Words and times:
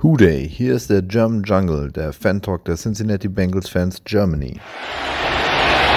Hooday, 0.00 0.48
hier 0.48 0.76
ist 0.76 0.90
der 0.90 1.02
German 1.02 1.42
Jungle, 1.42 1.90
der 1.90 2.12
Fan-Talk 2.12 2.64
der 2.66 2.76
Cincinnati 2.76 3.26
Bengals 3.26 3.68
Fans 3.68 4.00
Germany. 4.04 4.60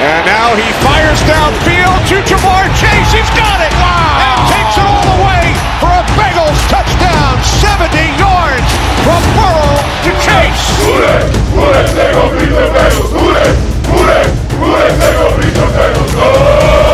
And 0.02 0.26
now 0.26 0.56
he 0.56 0.74
fires 0.82 1.22
downfield 1.30 2.02
to 2.10 2.16
Jamar 2.26 2.66
Chase. 2.82 3.14
He's 3.14 3.30
got 3.38 3.62
it! 3.62 3.72
Wow! 3.78 4.18
And 4.26 4.50
takes 4.50 4.74
it 4.74 4.86
all 4.90 5.06
the 5.06 5.22
way 5.22 5.54
for 5.78 5.94
a 5.94 6.02
Bengals 6.18 6.58
touchdown. 6.66 7.38
70 7.62 7.94
yards 8.18 8.70
from 9.06 9.22
Burrow 9.38 9.78
to 10.02 10.12
Chase. 10.26 10.66
Hooday! 10.82 11.22
Hooday! 11.54 11.86
They 11.94 12.10
gon' 12.12 12.34
beat 12.42 12.50
the 12.50 12.74
Bengals! 12.74 13.14
Hooday! 13.14 13.54
Hooday! 13.86 14.26
Hooday! 14.58 14.98
They 14.98 15.14
gon' 15.14 15.34
beat 15.38 15.54
the 15.54 15.68
Bengals! 15.78 16.14
Go! 16.18 16.91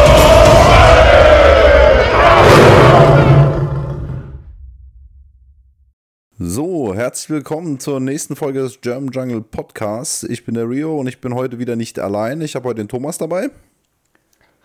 So, 6.40 6.94
herzlich 6.94 7.32
willkommen 7.32 7.80
zur 7.80 8.00
nächsten 8.00 8.36
Folge 8.36 8.60
des 8.60 8.80
German 8.82 9.12
Jungle 9.12 9.42
Podcasts. 9.42 10.22
Ich 10.22 10.46
bin 10.46 10.54
der 10.54 10.70
Rio 10.70 11.00
und 11.00 11.08
ich 11.08 11.20
bin 11.20 11.34
heute 11.34 11.58
wieder 11.58 11.76
nicht 11.76 11.98
allein. 11.98 12.42
Ich 12.42 12.56
habe 12.56 12.70
heute 12.70 12.84
den 12.84 12.88
Thomas 12.88 13.18
dabei. 13.18 13.50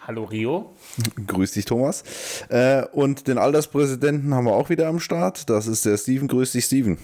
Hallo 0.00 0.24
Rio. 0.24 0.74
Grüß 1.26 1.52
dich, 1.52 1.64
Thomas. 1.64 2.04
Äh, 2.50 2.84
und 2.92 3.26
den 3.26 3.38
Alterspräsidenten 3.38 4.34
haben 4.34 4.44
wir 4.44 4.52
auch 4.52 4.68
wieder 4.68 4.86
am 4.86 5.00
Start. 5.00 5.48
Das 5.48 5.66
ist 5.66 5.86
der 5.86 5.96
Steven. 5.96 6.28
Grüß 6.28 6.52
dich, 6.52 6.66
Steven. 6.66 6.98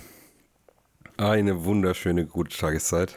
Eine 1.16 1.64
wunderschöne 1.64 2.26
gute 2.26 2.54
Tageszeit. 2.54 3.16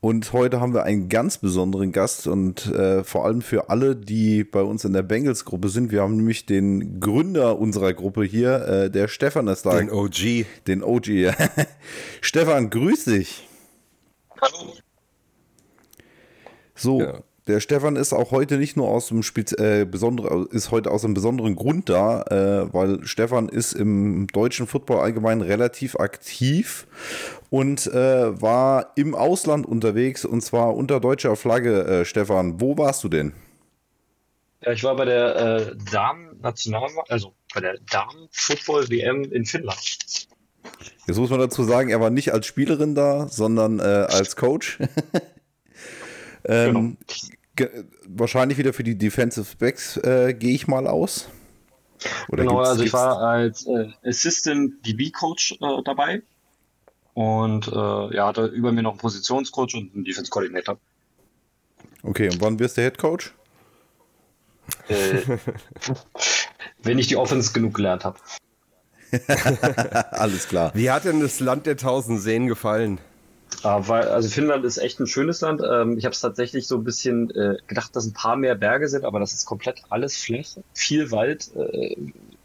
Und 0.00 0.32
heute 0.32 0.60
haben 0.60 0.74
wir 0.74 0.84
einen 0.84 1.08
ganz 1.08 1.38
besonderen 1.38 1.90
Gast 1.90 2.28
und 2.28 2.66
äh, 2.66 3.02
vor 3.02 3.24
allem 3.24 3.42
für 3.42 3.68
alle, 3.68 3.96
die 3.96 4.44
bei 4.44 4.62
uns 4.62 4.84
in 4.84 4.92
der 4.92 5.02
Bengals-Gruppe 5.02 5.68
sind. 5.68 5.90
Wir 5.90 6.02
haben 6.02 6.16
nämlich 6.16 6.46
den 6.46 7.00
Gründer 7.00 7.58
unserer 7.58 7.92
Gruppe 7.94 8.22
hier, 8.22 8.64
äh, 8.68 8.90
der 8.90 9.08
Stefan 9.08 9.48
ist 9.48 9.66
da. 9.66 9.76
Den 9.76 9.90
OG. 9.90 10.46
Den 10.68 10.84
OG, 10.84 11.06
ja. 11.08 11.34
Stefan, 12.20 12.70
grüß 12.70 13.06
dich. 13.06 13.48
Hallo. 14.40 14.72
So, 16.76 17.00
Ja. 17.00 17.22
Der 17.48 17.60
Stefan 17.60 17.96
ist 17.96 18.12
auch 18.12 18.30
heute 18.30 18.58
nicht 18.58 18.76
nur 18.76 18.88
aus 18.88 19.08
dem 19.08 19.22
Spez 19.22 19.52
äh, 19.52 19.84
besondere, 19.84 20.46
ist 20.50 20.70
heute 20.70 20.90
aus 20.90 21.04
einem 21.04 21.14
besonderen 21.14 21.56
Grund 21.56 21.88
da, 21.88 22.22
äh, 22.22 22.72
weil 22.72 23.04
Stefan 23.06 23.48
ist 23.48 23.72
im 23.72 24.26
deutschen 24.28 24.66
Football 24.66 25.00
allgemein 25.00 25.40
relativ 25.40 25.96
aktiv 25.96 26.86
und 27.50 27.86
äh, 27.88 28.40
war 28.40 28.92
im 28.96 29.14
Ausland 29.14 29.66
unterwegs 29.66 30.24
und 30.24 30.42
zwar 30.42 30.76
unter 30.76 31.00
deutscher 31.00 31.34
Flagge. 31.36 31.84
Äh, 31.84 32.04
Stefan, 32.04 32.60
wo 32.60 32.76
warst 32.78 33.02
du 33.02 33.08
denn? 33.08 33.32
Ja, 34.60 34.72
ich 34.72 34.84
war 34.84 34.94
bei 34.96 35.04
der 35.06 35.36
äh, 35.36 35.76
Damen-National, 35.90 36.90
also 37.08 37.32
bei 37.54 37.60
der 37.60 37.78
Damen-Football-WM 37.90 39.24
in 39.32 39.44
Finnland. 39.44 40.28
Jetzt 41.06 41.16
muss 41.16 41.30
man 41.30 41.38
dazu 41.38 41.64
sagen, 41.64 41.88
er 41.88 42.00
war 42.00 42.10
nicht 42.10 42.32
als 42.32 42.46
Spielerin 42.46 42.94
da, 42.94 43.28
sondern 43.28 43.78
äh, 43.78 43.82
als 43.82 44.36
Coach. 44.36 44.78
ähm, 46.44 46.96
ge- 47.06 47.37
Wahrscheinlich 48.06 48.58
wieder 48.58 48.72
für 48.72 48.84
die 48.84 48.96
Defensive 48.96 49.56
Backs, 49.58 49.96
äh, 49.98 50.34
gehe 50.34 50.54
ich 50.54 50.66
mal 50.66 50.86
aus. 50.86 51.28
Oder 52.28 52.44
genau, 52.44 52.60
also 52.60 52.82
ich 52.82 52.92
war 52.92 53.20
als 53.20 53.66
äh, 53.66 53.88
Assistant 54.04 54.86
DB-Coach 54.86 55.58
äh, 55.60 55.82
dabei 55.84 56.22
und 57.14 57.66
äh, 57.68 58.14
ja, 58.14 58.28
hatte 58.28 58.46
über 58.46 58.70
mir 58.70 58.82
noch 58.82 58.92
einen 58.92 59.00
Positionscoach 59.00 59.74
und 59.74 59.94
einen 59.94 60.04
Defense-Coordinator. 60.04 60.78
Okay, 62.04 62.28
und 62.30 62.40
wann 62.40 62.58
wirst 62.58 62.76
du 62.76 62.82
Head 62.82 62.98
Coach? 62.98 63.34
Äh, 64.88 65.22
wenn 66.82 66.98
ich 66.98 67.08
die 67.08 67.16
Offense 67.16 67.52
genug 67.52 67.74
gelernt 67.74 68.04
habe. 68.04 68.18
Alles 70.12 70.46
klar. 70.48 70.70
Wie 70.74 70.90
hat 70.90 71.04
denn 71.04 71.20
das 71.20 71.40
Land 71.40 71.66
der 71.66 71.76
tausend 71.76 72.20
Seen 72.20 72.46
gefallen? 72.46 73.00
Aber, 73.62 74.10
also 74.12 74.28
Finnland 74.28 74.64
ist 74.64 74.78
echt 74.78 75.00
ein 75.00 75.06
schönes 75.06 75.40
Land. 75.40 75.62
Ähm, 75.68 75.98
ich 75.98 76.04
habe 76.04 76.12
es 76.12 76.20
tatsächlich 76.20 76.66
so 76.66 76.76
ein 76.76 76.84
bisschen 76.84 77.30
äh, 77.30 77.56
gedacht, 77.66 77.94
dass 77.96 78.06
ein 78.06 78.12
paar 78.12 78.36
mehr 78.36 78.54
Berge 78.54 78.88
sind, 78.88 79.04
aber 79.04 79.20
das 79.20 79.32
ist 79.32 79.46
komplett 79.46 79.82
alles 79.88 80.16
flach, 80.16 80.62
viel 80.74 81.10
Wald, 81.10 81.50
äh, 81.56 81.96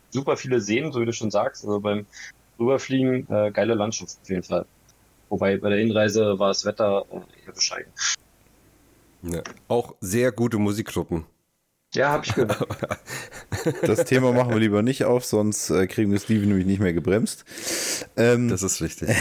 super 0.10 0.38
viele 0.38 0.60
Seen, 0.60 0.92
so 0.92 1.02
wie 1.02 1.06
du 1.06 1.14
schon 1.14 1.32
sagst. 1.32 1.66
Also 1.66 1.80
beim 1.80 2.06
Rüberfliegen 2.60 3.28
äh, 3.30 3.52
geile 3.52 3.76
Landschaft 3.76 4.18
auf 4.22 4.30
jeden 4.30 4.44
Fall. 4.44 4.66
Wobei 5.30 5.58
bei 5.58 5.70
der 5.70 5.80
Hinreise 5.80 6.40
war 6.40 6.50
das 6.50 6.66
Wetter 6.66 7.06
äh, 7.12 7.46
eher 7.46 7.54
bescheiden. 7.54 7.92
Ja. 9.24 9.42
Auch 9.68 9.96
sehr 10.02 10.32
gute 10.32 10.58
Musikgruppen. 10.58 11.26
Ja, 11.94 12.10
habe 12.10 12.26
ich 12.26 12.34
gehört. 12.34 12.68
Das 13.84 14.04
Thema 14.04 14.34
machen 14.34 14.50
wir 14.50 14.60
lieber 14.60 14.82
nicht 14.82 15.06
auf, 15.06 15.24
sonst 15.24 15.68
kriegen 15.88 16.12
wir 16.12 16.20
Steven 16.20 16.50
nämlich 16.50 16.66
nicht 16.66 16.82
mehr 16.82 16.92
gebremst. 16.92 17.46
Ähm, 18.18 18.50
Das 18.50 18.62
ist 18.62 18.82
richtig. 18.82 19.16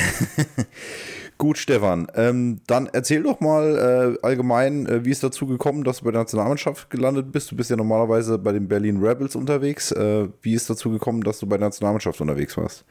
gut, 1.42 1.58
Stefan. 1.58 2.06
Ähm, 2.14 2.60
dann 2.68 2.86
erzähl 2.86 3.24
doch 3.24 3.40
mal 3.40 4.16
äh, 4.22 4.24
allgemein, 4.24 4.86
äh, 4.86 5.04
wie 5.04 5.10
es 5.10 5.18
dazu 5.18 5.48
gekommen, 5.48 5.82
dass 5.82 5.98
du 5.98 6.04
bei 6.04 6.12
der 6.12 6.20
Nationalmannschaft 6.20 6.88
gelandet 6.88 7.32
bist. 7.32 7.50
Du 7.50 7.56
bist 7.56 7.68
ja 7.68 7.74
normalerweise 7.74 8.38
bei 8.38 8.52
den 8.52 8.68
Berlin 8.68 9.02
Rebels 9.02 9.34
unterwegs. 9.34 9.90
Äh, 9.90 10.28
wie 10.40 10.54
ist 10.54 10.70
dazu 10.70 10.92
gekommen, 10.92 11.24
dass 11.24 11.40
du 11.40 11.48
bei 11.48 11.58
der 11.58 11.66
Nationalmannschaft 11.66 12.20
unterwegs 12.20 12.56
warst? 12.56 12.84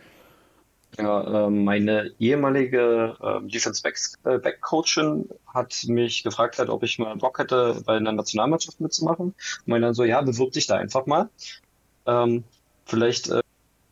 Ja, 0.98 1.48
ähm, 1.48 1.64
meine 1.64 2.12
ehemalige 2.20 3.16
ähm, 3.24 3.48
Defense 3.48 3.82
äh, 4.26 4.38
Back 4.40 4.60
Coachin 4.60 5.30
hat 5.48 5.86
mich 5.88 6.22
gefragt, 6.22 6.60
halt, 6.60 6.68
ob 6.68 6.84
ich 6.84 7.00
mal 7.00 7.16
Bock 7.16 7.40
hätte, 7.40 7.82
bei 7.86 7.96
einer 7.96 8.12
Nationalmannschaft 8.12 8.82
mitzumachen. 8.82 9.28
Und 9.28 9.68
meinte 9.68 9.86
dann 9.86 9.94
so, 9.94 10.04
ja, 10.04 10.22
bewirb 10.22 10.52
dich 10.52 10.68
da 10.68 10.76
einfach 10.76 11.06
mal. 11.06 11.30
Ähm, 12.06 12.44
vielleicht 12.86 13.30
äh, 13.30 13.42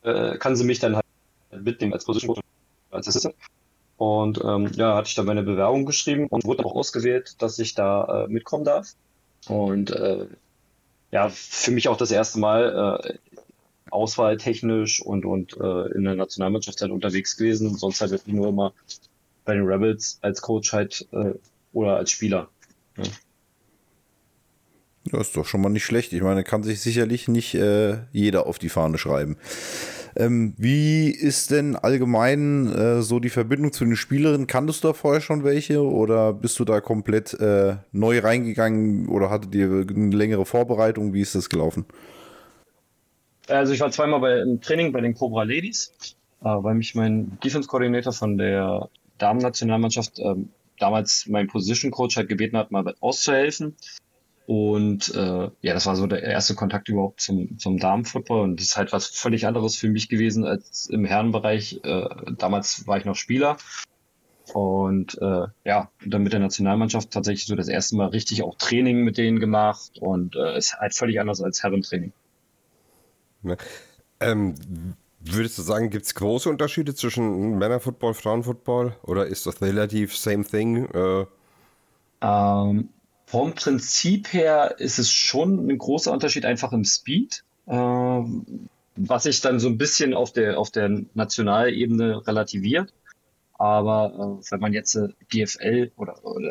äh, 0.02 0.38
kann 0.38 0.58
sie 0.58 0.66
mich 0.66 0.80
dann 0.80 0.98
halt 0.98 1.06
mitnehmen 1.50 1.94
als 1.94 2.04
Position 2.04 2.42
als 2.92 3.08
Assistant. 3.08 3.36
Und 4.00 4.40
ähm, 4.46 4.72
ja, 4.76 4.96
hatte 4.96 5.10
ich 5.10 5.16
da 5.16 5.24
meine 5.24 5.44
Bewerbung 5.44 5.86
geschrieben 5.86 6.28
und 6.28 6.46
wurde 6.46 6.66
auch 6.66 6.74
ausgewählt, 6.74 7.36
dass 7.40 7.60
ich 7.60 7.76
da 7.76 8.24
äh, 8.24 8.28
mitkommen 8.30 8.64
darf. 8.64 8.94
Und 9.50 9.92
äh, 9.92 10.26
ja, 11.12 11.28
für 11.28 11.72
mich 11.72 11.90
auch 11.90 11.98
das 11.98 12.10
erste 12.10 12.40
Mal 12.40 13.02
äh, 13.04 13.18
auswahltechnisch 13.92 15.02
und, 15.02 15.26
und 15.26 15.58
äh, 15.58 15.92
in 15.92 16.06
der 16.06 16.16
Nationalmannschaft 16.16 16.80
halt 16.80 16.94
unterwegs 16.94 17.36
gewesen. 17.36 17.76
Sonst 17.76 18.00
halt 18.00 18.12
wirklich 18.12 18.34
nur 18.34 18.48
immer 18.48 18.72
bei 19.44 19.56
den 19.56 19.66
Rebels 19.66 20.18
als 20.22 20.42
Coach 20.42 20.72
halt 20.72 21.06
äh, 21.12 21.34
oder 21.74 21.98
als 21.98 22.10
Spieler. 22.12 22.48
Ja, 25.12 25.20
ist 25.20 25.36
doch 25.36 25.46
schon 25.46 25.60
mal 25.60 25.68
nicht 25.68 25.84
schlecht. 25.84 26.14
Ich 26.14 26.22
meine, 26.22 26.46
kann 26.46 26.64
sich 26.64 26.80
sicherlich 26.80 27.28
nicht 27.28 27.54
äh, 27.54 27.98
jeder 28.14 28.48
auf 28.48 28.60
die 28.60 28.70
Fahne 28.70 28.98
schreiben. 28.98 29.36
Ähm, 30.16 30.54
wie 30.58 31.10
ist 31.10 31.52
denn 31.52 31.76
allgemein 31.76 32.68
äh, 32.68 33.02
so 33.02 33.20
die 33.20 33.30
Verbindung 33.30 33.72
zu 33.72 33.86
den 33.86 33.96
Spielerinnen? 33.96 34.48
Kanntest 34.48 34.84
du 34.84 34.90
da 34.90 34.94
vorher 34.94 35.22
schon 35.22 35.44
welche 35.44 35.84
oder 35.84 36.34
bist 36.34 36.60
du 36.60 36.66
da 36.66 36.82
komplett 36.82 37.34
äh, 37.40 37.78
neu 37.92 38.20
reingegangen 38.20 39.08
oder 39.08 39.30
hattet 39.30 39.54
ihr 39.56 39.86
eine 39.88 40.16
längere 40.16 40.46
Vorbereitung? 40.46 41.14
Wie 41.14 41.22
ist 41.22 41.36
das 41.36 41.50
gelaufen? 41.50 41.86
Also 43.48 43.74
ich 43.74 43.80
war 43.80 43.92
zweimal 43.92 44.20
bei, 44.20 44.40
im 44.40 44.62
Training 44.62 44.92
bei 44.92 45.02
den 45.02 45.16
Cobra 45.16 45.44
Ladies, 45.44 45.92
äh, 46.42 46.46
weil 46.46 46.76
mich 46.76 46.96
mein 46.96 47.38
Defense 47.44 47.68
Coordinator 47.68 48.14
von 48.14 48.38
der 48.38 48.90
Damen-Nationalmannschaft 49.18 50.20
ähm, 50.20 50.50
damals 50.80 51.28
mein 51.28 51.48
Position 51.48 51.92
Coach 51.92 52.18
halt 52.18 52.30
gebeten 52.30 52.58
hat, 52.58 52.72
mal 52.72 52.96
auszuhelfen. 53.00 53.76
Und 54.50 55.14
äh, 55.14 55.52
ja, 55.62 55.74
das 55.76 55.86
war 55.86 55.96
so 55.96 56.08
der 56.08 56.24
erste 56.24 56.56
Kontakt 56.56 56.90
überhaupt 56.90 57.22
zum, 57.22 57.60
zum 57.60 57.78
Damenfootball 57.78 58.42
und 58.42 58.60
das 58.60 58.70
ist 58.70 58.78
halt 58.78 58.92
was 58.92 59.06
völlig 59.06 59.46
anderes 59.46 59.76
für 59.76 59.90
mich 59.90 60.10
gewesen 60.10 60.44
als 60.44 60.88
im 60.88 61.06
Herrenbereich. 61.06 61.82
Äh, 61.84 62.10
damals 62.36 62.88
war 62.88 62.98
ich 62.98 63.06
noch 63.06 63.14
Spieler 63.14 63.58
und 64.52 65.22
äh, 65.22 65.46
ja, 65.66 65.92
dann 66.04 66.24
mit 66.24 66.34
der 66.34 66.40
Nationalmannschaft 66.40 67.12
tatsächlich 67.12 67.46
so 67.46 67.56
das 67.56 67.68
erste 67.68 67.96
Mal 67.96 68.08
richtig 68.08 68.42
auch 68.42 68.56
Training 68.58 69.04
mit 69.04 69.20
denen 69.20 69.40
gemacht 69.40 70.00
und 70.00 70.36
äh, 70.36 70.58
ist 70.58 70.80
halt 70.80 70.96
völlig 70.96 71.20
anders 71.20 71.44
als 71.44 71.62
Herrentraining. 71.62 72.12
Ähm, 74.20 74.56
würdest 75.20 75.60
du 75.60 75.62
sagen, 75.62 75.92
gibt 75.92 76.08
es 76.08 76.16
große 76.16 76.50
Unterschiede 76.50 76.96
zwischen 76.96 77.60
Männerfootball, 77.60 78.16
Frauenfootball? 78.16 78.96
Oder 79.04 79.28
ist 79.28 79.46
das 79.46 79.62
relativ 79.62 80.18
same 80.18 80.44
thing? 80.44 80.86
Äh, 80.86 81.26
Ähm, 82.22 82.90
vom 83.30 83.54
Prinzip 83.54 84.34
her 84.34 84.74
ist 84.80 84.98
es 84.98 85.12
schon 85.12 85.70
ein 85.70 85.78
großer 85.78 86.12
Unterschied 86.12 86.46
einfach 86.46 86.74
im 86.74 86.84
Speed, 86.84 87.44
ähm, 87.68 88.68
was 88.96 89.24
sich 89.24 89.40
dann 89.42 89.60
so 89.60 89.68
ein 89.68 89.78
bisschen 89.78 90.16
auf 90.16 90.34
der, 90.34 90.58
auf 90.58 90.72
der 90.72 90.90
Nationalebene 91.14 92.26
relativiert. 92.26 92.92
Aber 93.54 94.40
äh, 94.42 94.52
wenn 94.52 94.60
man 94.60 94.74
jetzt 94.74 94.96
äh, 94.96 95.10
GFL 95.30 95.92
oder, 95.96 96.26
oder 96.26 96.50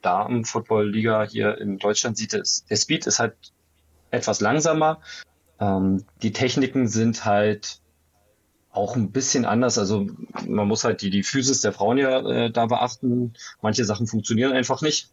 Damen-Football-Liga 0.00 1.24
hier 1.24 1.58
in 1.58 1.76
Deutschland 1.76 2.16
sieht, 2.16 2.32
ist, 2.32 2.70
der 2.70 2.76
Speed 2.76 3.06
ist 3.06 3.18
halt 3.18 3.34
etwas 4.10 4.40
langsamer. 4.40 5.02
Ähm, 5.60 6.04
die 6.22 6.32
Techniken 6.32 6.88
sind 6.88 7.26
halt 7.26 7.82
auch 8.76 8.94
ein 8.94 9.10
bisschen 9.10 9.44
anders. 9.44 9.78
Also 9.78 10.06
man 10.46 10.68
muss 10.68 10.84
halt 10.84 11.02
die, 11.02 11.10
die 11.10 11.22
Physis 11.22 11.60
der 11.60 11.72
Frauen 11.72 11.98
ja 11.98 12.20
äh, 12.20 12.50
da 12.50 12.66
beachten. 12.66 13.32
Manche 13.62 13.84
Sachen 13.84 14.06
funktionieren 14.06 14.52
einfach 14.52 14.82
nicht. 14.82 15.10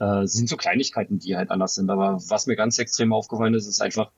Äh, 0.00 0.26
sind 0.26 0.48
so 0.48 0.56
Kleinigkeiten, 0.56 1.18
die 1.18 1.36
halt 1.36 1.50
anders 1.50 1.74
sind. 1.74 1.90
Aber 1.90 2.18
was 2.28 2.46
mir 2.46 2.56
ganz 2.56 2.78
extrem 2.78 3.12
aufgefallen 3.12 3.54
ist, 3.54 3.66
ist 3.66 3.80
einfach, 3.80 4.10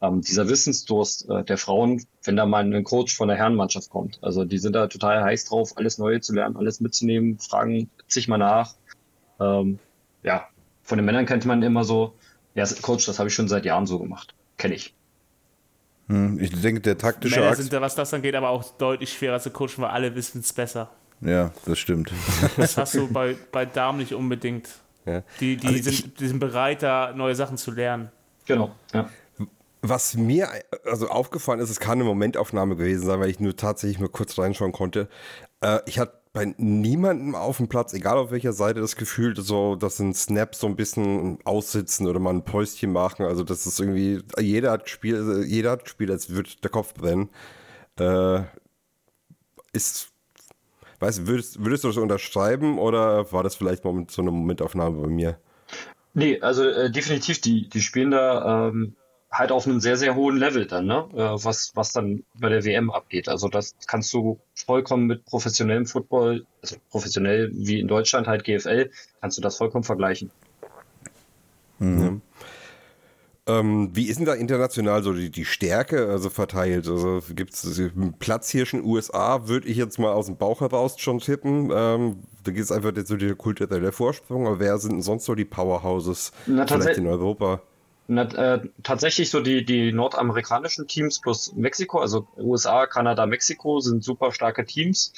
ähm, 0.00 0.20
dieser 0.20 0.48
Wissensdurst 0.48 1.28
äh, 1.28 1.44
der 1.44 1.58
Frauen, 1.58 2.04
wenn 2.24 2.36
da 2.36 2.46
mal 2.46 2.64
ein 2.64 2.84
Coach 2.84 3.16
von 3.16 3.28
der 3.28 3.36
Herrenmannschaft 3.36 3.90
kommt. 3.90 4.18
Also 4.22 4.44
die 4.44 4.58
sind 4.58 4.74
da 4.74 4.86
total 4.86 5.22
heiß 5.22 5.46
drauf, 5.46 5.76
alles 5.76 5.98
Neue 5.98 6.20
zu 6.20 6.34
lernen, 6.34 6.56
alles 6.56 6.80
mitzunehmen, 6.80 7.38
fragen 7.38 7.90
sich 8.06 8.28
mal 8.28 8.38
nach. 8.38 8.74
Ähm, 9.40 9.78
ja, 10.22 10.48
von 10.82 10.98
den 10.98 11.04
Männern 11.04 11.26
kennt 11.26 11.44
man 11.44 11.62
immer 11.62 11.84
so, 11.84 12.14
ja, 12.54 12.64
Coach, 12.80 13.06
das 13.06 13.18
habe 13.18 13.28
ich 13.28 13.34
schon 13.34 13.48
seit 13.48 13.64
Jahren 13.64 13.86
so 13.86 13.98
gemacht. 13.98 14.34
Kenne 14.56 14.74
ich. 14.74 14.94
Hm, 16.08 16.38
ich 16.40 16.58
denke, 16.60 16.80
der 16.80 16.96
taktische 16.96 17.36
Männer 17.36 17.50
Akt. 17.50 17.58
sind 17.58 17.72
da, 17.72 17.80
was 17.80 17.94
das 17.94 18.14
angeht, 18.14 18.34
aber 18.34 18.48
auch 18.48 18.64
deutlich 18.78 19.12
schwerer 19.12 19.40
zu 19.40 19.50
coachen, 19.50 19.78
weil 19.78 19.90
alle 19.90 20.14
wissen 20.14 20.40
es 20.40 20.52
besser. 20.52 20.90
Ja, 21.20 21.52
das 21.66 21.78
stimmt. 21.78 22.12
Das 22.56 22.76
hast 22.76 22.94
du 22.94 23.08
bei, 23.08 23.36
bei 23.52 23.66
Damen 23.66 23.98
nicht 23.98 24.14
unbedingt. 24.14 24.68
Ja. 25.06 25.22
Die, 25.40 25.56
die, 25.56 25.66
Also 25.66 25.90
sind, 25.90 26.20
die 26.20 26.28
sind 26.28 26.38
bereit, 26.38 26.82
da 26.82 27.12
neue 27.14 27.34
Sachen 27.34 27.56
zu 27.56 27.70
lernen. 27.70 28.10
Genau. 28.46 28.74
Ja. 28.92 29.08
Was 29.80 30.14
mir 30.14 30.48
also 30.84 31.08
aufgefallen 31.08 31.60
ist, 31.60 31.70
es 31.70 31.80
kann 31.80 31.92
eine 31.92 32.04
Momentaufnahme 32.04 32.76
gewesen 32.76 33.06
sein, 33.06 33.20
weil 33.20 33.30
ich 33.30 33.38
nur 33.38 33.56
tatsächlich 33.56 34.00
mal 34.00 34.08
kurz 34.08 34.36
reinschauen 34.38 34.72
konnte. 34.72 35.08
Äh, 35.60 35.78
ich 35.86 35.98
hatte 35.98 36.18
bei 36.32 36.54
niemandem 36.56 37.34
auf 37.34 37.56
dem 37.56 37.68
Platz, 37.68 37.92
egal 37.94 38.18
auf 38.18 38.30
welcher 38.30 38.52
Seite, 38.52 38.80
das 38.80 38.96
Gefühl, 38.96 39.34
so, 39.36 39.76
dass 39.76 39.98
ein 39.98 40.14
Snap 40.14 40.54
so 40.54 40.66
ein 40.66 40.76
bisschen 40.76 41.38
aussitzen 41.44 42.06
oder 42.06 42.20
mal 42.20 42.34
ein 42.34 42.44
Päuschen 42.44 42.92
machen. 42.92 43.24
Also 43.24 43.44
das 43.44 43.66
ist 43.66 43.80
irgendwie, 43.80 44.22
jeder 44.38 44.72
hat 44.72 44.88
Spiel, 44.88 45.44
jeder 45.46 45.72
hat 45.72 45.88
Spiel, 45.88 46.10
als 46.10 46.30
würde 46.30 46.50
der 46.62 46.70
Kopf 46.70 46.94
brennen. 46.94 47.30
Äh, 47.98 48.42
ist, 49.72 50.10
weißt 51.00 51.20
du, 51.20 51.26
würdest, 51.26 51.64
würdest 51.64 51.84
du 51.84 51.88
das 51.88 51.96
unterschreiben 51.96 52.78
oder 52.78 53.30
war 53.32 53.42
das 53.42 53.54
vielleicht 53.54 53.84
Moment, 53.84 54.10
so 54.10 54.22
eine 54.22 54.30
Momentaufnahme 54.30 55.00
bei 55.02 55.08
mir? 55.08 55.38
Nee, 56.14 56.40
also 56.40 56.64
äh, 56.64 56.90
definitiv, 56.90 57.40
die, 57.40 57.68
die 57.68 57.80
spielen 57.80 58.10
da 58.10 58.68
ähm, 58.68 58.96
halt 59.30 59.52
auf 59.52 59.66
einem 59.66 59.80
sehr, 59.80 59.96
sehr 59.96 60.14
hohen 60.14 60.36
Level 60.36 60.66
dann, 60.66 60.86
ne? 60.86 61.08
Äh, 61.12 61.44
was, 61.44 61.72
was 61.74 61.92
dann 61.92 62.24
bei 62.34 62.48
der 62.48 62.64
WM 62.64 62.90
abgeht. 62.90 63.28
Also 63.28 63.48
das 63.48 63.74
kannst 63.86 64.12
du 64.14 64.40
vollkommen 64.54 65.06
mit 65.06 65.24
professionellem 65.26 65.86
Football, 65.86 66.46
also 66.62 66.76
professionell 66.90 67.50
wie 67.52 67.78
in 67.78 67.88
Deutschland 67.88 68.26
halt 68.26 68.44
GFL, 68.44 68.90
kannst 69.20 69.38
du 69.38 69.42
das 69.42 69.56
vollkommen 69.56 69.84
vergleichen. 69.84 70.30
Ähm, 73.48 73.88
wie 73.94 74.08
ist 74.08 74.18
denn 74.18 74.26
da 74.26 74.34
international 74.34 75.02
so 75.02 75.14
die, 75.14 75.30
die 75.30 75.46
Stärke 75.46 76.08
also 76.10 76.28
verteilt? 76.28 76.86
Also 76.86 77.22
gibt 77.34 77.54
es 77.54 77.78
einen 77.78 78.12
Platzhirschen 78.18 78.84
USA, 78.84 79.48
würde 79.48 79.68
ich 79.68 79.78
jetzt 79.78 79.98
mal 79.98 80.12
aus 80.12 80.26
dem 80.26 80.36
Bauch 80.36 80.60
heraus 80.60 81.00
schon 81.00 81.18
tippen. 81.18 81.70
Ähm, 81.72 82.18
da 82.44 82.52
geht 82.52 82.62
es 82.62 82.70
einfach 82.70 82.94
jetzt 82.94 83.08
so 83.08 83.16
der 83.16 83.34
kulturelle 83.34 83.90
Vorsprung, 83.90 84.46
aber 84.46 84.60
wer 84.60 84.76
sind 84.76 84.92
denn 84.92 85.02
sonst 85.02 85.24
so 85.24 85.34
die 85.34 85.46
Powerhouses 85.46 86.32
Na, 86.46 86.66
vielleicht 86.66 86.98
in 86.98 87.06
Europa? 87.06 87.62
Na, 88.06 88.22
äh, 88.22 88.68
tatsächlich 88.82 89.30
so 89.30 89.40
die, 89.40 89.64
die 89.64 89.92
nordamerikanischen 89.92 90.86
Teams 90.86 91.18
plus 91.18 91.54
Mexiko, 91.54 92.00
also 92.00 92.28
USA, 92.36 92.86
Kanada, 92.86 93.24
Mexiko 93.24 93.80
sind 93.80 94.04
super 94.04 94.30
starke 94.30 94.66
Teams. 94.66 95.14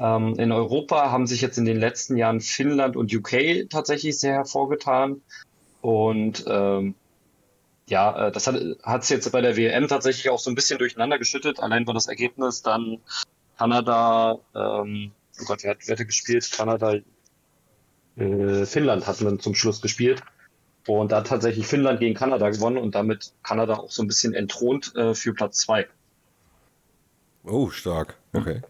Ähm, 0.00 0.34
in 0.36 0.50
Europa 0.50 1.12
haben 1.12 1.28
sich 1.28 1.40
jetzt 1.42 1.58
in 1.58 1.64
den 1.64 1.78
letzten 1.78 2.16
Jahren 2.16 2.40
Finnland 2.40 2.96
und 2.96 3.14
UK 3.14 3.68
tatsächlich 3.70 4.18
sehr 4.18 4.34
hervorgetan. 4.34 5.22
Und 5.80 6.44
ähm, 6.48 6.96
ja, 7.88 8.28
äh, 8.28 8.32
das 8.32 8.46
hat 8.46 9.02
es 9.02 9.08
jetzt 9.08 9.30
bei 9.32 9.40
der 9.40 9.56
WM 9.56 9.88
tatsächlich 9.88 10.30
auch 10.30 10.38
so 10.38 10.50
ein 10.50 10.54
bisschen 10.54 10.78
durcheinander 10.78 11.18
geschüttet. 11.18 11.60
Allein 11.60 11.86
war 11.86 11.94
das 11.94 12.06
Ergebnis 12.06 12.62
dann 12.62 12.98
Kanada, 13.56 14.38
ähm, 14.54 15.12
oh 15.40 15.44
Gott, 15.46 15.62
wer 15.62 15.70
hat, 15.72 15.78
wer 15.86 15.94
hatte 15.94 16.06
gespielt? 16.06 16.50
Kanada, 16.52 16.96
äh, 18.16 18.66
Finnland 18.66 19.06
hatten 19.06 19.24
wir 19.24 19.38
zum 19.38 19.54
Schluss 19.54 19.80
gespielt. 19.80 20.22
Und 20.86 21.12
da 21.12 21.18
hat 21.18 21.26
tatsächlich 21.26 21.66
Finnland 21.66 22.00
gegen 22.00 22.14
Kanada 22.14 22.48
gewonnen 22.48 22.78
und 22.78 22.94
damit 22.94 23.32
Kanada 23.42 23.74
auch 23.74 23.90
so 23.90 24.02
ein 24.02 24.06
bisschen 24.06 24.32
entthront 24.32 24.94
äh, 24.96 25.14
für 25.14 25.34
Platz 25.34 25.58
zwei. 25.58 25.86
Oh, 27.44 27.68
stark. 27.70 28.16
Okay. 28.32 28.62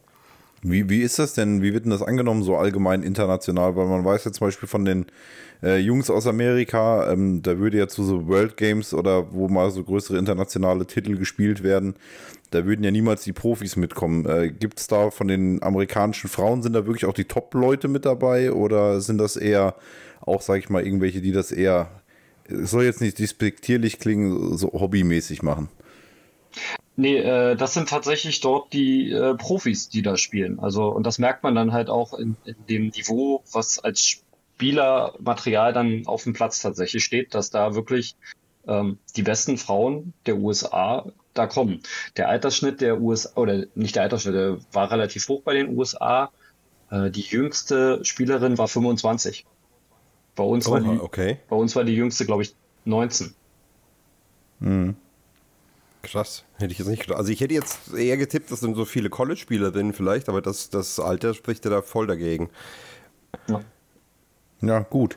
Wie, 0.63 0.89
wie 0.91 1.03
ist 1.03 1.19
das 1.19 1.35
denn? 1.35 1.63
Wie 1.63 1.73
wird 1.73 1.85
denn 1.85 1.91
das 1.91 2.03
angenommen, 2.03 2.43
so 2.43 2.57
allgemein 2.57 3.03
international? 3.03 3.77
Weil 3.77 3.87
man 3.87 4.05
weiß 4.05 4.25
ja 4.25 4.33
zum 4.33 4.47
Beispiel 4.47 4.69
von 4.69 4.85
den 4.85 5.07
äh, 5.63 5.79
Jungs 5.79 6.11
aus 6.11 6.27
Amerika, 6.27 7.11
ähm, 7.13 7.43
da 7.43 7.59
würde 7.59 7.79
ja 7.79 7.89
zu 7.89 8.05
so 8.05 8.27
World 8.27 8.57
Games 8.57 8.93
oder 8.93 9.33
wo 9.33 9.49
mal 9.49 9.71
so 9.71 9.85
größere 9.85 10.19
internationale 10.19 10.87
Titel 10.87 11.17
gespielt 11.17 11.63
werden, 11.63 11.95
da 12.51 12.65
würden 12.65 12.85
ja 12.85 12.91
niemals 12.91 13.23
die 13.23 13.33
Profis 13.33 13.77
mitkommen. 13.77 14.27
Äh, 14.27 14.51
Gibt 14.51 14.81
es 14.81 14.87
da 14.87 15.11
von 15.11 15.29
den 15.29 15.63
amerikanischen 15.63 16.29
Frauen, 16.29 16.63
sind 16.63 16.73
da 16.73 16.87
wirklich 16.87 17.05
auch 17.05 17.15
die 17.15 17.27
Top-Leute 17.27 17.89
mit 17.89 18.05
dabei 18.05 18.53
oder 18.53 19.01
sind 19.01 19.19
das 19.19 19.37
eher 19.37 19.75
auch, 20.21 20.43
sag 20.43 20.59
ich 20.59 20.71
mal, 20.71 20.85
irgendwelche, 20.85 21.21
die 21.21 21.33
das 21.33 21.53
eher, 21.53 21.89
soll 22.49 22.85
jetzt 22.85 23.01
nicht 23.01 23.19
despektierlich 23.19 23.99
klingen, 23.99 24.57
so 24.57 24.69
hobbymäßig 24.73 25.43
machen? 25.43 25.69
Nee, 27.01 27.19
äh, 27.19 27.55
das 27.55 27.75
sind 27.75 27.89
tatsächlich 27.89 28.41
dort 28.41 28.73
die 28.73 29.13
äh, 29.13 29.37
Profis, 29.37 29.89
die 29.89 30.03
da 30.03 30.17
spielen. 30.17 30.59
Also, 30.59 30.89
und 30.89 31.07
das 31.07 31.21
merkt 31.21 31.45
man 31.45 31.55
dann 31.55 31.73
halt 31.73 31.91
auch 31.91 32.13
in, 32.13 32.37
in 32.45 32.57
dem 32.69 32.89
Niveau, 32.89 33.45
was 33.53 33.79
als 33.79 34.03
Spielermaterial 34.03 35.73
dann 35.73 36.03
auf 36.07 36.25
dem 36.25 36.33
Platz 36.33 36.61
tatsächlich 36.61 37.05
steht, 37.05 37.37
dass 37.37 37.51
da 37.51 37.77
wirklich 37.77 38.17
ähm, 38.67 38.99
die 39.15 39.23
besten 39.23 39.59
Frauen 39.59 40.13
der 40.27 40.39
USA 40.39 41.07
da 41.35 41.47
kommen. 41.47 41.85
Der 42.17 42.31
Altersschnitt 42.31 42.81
der 42.81 43.01
USA, 43.01 43.31
oder 43.37 43.67
nicht 43.77 43.95
der 43.95 44.03
Altersschnitt, 44.03 44.35
der 44.35 44.59
war 44.73 44.91
relativ 44.91 45.29
hoch 45.29 45.43
bei 45.43 45.55
den 45.55 45.79
USA. 45.79 46.33
Äh, 46.91 47.13
die 47.13 47.21
jüngste 47.21 48.05
Spielerin 48.05 48.59
war 48.59 48.67
25. 48.67 49.47
Bei 50.35 50.43
uns 50.43 50.69
war 50.69 50.83
Oha, 50.83 50.95
die, 50.95 50.99
okay. 50.99 51.39
bei 51.49 51.55
uns 51.55 51.77
war 51.77 51.85
die 51.85 51.95
jüngste, 51.95 52.27
glaube 52.27 52.43
ich, 52.43 52.57
19. 52.87 53.37
Krass. 56.03 56.45
Hätte 56.59 56.73
ich 56.73 56.79
jetzt 56.79 56.89
nicht 56.89 57.03
gedacht. 57.03 57.19
Also 57.19 57.33
ich 57.33 57.41
hätte 57.41 57.55
jetzt 57.55 57.93
eher 57.95 58.17
getippt, 58.17 58.51
das 58.51 58.61
sind 58.61 58.77
so 58.77 58.85
viele 58.85 59.11
College-Spielerinnen 59.11 59.93
vielleicht, 59.93 60.29
aber 60.29 60.41
das, 60.41 60.71
das 60.71 61.01
Alter 61.01 61.35
spricht 61.35 61.65
ja 61.65 61.71
da 61.71 61.83
voll 61.83 62.07
dagegen. 62.07 62.51
Ja, 64.61 64.81
gut. 64.81 65.17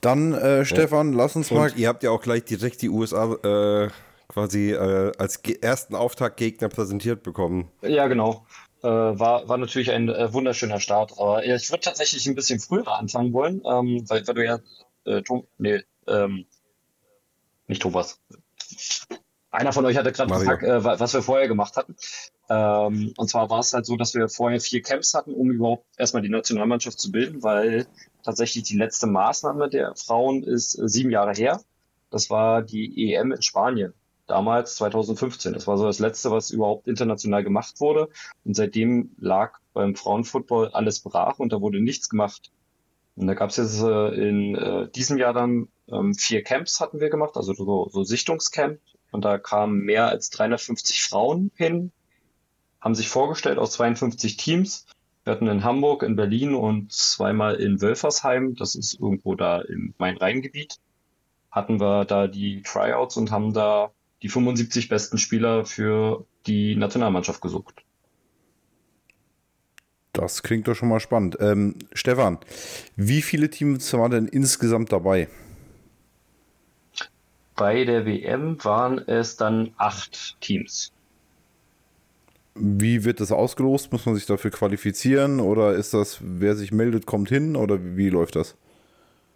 Dann, 0.00 0.32
äh, 0.34 0.64
Stefan, 0.64 1.12
lass 1.12 1.36
uns 1.36 1.50
mal 1.50 1.70
Und 1.70 1.76
ihr 1.76 1.88
habt 1.88 2.02
ja 2.02 2.10
auch 2.10 2.22
gleich 2.22 2.44
direkt 2.44 2.82
die 2.82 2.88
USA 2.88 3.34
äh, 3.34 3.90
quasi 4.28 4.72
äh, 4.72 5.12
als 5.18 5.36
ersten 5.60 5.94
Auftaktgegner 5.94 6.68
präsentiert 6.68 7.22
bekommen. 7.22 7.68
Ja, 7.82 8.06
genau. 8.08 8.46
Äh, 8.82 8.88
war, 8.88 9.48
war 9.48 9.58
natürlich 9.58 9.90
ein 9.90 10.08
äh, 10.08 10.32
wunderschöner 10.32 10.80
Start. 10.80 11.12
Aber 11.18 11.44
ja, 11.44 11.54
ich 11.56 11.70
würde 11.70 11.82
tatsächlich 11.82 12.26
ein 12.26 12.34
bisschen 12.34 12.60
früher 12.60 12.88
anfangen 12.88 13.32
wollen, 13.32 13.62
ähm, 13.64 14.04
weil, 14.08 14.26
weil 14.26 14.34
du 14.34 14.44
ja, 14.44 14.58
äh, 15.04 15.22
Tom, 15.22 15.46
nee, 15.58 15.82
ähm, 16.06 16.46
nicht 17.66 17.82
Thomas. 17.82 18.18
Einer 19.50 19.72
von 19.72 19.84
euch 19.84 19.96
hatte 19.96 20.12
gerade 20.12 20.30
gefragt, 20.40 20.62
äh, 20.62 20.84
wa- 20.84 21.00
was 21.00 21.12
wir 21.12 21.22
vorher 21.22 21.48
gemacht 21.48 21.76
hatten. 21.76 21.96
Ähm, 22.48 23.12
und 23.16 23.28
zwar 23.28 23.50
war 23.50 23.60
es 23.60 23.72
halt 23.72 23.84
so, 23.86 23.96
dass 23.96 24.14
wir 24.14 24.28
vorher 24.28 24.60
vier 24.60 24.82
Camps 24.82 25.14
hatten, 25.14 25.32
um 25.34 25.50
überhaupt 25.50 25.86
erstmal 25.98 26.22
die 26.22 26.28
Nationalmannschaft 26.28 26.98
zu 27.00 27.10
bilden, 27.10 27.42
weil 27.42 27.86
tatsächlich 28.24 28.64
die 28.64 28.76
letzte 28.76 29.06
Maßnahme 29.06 29.68
der 29.68 29.94
Frauen 29.96 30.42
ist 30.44 30.78
äh, 30.78 30.88
sieben 30.88 31.10
Jahre 31.10 31.32
her. 31.32 31.60
Das 32.10 32.30
war 32.30 32.62
die 32.62 33.12
EM 33.12 33.32
in 33.32 33.42
Spanien 33.42 33.92
damals 34.26 34.76
2015. 34.76 35.52
Das 35.52 35.66
war 35.66 35.76
so 35.78 35.84
das 35.84 35.98
letzte, 35.98 36.30
was 36.30 36.50
überhaupt 36.52 36.86
international 36.86 37.42
gemacht 37.42 37.80
wurde. 37.80 38.08
Und 38.44 38.54
seitdem 38.54 39.10
lag 39.18 39.58
beim 39.72 39.96
Frauenfootball 39.96 40.68
alles 40.72 41.00
brach 41.00 41.38
und 41.40 41.52
da 41.52 41.60
wurde 41.60 41.80
nichts 41.80 42.08
gemacht. 42.08 42.52
Und 43.16 43.26
da 43.26 43.34
gab 43.34 43.50
es 43.50 43.56
jetzt 43.56 43.82
äh, 43.82 44.08
in 44.28 44.54
äh, 44.54 44.88
diesem 44.90 45.18
Jahr 45.18 45.32
dann 45.32 45.68
ähm, 45.88 46.14
vier 46.14 46.42
Camps 46.44 46.78
hatten 46.80 47.00
wir 47.00 47.10
gemacht, 47.10 47.36
also 47.36 47.52
so, 47.52 47.88
so 47.92 48.04
Sichtungscamp. 48.04 48.78
Und 49.10 49.24
da 49.24 49.38
kamen 49.38 49.80
mehr 49.80 50.08
als 50.08 50.30
350 50.30 51.02
Frauen 51.02 51.50
hin, 51.54 51.92
haben 52.80 52.94
sich 52.94 53.08
vorgestellt 53.08 53.58
aus 53.58 53.72
52 53.72 54.36
Teams. 54.36 54.86
Wir 55.24 55.34
hatten 55.34 55.48
in 55.48 55.64
Hamburg, 55.64 56.02
in 56.02 56.16
Berlin 56.16 56.54
und 56.54 56.92
zweimal 56.92 57.56
in 57.56 57.80
Wölfersheim, 57.80 58.54
das 58.54 58.74
ist 58.74 58.98
irgendwo 58.98 59.34
da 59.34 59.60
im 59.60 59.94
Main-Rhein-Gebiet, 59.98 60.78
hatten 61.50 61.80
wir 61.80 62.04
da 62.04 62.26
die 62.26 62.62
Tryouts 62.62 63.16
und 63.16 63.30
haben 63.30 63.52
da 63.52 63.90
die 64.22 64.28
75 64.28 64.88
besten 64.88 65.18
Spieler 65.18 65.66
für 65.66 66.26
die 66.46 66.76
Nationalmannschaft 66.76 67.40
gesucht. 67.40 67.82
Das 70.12 70.42
klingt 70.42 70.66
doch 70.66 70.74
schon 70.74 70.88
mal 70.88 71.00
spannend. 71.00 71.36
Ähm, 71.40 71.76
Stefan, 71.92 72.38
wie 72.96 73.22
viele 73.22 73.48
Teams 73.50 73.92
waren 73.92 74.10
denn 74.10 74.26
insgesamt 74.26 74.92
dabei? 74.92 75.28
Bei 77.60 77.84
der 77.84 78.06
WM 78.06 78.56
waren 78.64 79.06
es 79.06 79.36
dann 79.36 79.74
acht 79.76 80.40
Teams. 80.40 80.92
Wie 82.54 83.04
wird 83.04 83.20
das 83.20 83.32
ausgelost? 83.32 83.92
Muss 83.92 84.06
man 84.06 84.14
sich 84.14 84.24
dafür 84.24 84.50
qualifizieren 84.50 85.40
oder 85.40 85.74
ist 85.74 85.92
das, 85.92 86.20
wer 86.22 86.56
sich 86.56 86.72
meldet, 86.72 87.04
kommt 87.04 87.28
hin 87.28 87.56
oder 87.56 87.76
wie 87.98 88.08
läuft 88.08 88.36
das? 88.36 88.56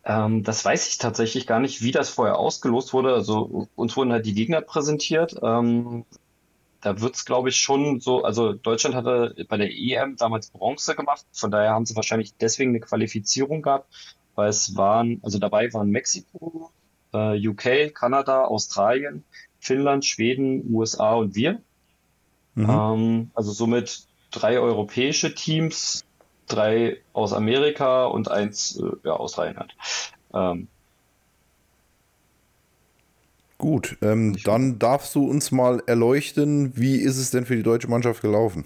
Ähm, 0.06 0.42
das 0.42 0.64
weiß 0.64 0.88
ich 0.88 0.96
tatsächlich 0.96 1.46
gar 1.46 1.60
nicht, 1.60 1.82
wie 1.82 1.90
das 1.90 2.08
vorher 2.08 2.38
ausgelost 2.38 2.94
wurde. 2.94 3.12
Also 3.12 3.68
uns 3.76 3.94
wurden 3.94 4.12
halt 4.12 4.24
die 4.24 4.32
Gegner 4.32 4.62
präsentiert. 4.62 5.36
Ähm, 5.42 6.06
da 6.80 7.02
wird's, 7.02 7.26
glaube 7.26 7.50
ich, 7.50 7.56
schon 7.56 8.00
so, 8.00 8.24
also 8.24 8.54
Deutschland 8.54 8.96
hatte 8.96 9.34
bei 9.50 9.58
der 9.58 9.70
EM 9.70 10.16
damals 10.16 10.48
Bronze 10.48 10.94
gemacht, 10.94 11.26
von 11.30 11.50
daher 11.50 11.72
haben 11.72 11.84
sie 11.84 11.94
wahrscheinlich 11.94 12.32
deswegen 12.40 12.70
eine 12.70 12.80
Qualifizierung 12.80 13.60
gehabt, 13.60 13.92
weil 14.34 14.48
es 14.48 14.76
waren, 14.78 15.20
also 15.22 15.38
dabei 15.38 15.70
waren 15.74 15.90
Mexiko, 15.90 16.70
äh, 17.14 17.48
UK, 17.48 17.94
Kanada, 17.94 18.44
Australien, 18.44 19.24
Finnland, 19.60 20.04
Schweden, 20.04 20.74
USA 20.74 21.14
und 21.14 21.34
wir. 21.34 21.60
Mhm. 22.54 22.70
Ähm, 22.70 23.30
also 23.34 23.52
somit 23.52 24.06
drei 24.30 24.58
europäische 24.58 25.34
Teams, 25.34 26.04
drei 26.46 26.98
aus 27.12 27.32
Amerika 27.32 28.06
und 28.06 28.30
eins 28.30 28.78
äh, 28.78 28.90
ja, 29.04 29.12
aus 29.12 29.38
Rheinland. 29.38 29.74
Ähm, 30.34 30.68
Gut, 33.56 33.96
ähm, 34.02 34.36
dann 34.44 34.78
darfst 34.78 35.14
du 35.14 35.26
uns 35.26 35.52
mal 35.52 35.82
erleuchten, 35.86 36.76
wie 36.76 36.96
ist 36.96 37.16
es 37.16 37.30
denn 37.30 37.46
für 37.46 37.56
die 37.56 37.62
deutsche 37.62 37.88
Mannschaft 37.88 38.20
gelaufen? 38.20 38.64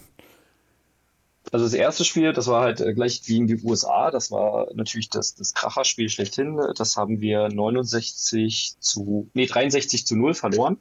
Also 1.50 1.64
das 1.64 1.74
erste 1.74 2.04
Spiel, 2.04 2.32
das 2.32 2.46
war 2.46 2.62
halt 2.62 2.80
äh, 2.80 2.92
gleich 2.92 3.22
gegen 3.22 3.46
die 3.46 3.60
USA. 3.62 4.10
Das 4.10 4.30
war 4.30 4.68
natürlich 4.74 5.08
das, 5.08 5.34
das 5.34 5.54
Kracherspiel 5.54 6.08
schlechthin. 6.08 6.60
Das 6.76 6.96
haben 6.96 7.20
wir 7.20 7.48
69 7.48 8.74
zu, 8.80 9.30
nee, 9.34 9.46
63 9.46 10.06
zu 10.06 10.16
0 10.16 10.34
verloren. 10.34 10.78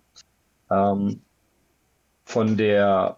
Ähm, 0.69 1.21
von 2.25 2.57
der, 2.57 3.17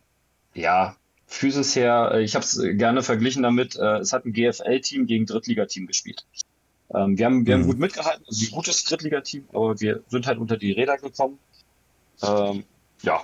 ja, 0.54 0.96
Physis 1.26 1.76
her, 1.76 2.12
äh, 2.14 2.24
ich 2.24 2.36
habe 2.36 2.44
es 2.46 2.60
gerne 2.60 3.02
verglichen 3.04 3.44
damit, 3.44 3.76
äh, 3.76 3.98
es 3.98 4.14
hat 4.14 4.26
ein 4.26 4.34
GFL-Team 4.34 5.06
gegen 5.08 5.26
Drittligateam 5.26 5.88
gespielt. 5.88 6.26
Ähm, 6.94 7.18
wir 7.18 7.26
haben, 7.26 7.46
wir 7.46 7.54
haben 7.56 7.62
Mhm. 7.62 7.68
gut 7.68 7.80
mitgehalten, 7.80 8.24
also 8.28 8.46
ein 8.46 8.52
gutes 8.52 8.84
Drittligateam, 8.84 9.46
aber 9.54 9.80
wir 9.80 10.04
sind 10.10 10.26
halt 10.28 10.40
unter 10.40 10.58
die 10.58 10.72
Räder 10.72 10.98
gekommen. 10.98 11.40
Ähm, 12.24 12.64
ja, 13.04 13.22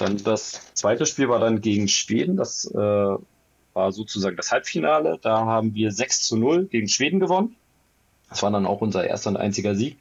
dann 0.00 0.22
das 0.22 0.72
zweite 0.74 1.06
Spiel 1.06 1.28
war 1.28 1.38
dann 1.38 1.60
gegen 1.60 1.88
Schweden. 1.88 2.36
Das 2.36 2.64
äh, 2.66 2.78
war 2.78 3.92
sozusagen 3.92 4.36
das 4.36 4.50
Halbfinale. 4.50 5.18
Da 5.20 5.44
haben 5.44 5.74
wir 5.74 5.92
6 5.92 6.22
zu 6.22 6.36
0 6.36 6.66
gegen 6.66 6.88
Schweden 6.88 7.20
gewonnen. 7.20 7.56
Das 8.28 8.42
war 8.42 8.50
dann 8.50 8.66
auch 8.66 8.80
unser 8.80 9.06
erster 9.06 9.30
und 9.30 9.36
einziger 9.36 9.74
Sieg. 9.74 9.98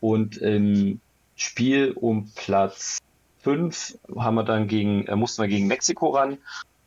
Und 0.00 0.36
im 0.38 1.00
Spiel 1.36 1.92
um 1.92 2.30
Platz 2.34 2.98
5 3.40 3.98
haben 4.16 4.34
wir 4.34 4.44
dann 4.44 4.68
gegen, 4.68 5.06
äh, 5.06 5.16
mussten 5.16 5.42
wir 5.42 5.48
gegen 5.48 5.66
Mexiko 5.66 6.10
ran. 6.10 6.38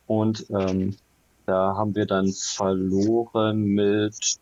Und 0.06 0.46
ähm, 0.50 0.96
da 1.46 1.76
haben 1.76 1.94
wir 1.94 2.06
dann 2.06 2.32
verloren 2.32 3.64
mit, 3.64 4.38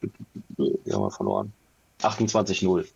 wie 0.57 0.93
haben 0.93 1.03
wir 1.03 1.11
verloren? 1.11 1.53
28-0 2.01 2.87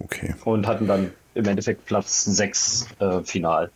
Okay. 0.00 0.34
und 0.44 0.66
hatten 0.66 0.86
dann 0.86 1.12
im 1.34 1.44
Endeffekt 1.46 1.86
Platz 1.86 2.24
6 2.24 2.86
äh, 3.00 3.20
final. 3.22 3.70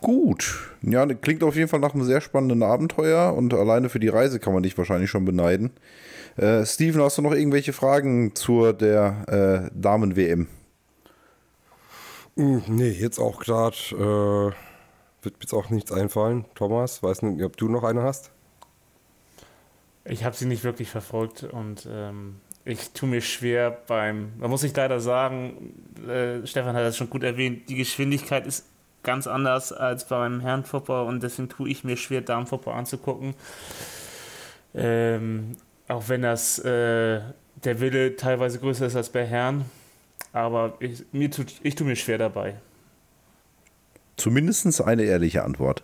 Gut. 0.00 0.70
Ja, 0.82 1.04
das 1.06 1.20
klingt 1.20 1.42
auf 1.42 1.56
jeden 1.56 1.68
Fall 1.68 1.80
nach 1.80 1.94
einem 1.94 2.04
sehr 2.04 2.20
spannenden 2.20 2.62
Abenteuer 2.62 3.34
und 3.34 3.52
alleine 3.52 3.88
für 3.88 3.98
die 3.98 4.08
Reise 4.08 4.38
kann 4.38 4.52
man 4.54 4.62
dich 4.62 4.78
wahrscheinlich 4.78 5.10
schon 5.10 5.24
beneiden. 5.24 5.70
Äh, 6.36 6.64
Steven, 6.64 7.02
hast 7.02 7.18
du 7.18 7.22
noch 7.22 7.32
irgendwelche 7.32 7.72
Fragen 7.72 8.34
zur 8.34 8.72
der 8.72 9.68
äh, 9.68 9.70
Damen-WM? 9.74 10.46
Hm, 12.36 12.62
Nee, 12.68 12.90
jetzt 12.90 13.18
auch 13.18 13.40
gerade 13.40 13.76
äh, 13.90 15.24
wird 15.24 15.34
mir 15.34 15.40
jetzt 15.42 15.52
auch 15.52 15.70
nichts 15.70 15.90
einfallen. 15.90 16.44
Thomas, 16.54 17.02
weiß 17.02 17.22
nicht, 17.22 17.44
ob 17.44 17.56
du 17.56 17.68
noch 17.68 17.82
eine 17.82 18.02
hast? 18.02 18.30
Ich 20.04 20.24
habe 20.24 20.36
sie 20.36 20.46
nicht 20.46 20.62
wirklich 20.62 20.88
verfolgt 20.88 21.42
und 21.42 21.88
ähm, 21.90 22.36
ich 22.68 22.90
tue 22.90 23.08
mir 23.08 23.22
schwer 23.22 23.70
beim, 23.86 24.32
da 24.40 24.46
muss 24.46 24.62
ich 24.62 24.76
leider 24.76 25.00
sagen, 25.00 25.74
äh, 26.06 26.46
Stefan 26.46 26.76
hat 26.76 26.82
das 26.84 26.96
schon 26.96 27.08
gut 27.08 27.22
erwähnt, 27.22 27.68
die 27.68 27.76
Geschwindigkeit 27.76 28.46
ist 28.46 28.66
ganz 29.02 29.26
anders 29.26 29.72
als 29.72 30.06
beim 30.06 30.40
Herrenfußball 30.40 31.06
und 31.06 31.22
deswegen 31.22 31.48
tue 31.48 31.70
ich 31.70 31.82
mir 31.82 31.96
schwer, 31.96 32.20
Damenfußball 32.20 32.74
anzugucken. 32.74 33.34
Ähm, 34.74 35.56
auch 35.88 36.08
wenn 36.08 36.20
das 36.22 36.58
äh, 36.58 37.20
der 37.64 37.80
Wille 37.80 38.16
teilweise 38.16 38.58
größer 38.58 38.86
ist 38.86 38.96
als 38.96 39.08
bei 39.08 39.24
Herren, 39.24 39.64
aber 40.34 40.76
ich, 40.80 41.04
mir 41.12 41.30
tut, 41.30 41.54
ich 41.62 41.74
tue 41.74 41.86
mir 41.86 41.96
schwer 41.96 42.18
dabei. 42.18 42.56
Zumindest 44.16 44.82
eine 44.82 45.04
ehrliche 45.04 45.42
Antwort. 45.42 45.82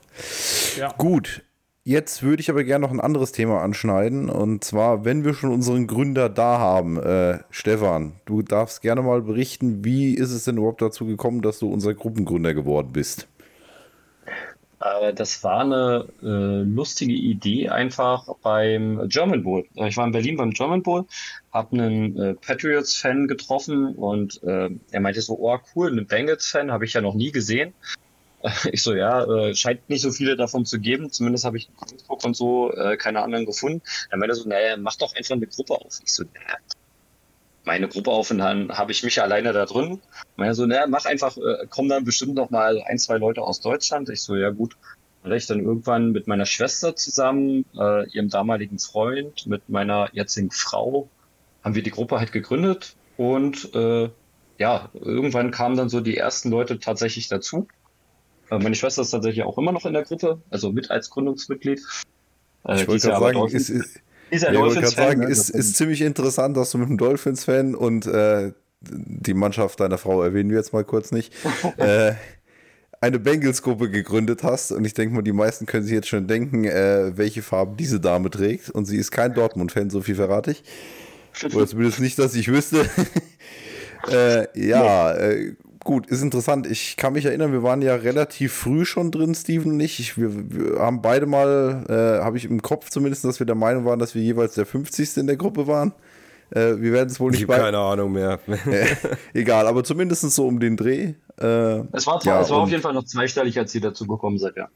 Ja. 0.77 0.93
Gut. 0.99 1.43
Jetzt 1.87 2.23
würde 2.23 2.41
ich 2.41 2.49
aber 2.49 2.65
gerne 2.65 2.87
noch 2.87 2.93
ein 2.93 3.01
anderes 3.01 3.33
Thema 3.33 3.61
anschneiden. 3.63 4.31
Und 4.31 4.65
zwar, 4.65 5.05
wenn 5.05 5.23
wir 5.25 5.35
schon 5.35 5.53
unseren 5.53 5.87
Gründer 5.87 6.31
da 6.31 6.59
haben, 6.59 6.99
äh, 6.99 7.41
Stefan, 7.51 8.15
du 8.25 8.41
darfst 8.43 8.81
gerne 8.81 9.03
mal 9.03 9.21
berichten, 9.21 9.85
wie 9.85 10.15
ist 10.15 10.31
es 10.31 10.45
denn 10.45 10.57
überhaupt 10.57 10.81
dazu 10.81 11.05
gekommen, 11.07 11.43
dass 11.43 11.59
du 11.59 11.71
unser 11.71 11.93
Gruppengründer 11.95 12.55
geworden 12.55 12.93
bist? 12.93 13.29
Äh, 14.81 15.15
das 15.15 15.43
war 15.45 15.61
eine 15.61 16.09
äh, 16.23 16.63
lustige 16.63 17.13
Idee 17.13 17.69
einfach 17.69 18.29
beim 18.43 19.09
German 19.09 19.43
Bowl. 19.43 19.67
Äh, 19.77 19.89
Ich 19.89 19.97
war 19.97 20.07
in 20.07 20.13
Berlin 20.13 20.37
beim 20.37 20.51
German 20.51 20.83
Bowl, 20.83 21.07
habe 21.53 21.77
einen 21.77 22.17
äh, 22.19 22.35
Patriots-Fan 22.35 23.29
getroffen 23.29 23.95
und 23.95 24.43
äh, 24.43 24.71
er 24.91 25.01
meinte 25.01 25.23
so, 25.23 25.39
oh 25.39 25.59
cool, 25.75 25.91
einen 25.91 26.07
Bengals-Fan 26.07 26.73
habe 26.73 26.85
ich 26.85 26.95
ja 26.95 27.01
noch 27.01 27.15
nie 27.15 27.33
gesehen. 27.33 27.75
Ich 28.73 28.83
so, 28.83 28.95
ja, 28.95 29.25
äh, 29.25 29.55
scheint 29.55 29.89
nicht 29.89 30.03
so 30.03 30.11
viele 30.11 30.37
davon 30.37 30.65
zu 30.67 30.79
geben. 30.79 31.11
Zumindest 31.11 31.45
habe 31.45 31.57
ich 31.57 31.69
in 31.69 31.89
Facebook 31.89 32.25
und 32.25 32.37
so 32.37 32.73
äh, 32.73 32.97
keine 32.97 33.23
anderen 33.23 33.47
gefunden. 33.47 33.83
Dann 34.11 34.21
meinte 34.21 34.35
er 34.35 34.37
so, 34.37 34.49
naja, 34.49 34.77
mach 34.77 34.97
doch 34.97 35.15
einfach 35.15 35.35
eine 35.35 35.47
Gruppe 35.47 35.75
auf. 35.75 36.01
Ich 36.05 36.13
so, 36.13 36.25
naja, 36.25 36.59
meine 37.65 37.89
Gruppe 37.89 38.11
auf 38.11 38.31
und 38.31 38.39
dann 38.39 38.77
habe 38.77 38.93
ich 38.93 39.03
mich 39.03 39.21
alleine 39.23 39.53
da 39.53 39.65
drin. 39.65 40.01
Meinte 40.37 40.55
so, 40.55 40.67
naja, 40.67 40.87
mach 40.87 41.07
einfach, 41.07 41.37
äh, 41.37 41.67
kommen 41.69 41.89
dann 41.89 42.05
bestimmt 42.05 42.35
noch 42.35 42.51
mal 42.51 42.83
ein, 42.83 42.99
zwei 42.99 43.17
Leute 43.17 43.43
aus 43.43 43.61
Deutschland. 43.61 44.09
Ich 44.11 44.23
so, 44.23 44.37
ja 44.37 44.51
gut. 44.51 44.77
Dann 45.23 45.33
ich 45.33 45.47
dann 45.47 45.61
irgendwann 45.61 46.13
mit 46.13 46.27
meiner 46.27 46.45
Schwester 46.45 46.97
zusammen, 46.97 47.65
äh, 47.79 48.07
ihrem 48.11 48.29
damaligen 48.29 48.79
Freund, 48.79 49.47
mit 49.47 49.71
meiner 49.71 50.11
jetzigen 50.13 50.51
Frau, 50.51 51.09
haben 51.63 51.75
wir 51.75 51.83
die 51.83 51.91
Gruppe 51.91 52.19
halt 52.19 52.31
gegründet 52.31 52.95
und 53.17 53.75
äh, 53.75 54.11
ja, 54.59 54.91
irgendwann 54.93 55.51
kamen 55.51 55.79
dann 55.79 55.89
so 55.89 56.01
die 56.01 56.19
ersten 56.19 56.51
Leute 56.51 56.79
tatsächlich 56.79 57.29
dazu. 57.29 57.67
Äh, 58.51 58.59
Meine 58.59 58.75
Schwester 58.75 59.03
ist 59.03 59.11
tatsächlich 59.11 59.45
auch 59.45 59.59
immer 59.59 59.73
noch 59.73 59.85
in 59.87 59.93
der 59.93 60.03
Gruppe, 60.03 60.41
also 60.51 60.73
mit 60.73 60.91
als 60.91 61.11
Gründungsmitglied. 61.11 61.81
Äh, 62.67 62.83
Ich 62.83 62.89
wollte 62.89 63.09
gerade 63.09 63.21
sagen, 63.21 63.39
Dolphins- 63.39 63.71
ist, 63.71 64.01
ist, 64.31 64.43
ja 64.43 64.53
ja, 64.53 64.67
ich 64.67 64.89
sagen 64.89 65.21
ne? 65.21 65.27
ist, 65.29 65.51
ist 65.51 65.77
ziemlich 65.77 66.03
interessant, 66.03 66.57
dass 66.57 66.71
du 66.71 66.79
mit 66.79 66.89
einem 66.89 66.99
Dolphins-Fan 66.99 67.75
und 67.75 68.07
äh, 68.07 68.53
die 68.81 69.35
Mannschaft 69.35 69.81
deiner 69.81 69.99
Frau 69.99 70.23
erwähnen 70.23 70.51
wir 70.51 70.59
jetzt 70.59 70.73
mal 70.73 70.85
kurz 70.85 71.11
nicht, 71.11 71.33
äh, 71.79 72.13
eine 73.01 73.19
Bengals-Gruppe 73.19 73.91
gegründet 73.91 74.43
hast. 74.43 74.73
Und 74.73 74.85
ich 74.85 74.95
denke 74.95 75.15
mal, 75.15 75.23
die 75.23 75.33
meisten 75.33 75.67
können 75.67 75.85
sich 75.85 75.93
jetzt 75.93 76.09
schon 76.09 76.27
denken, 76.27 76.65
äh, 76.65 77.17
welche 77.17 77.43
Farben 77.43 77.77
diese 77.77 78.01
Dame 78.01 78.31
trägt. 78.31 78.71
Und 78.71 78.87
sie 78.87 78.97
ist 78.97 79.11
kein 79.11 79.35
Dortmund-Fan, 79.35 79.91
so 79.91 80.01
viel 80.01 80.15
verrate 80.15 80.53
ich. 80.53 80.63
Oder 81.55 81.67
zumindest 81.67 82.01
nicht, 82.01 82.19
dass 82.19 82.35
ich 82.35 82.49
wüsste. 82.49 82.89
äh, 84.11 84.47
ja, 84.59 85.13
äh, 85.13 85.55
gut, 85.85 86.07
ist 86.07 86.23
interessant. 86.23 86.67
Ich 86.67 86.97
kann 86.97 87.13
mich 87.13 87.25
erinnern, 87.27 87.53
wir 87.53 87.63
waren 87.63 87.83
ja 87.83 87.95
relativ 87.95 88.53
früh 88.53 88.85
schon 88.85 89.11
drin, 89.11 89.35
Steven 89.35 89.73
und 89.73 89.81
ich. 89.81 90.01
ich 90.01 90.19
wir, 90.19 90.31
wir 90.35 90.81
haben 90.81 91.03
beide 91.03 91.27
mal, 91.27 91.85
äh, 91.89 92.25
habe 92.25 92.37
ich 92.37 92.45
im 92.47 92.63
Kopf 92.63 92.91
zumindest, 92.91 93.25
dass 93.25 93.39
wir 93.39 93.47
der 93.47 93.55
Meinung 93.55 93.85
waren, 93.85 93.99
dass 93.99 94.15
wir 94.15 94.23
jeweils 94.23 94.55
der 94.55 94.67
50. 94.67 95.19
in 95.19 95.27
der 95.27 95.37
Gruppe 95.37 95.67
waren. 95.67 95.93
Äh, 96.51 96.81
wir 96.81 96.93
werden 96.93 97.09
es 97.09 97.21
wohl 97.21 97.33
Ich 97.33 97.41
nicht 97.41 97.49
habe 97.49 97.59
bei. 97.59 97.65
keine 97.65 97.79
Ahnung 97.79 98.13
mehr. 98.13 98.41
Egal, 99.35 99.67
aber 99.67 99.85
zumindest 99.85 100.23
so 100.31 100.47
um 100.47 100.61
den 100.61 100.77
Dreh. 100.77 101.15
Äh, 101.41 101.85
Es 101.93 102.07
war, 102.07 102.21
zwar, 102.21 102.25
Ja, 102.25 102.41
es 102.41 102.51
war 102.51 102.59
auf 102.59 102.71
jeden 102.71 102.83
Fall 102.83 102.95
noch 102.95 103.05
zweistellig, 103.05 103.59
als 103.59 103.75
ihr 103.75 103.81
dazu 103.81 104.07
gekommen 104.07 104.39
seid, 104.39 104.57
ja. 104.57 104.69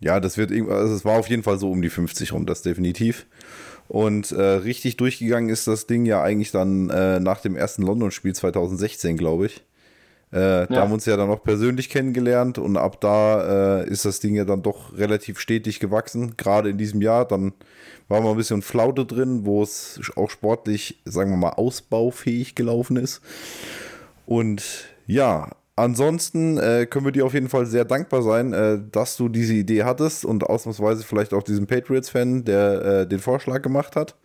Ja, 0.00 0.20
das 0.20 0.36
wird 0.36 0.50
also 0.50 0.94
es 0.94 1.04
war 1.04 1.18
auf 1.18 1.28
jeden 1.28 1.42
Fall 1.42 1.58
so 1.58 1.70
um 1.70 1.80
die 1.80 1.88
50 1.90 2.32
rum, 2.32 2.46
das 2.46 2.62
definitiv. 2.62 3.26
Und 3.86 4.32
äh, 4.32 4.42
richtig 4.42 4.96
durchgegangen 4.96 5.50
ist 5.50 5.66
das 5.66 5.86
Ding 5.86 6.04
ja 6.06 6.22
eigentlich 6.22 6.50
dann 6.50 6.90
äh, 6.90 7.20
nach 7.20 7.40
dem 7.40 7.54
ersten 7.54 7.82
London-Spiel 7.82 8.34
2016, 8.34 9.16
glaube 9.16 9.46
ich. 9.46 9.62
Äh, 10.34 10.66
Da 10.66 10.80
haben 10.80 10.90
wir 10.90 10.94
uns 10.94 11.06
ja 11.06 11.16
dann 11.16 11.28
noch 11.28 11.44
persönlich 11.44 11.88
kennengelernt 11.88 12.58
und 12.58 12.76
ab 12.76 13.00
da 13.00 13.82
äh, 13.82 13.88
ist 13.88 14.04
das 14.04 14.18
Ding 14.18 14.34
ja 14.34 14.44
dann 14.44 14.62
doch 14.62 14.96
relativ 14.98 15.38
stetig 15.38 15.78
gewachsen. 15.78 16.36
Gerade 16.36 16.70
in 16.70 16.78
diesem 16.78 17.00
Jahr, 17.00 17.24
dann 17.24 17.52
war 18.08 18.20
mal 18.20 18.32
ein 18.32 18.36
bisschen 18.36 18.60
Flaute 18.60 19.06
drin, 19.06 19.46
wo 19.46 19.62
es 19.62 20.00
auch 20.16 20.30
sportlich, 20.30 21.00
sagen 21.04 21.30
wir 21.30 21.36
mal, 21.36 21.50
ausbaufähig 21.50 22.56
gelaufen 22.56 22.96
ist. 22.96 23.20
Und 24.26 24.88
ja, 25.06 25.50
ansonsten 25.76 26.58
äh, 26.58 26.86
können 26.86 27.04
wir 27.04 27.12
dir 27.12 27.26
auf 27.26 27.34
jeden 27.34 27.48
Fall 27.48 27.66
sehr 27.66 27.84
dankbar 27.84 28.22
sein, 28.22 28.52
äh, 28.52 28.80
dass 28.90 29.16
du 29.16 29.28
diese 29.28 29.54
Idee 29.54 29.84
hattest 29.84 30.24
und 30.24 30.42
ausnahmsweise 30.42 31.04
vielleicht 31.04 31.32
auch 31.32 31.44
diesem 31.44 31.68
Patriots-Fan, 31.68 32.44
der 32.44 32.84
äh, 32.84 33.06
den 33.06 33.20
Vorschlag 33.20 33.62
gemacht 33.62 33.94
hat, 33.94 34.16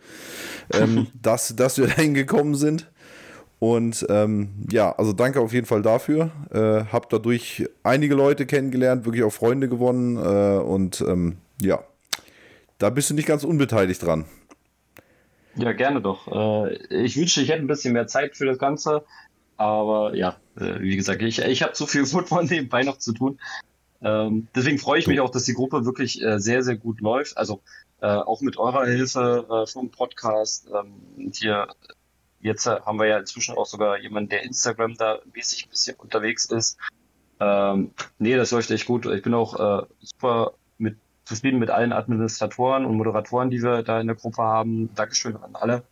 ähm, 0.72 1.06
dass, 1.22 1.54
dass 1.54 1.78
wir 1.78 1.86
dahin 1.86 2.14
gekommen 2.14 2.56
sind. 2.56 2.90
Und 3.60 4.06
ähm, 4.08 4.54
ja, 4.72 4.90
also 4.92 5.12
danke 5.12 5.38
auf 5.38 5.52
jeden 5.52 5.66
Fall 5.66 5.82
dafür. 5.82 6.30
Äh, 6.50 6.90
hab 6.90 7.10
dadurch 7.10 7.68
einige 7.82 8.14
Leute 8.14 8.46
kennengelernt, 8.46 9.04
wirklich 9.04 9.22
auch 9.22 9.32
Freunde 9.32 9.68
gewonnen 9.68 10.16
äh, 10.16 10.58
und 10.58 11.02
ähm, 11.02 11.36
ja, 11.60 11.84
da 12.78 12.88
bist 12.88 13.10
du 13.10 13.14
nicht 13.14 13.28
ganz 13.28 13.44
unbeteiligt 13.44 14.02
dran. 14.02 14.24
Ja, 15.56 15.72
gerne 15.72 16.00
doch. 16.00 16.26
Äh, 16.28 16.76
ich 17.04 17.18
wünschte, 17.18 17.42
ich 17.42 17.50
hätte 17.50 17.60
ein 17.60 17.66
bisschen 17.66 17.92
mehr 17.92 18.06
Zeit 18.06 18.34
für 18.34 18.46
das 18.46 18.56
Ganze. 18.56 19.04
Aber 19.58 20.16
ja, 20.16 20.36
äh, 20.56 20.80
wie 20.80 20.96
gesagt, 20.96 21.20
ich, 21.20 21.40
ich 21.40 21.62
habe 21.62 21.74
zu 21.74 21.86
viel 21.86 22.06
Football 22.06 22.44
nebenbei 22.50 22.82
noch 22.82 22.96
zu 22.96 23.12
tun. 23.12 23.38
Ähm, 24.00 24.48
deswegen 24.54 24.78
freue 24.78 25.00
ich 25.00 25.06
mich 25.06 25.20
auch, 25.20 25.28
dass 25.28 25.44
die 25.44 25.52
Gruppe 25.52 25.84
wirklich 25.84 26.22
äh, 26.22 26.38
sehr, 26.38 26.62
sehr 26.62 26.76
gut 26.76 27.02
läuft. 27.02 27.36
Also 27.36 27.60
äh, 28.00 28.06
auch 28.06 28.40
mit 28.40 28.56
eurer 28.56 28.86
Hilfe 28.86 29.66
vom 29.70 29.90
Podcast. 29.90 30.66
Ähm, 30.74 31.30
hier 31.34 31.68
jetzt 32.40 32.66
äh, 32.66 32.80
haben 32.84 32.98
wir 32.98 33.06
ja 33.06 33.18
inzwischen 33.18 33.56
auch 33.56 33.66
sogar 33.66 33.98
jemanden, 33.98 34.30
der 34.30 34.42
Instagram 34.42 34.94
da 34.96 35.18
mäßig 35.34 35.66
ein 35.66 35.70
bisschen 35.70 35.96
unterwegs 35.96 36.46
ist. 36.46 36.78
Ähm, 37.38 37.92
nee, 38.18 38.36
das 38.36 38.50
läuft 38.50 38.70
echt 38.70 38.86
gut. 38.86 39.06
Ich 39.06 39.22
bin 39.22 39.34
auch 39.34 39.58
äh, 39.58 39.86
super 40.00 40.52
mit, 40.78 40.96
zufrieden 41.24 41.58
mit 41.58 41.70
allen 41.70 41.92
Administratoren 41.92 42.84
und 42.84 42.96
Moderatoren, 42.96 43.50
die 43.50 43.62
wir 43.62 43.82
da 43.82 44.00
in 44.00 44.06
der 44.06 44.16
Gruppe 44.16 44.42
haben. 44.42 44.94
Dankeschön 44.94 45.36
an 45.36 45.54
alle, 45.54 45.82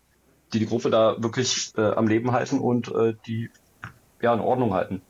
die 0.53 0.59
die 0.59 0.67
Gruppe 0.67 0.91
da 0.91 1.17
wirklich 1.23 1.73
äh, 1.77 1.83
am 1.83 2.09
Leben 2.09 2.33
halten 2.33 2.59
und 2.59 2.89
äh, 2.89 3.15
die 3.27 3.51
ja 4.21 4.35
in 4.35 4.41
Ordnung 4.41 4.75
halten. 4.75 5.03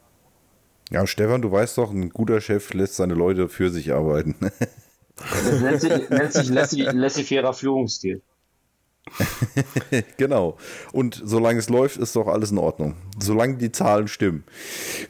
Ja, 0.90 1.06
Stefan, 1.06 1.42
du 1.42 1.50
weißt 1.50 1.76
doch, 1.78 1.90
ein 1.90 2.10
guter 2.10 2.40
Chef 2.40 2.72
lässt 2.72 2.96
seine 2.96 3.14
Leute 3.14 3.48
für 3.48 3.70
sich 3.70 3.92
arbeiten. 3.92 4.36
Das 5.16 5.60
nennt 5.60 5.80
sich, 5.80 6.08
nennt 6.08 6.32
sich 6.32 6.48
laissez-faire 6.92 7.52
Führungsstil. 7.52 8.22
genau. 10.16 10.56
Und 10.92 11.20
solange 11.24 11.58
es 11.58 11.68
läuft, 11.68 11.96
ist 11.96 12.16
doch 12.16 12.26
alles 12.26 12.50
in 12.50 12.58
Ordnung. 12.58 12.94
Solange 13.18 13.56
die 13.56 13.72
Zahlen 13.72 14.08
stimmen. 14.08 14.44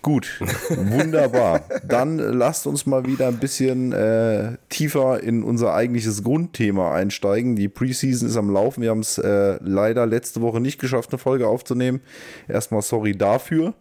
Gut, 0.02 0.40
wunderbar. 0.70 1.62
Dann 1.86 2.18
lasst 2.18 2.66
uns 2.66 2.86
mal 2.86 3.06
wieder 3.06 3.28
ein 3.28 3.38
bisschen 3.38 3.92
äh, 3.92 4.56
tiefer 4.68 5.22
in 5.22 5.42
unser 5.42 5.74
eigentliches 5.74 6.22
Grundthema 6.22 6.94
einsteigen. 6.94 7.56
Die 7.56 7.68
Preseason 7.68 8.28
ist 8.28 8.36
am 8.36 8.50
Laufen. 8.50 8.82
Wir 8.82 8.90
haben 8.90 9.00
es 9.00 9.18
äh, 9.18 9.58
leider 9.62 10.06
letzte 10.06 10.40
Woche 10.40 10.60
nicht 10.60 10.80
geschafft, 10.80 11.10
eine 11.10 11.18
Folge 11.18 11.48
aufzunehmen. 11.48 12.00
Erstmal 12.48 12.82
sorry 12.82 13.16
dafür. 13.16 13.74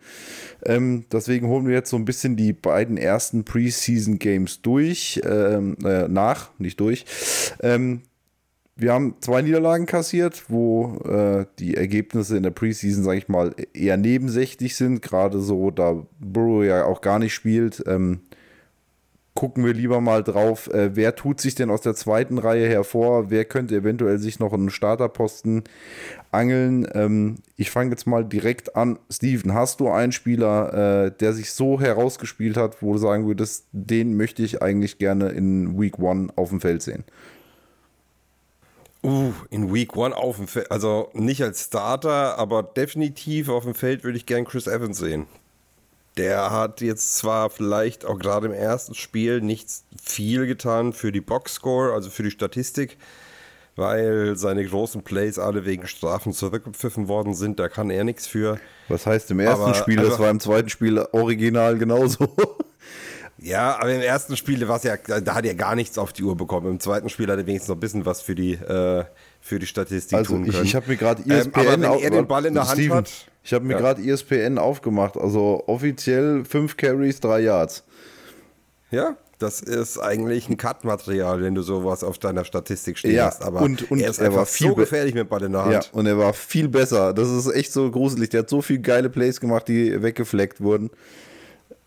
Ähm, 0.66 1.06
deswegen 1.12 1.48
holen 1.48 1.68
wir 1.68 1.74
jetzt 1.74 1.90
so 1.90 1.98
ein 1.98 2.06
bisschen 2.06 2.36
die 2.36 2.54
beiden 2.54 2.98
ersten 2.98 3.44
Preseason 3.44 4.20
Games 4.20 4.62
durch, 4.62 5.22
ähm, 5.24 5.78
äh, 5.84 6.08
nach, 6.08 6.50
nicht 6.58 6.80
durch. 6.80 7.06
Ähm, 7.62 8.02
wir 8.78 8.94
haben 8.94 9.16
zwei 9.22 9.42
Niederlagen 9.42 9.88
kassiert, 9.88 10.46
wo 10.50 10.98
äh, 11.06 11.46
die 11.60 11.76
Ergebnisse 11.76 12.38
in 12.38 12.44
der 12.44 12.52
Preseason, 12.52 13.04
sage 13.04 13.18
ich 13.18 13.28
mal, 13.28 13.56
eher 13.74 13.98
nebensächlich 13.98 14.76
sind. 14.76 15.02
Gerade 15.02 15.40
so, 15.40 15.72
da 15.72 16.04
Burrow 16.20 16.64
ja 16.64 16.86
auch 16.86 17.02
gar 17.02 17.18
nicht 17.18 17.34
spielt, 17.34 17.84
ähm, 17.88 18.22
gucken 19.38 19.64
wir 19.64 19.74
lieber 19.74 20.02
mal 20.02 20.24
drauf, 20.24 20.68
äh, 20.74 20.96
wer 20.96 21.16
tut 21.16 21.40
sich 21.40 21.54
denn 21.54 21.70
aus 21.70 21.82
der 21.82 21.94
zweiten 21.94 22.40
Reihe 22.40 22.68
hervor, 22.68 23.30
wer 23.30 23.46
könnte 23.46 23.76
eventuell 23.76 24.18
sich 24.18 24.40
noch 24.40 24.52
einen 24.52 24.72
Starterposten 24.72 25.64
angeln. 26.32 26.88
Ähm, 26.96 27.36
ich 27.56 27.70
fange 27.70 27.92
jetzt 27.92 28.08
mal 28.08 28.26
direkt 28.26 28.76
an. 28.76 28.98
Steven, 29.12 29.54
hast 29.54 29.80
du 29.80 29.90
einen 29.90 30.12
Spieler, 30.12 31.06
äh, 31.06 31.12
der 31.12 31.34
sich 31.34 31.52
so 31.52 31.80
herausgespielt 31.80 32.58
hat, 32.58 32.82
wo 32.82 32.94
du 32.94 32.98
sagen 32.98 33.28
würdest, 33.28 33.68
den 33.72 34.18
möchte 34.18 34.42
ich 34.42 34.64
eigentlich 34.64 34.98
gerne 34.98 35.30
in 35.30 35.80
Week 35.80 36.00
One 36.00 36.30
auf 36.36 36.50
dem 36.50 36.60
Feld 36.60 36.82
sehen? 36.82 37.04
Uh, 39.08 39.32
in 39.52 39.74
Week 39.74 39.96
One 39.96 40.14
auf 40.14 40.36
dem 40.36 40.50
Feld, 40.50 40.70
also 40.70 41.10
nicht 41.14 41.42
als 41.42 41.64
Starter, 41.64 42.38
aber 42.38 42.62
definitiv 42.62 43.48
auf 43.48 43.64
dem 43.64 43.74
Feld 43.74 44.04
würde 44.04 44.18
ich 44.18 44.26
gern 44.26 44.44
Chris 44.44 44.68
Evans 44.68 44.98
sehen. 44.98 45.28
Der 46.18 46.52
hat 46.52 46.82
jetzt 46.82 47.16
zwar 47.16 47.50
vielleicht 47.50 48.04
auch 48.04 48.20
gerade 48.20 48.48
im 48.48 48.54
ersten 48.54 48.96
Spiel 48.96 49.40
nicht 49.40 49.70
viel 50.04 50.46
getan 50.46 50.92
für 50.92 51.14
die 51.14 51.22
Boxscore, 51.22 51.94
also 51.94 52.10
für 52.10 52.24
die 52.24 52.32
Statistik, 52.32 52.98
weil 53.78 54.36
seine 54.36 54.66
großen 54.66 55.04
Plays 55.04 55.40
alle 55.40 55.64
wegen 55.64 55.88
Strafen 55.88 56.34
zurückgepfiffen 56.34 57.08
worden 57.08 57.34
sind. 57.34 57.60
Da 57.60 57.70
kann 57.70 57.90
er 57.90 58.04
nichts 58.04 58.28
für. 58.28 58.60
Was 58.90 59.06
heißt 59.06 59.32
im 59.32 59.40
ersten 59.40 59.64
aber, 59.64 59.74
Spiel? 59.76 59.96
Das 59.96 60.20
war 60.20 60.30
im 60.30 60.42
zweiten 60.42 60.68
Spiel 60.68 61.00
original 61.14 61.78
genauso. 61.78 62.28
Ja, 63.40 63.80
aber 63.80 63.94
im 63.94 64.02
ersten 64.02 64.36
Spiel 64.36 64.68
war 64.68 64.84
ja, 64.84 64.98
da 64.98 65.36
hat 65.36 65.46
er 65.46 65.54
gar 65.54 65.76
nichts 65.76 65.98
auf 65.98 66.12
die 66.12 66.24
Uhr 66.24 66.36
bekommen. 66.36 66.68
Im 66.68 66.80
zweiten 66.80 67.08
Spiel 67.10 67.28
hat 67.28 67.38
er 67.38 67.46
wenigstens 67.46 67.70
noch 67.70 67.76
ein 67.76 67.80
bisschen 67.80 68.06
was 68.06 68.22
für 68.22 68.34
die, 68.34 68.54
äh, 68.54 69.06
für 69.42 69.60
die 69.60 69.68
Statistik 69.68 70.18
also 70.18 70.34
tun 70.34 70.46
können. 70.46 70.64
Ich, 70.64 70.70
ich 70.70 70.76
habe 70.76 70.88
mir 70.88 70.98
gerade 70.98 71.22
ESPN 71.22 71.32
ähm, 71.32 71.52
aber 71.54 71.72
wenn 71.72 72.02
er 72.02 72.10
den 72.10 72.28
Ball 72.28 72.46
in 72.46 72.56
der 72.56 72.66
Steven, 72.66 72.98
Hand 72.98 73.08
hat. 73.08 73.26
Ich 73.44 73.54
habe 73.54 73.66
mir 73.66 73.74
ja. 73.74 73.80
gerade 73.80 74.02
ESPN 74.02 74.58
aufgemacht. 74.58 75.18
Also 75.18 75.64
offiziell 75.68 76.46
fünf 76.46 76.78
Carries, 76.78 77.20
drei 77.20 77.42
Yards. 77.42 77.84
Ja, 78.90 79.16
das 79.38 79.62
ist 79.62 80.00
eigentlich 80.00 80.50
ein 80.50 80.58
Cut-Material, 80.58 81.40
wenn 81.44 81.54
du 81.54 81.62
sowas 81.62 82.04
auf 82.04 82.18
deiner 82.18 82.44
Statistik 82.44 82.98
stehen 82.98 83.14
ja, 83.14 83.28
hast. 83.28 83.44
Aber 83.44 83.62
und, 83.62 83.92
und 83.92 84.00
er 84.00 84.10
ist 84.10 84.20
er 84.20 84.34
war 84.34 84.48
viel 84.48 84.70
so 84.70 84.76
gefährlich 84.76 85.14
mit 85.14 85.30
Ball 85.30 85.44
in 85.44 85.52
der 85.52 85.64
Hand. 85.64 85.74
Ja, 85.74 85.82
und 85.92 86.08
er 86.08 86.18
war 86.18 86.34
viel 86.34 86.68
besser. 86.70 87.14
Das 87.14 87.30
ist 87.30 87.54
echt 87.54 87.72
so 87.72 87.92
gruselig. 87.92 88.30
Der 88.30 88.40
hat 88.40 88.50
so 88.50 88.64
viele 88.64 88.80
geile 88.80 89.12
Plays 89.12 89.40
gemacht, 89.40 89.68
die 89.68 90.02
weggefleckt 90.02 90.60
wurden 90.60 90.90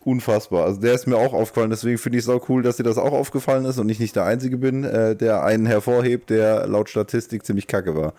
unfassbar. 0.05 0.65
Also 0.65 0.81
der 0.81 0.95
ist 0.95 1.07
mir 1.07 1.17
auch 1.17 1.33
aufgefallen, 1.33 1.71
deswegen 1.71 1.99
finde 1.99 2.19
ich 2.19 2.25
es 2.25 2.29
auch 2.29 2.49
cool, 2.49 2.63
dass 2.63 2.77
dir 2.77 2.83
das 2.83 2.99
auch 2.99 3.13
aufgefallen 3.13 3.65
ist 3.65 3.79
und 3.79 3.89
ich 3.89 4.01
nicht 4.01 4.17
der 4.17 4.25
Einzige 4.25 4.57
bin, 4.57 4.85
äh, 4.85 5.15
der 5.15 5.43
einen 5.45 5.67
hervorhebt, 5.67 6.31
der 6.31 6.67
laut 6.67 6.89
Statistik 6.89 7.45
ziemlich 7.45 7.67
kacke 7.67 7.95
war. 7.95 8.15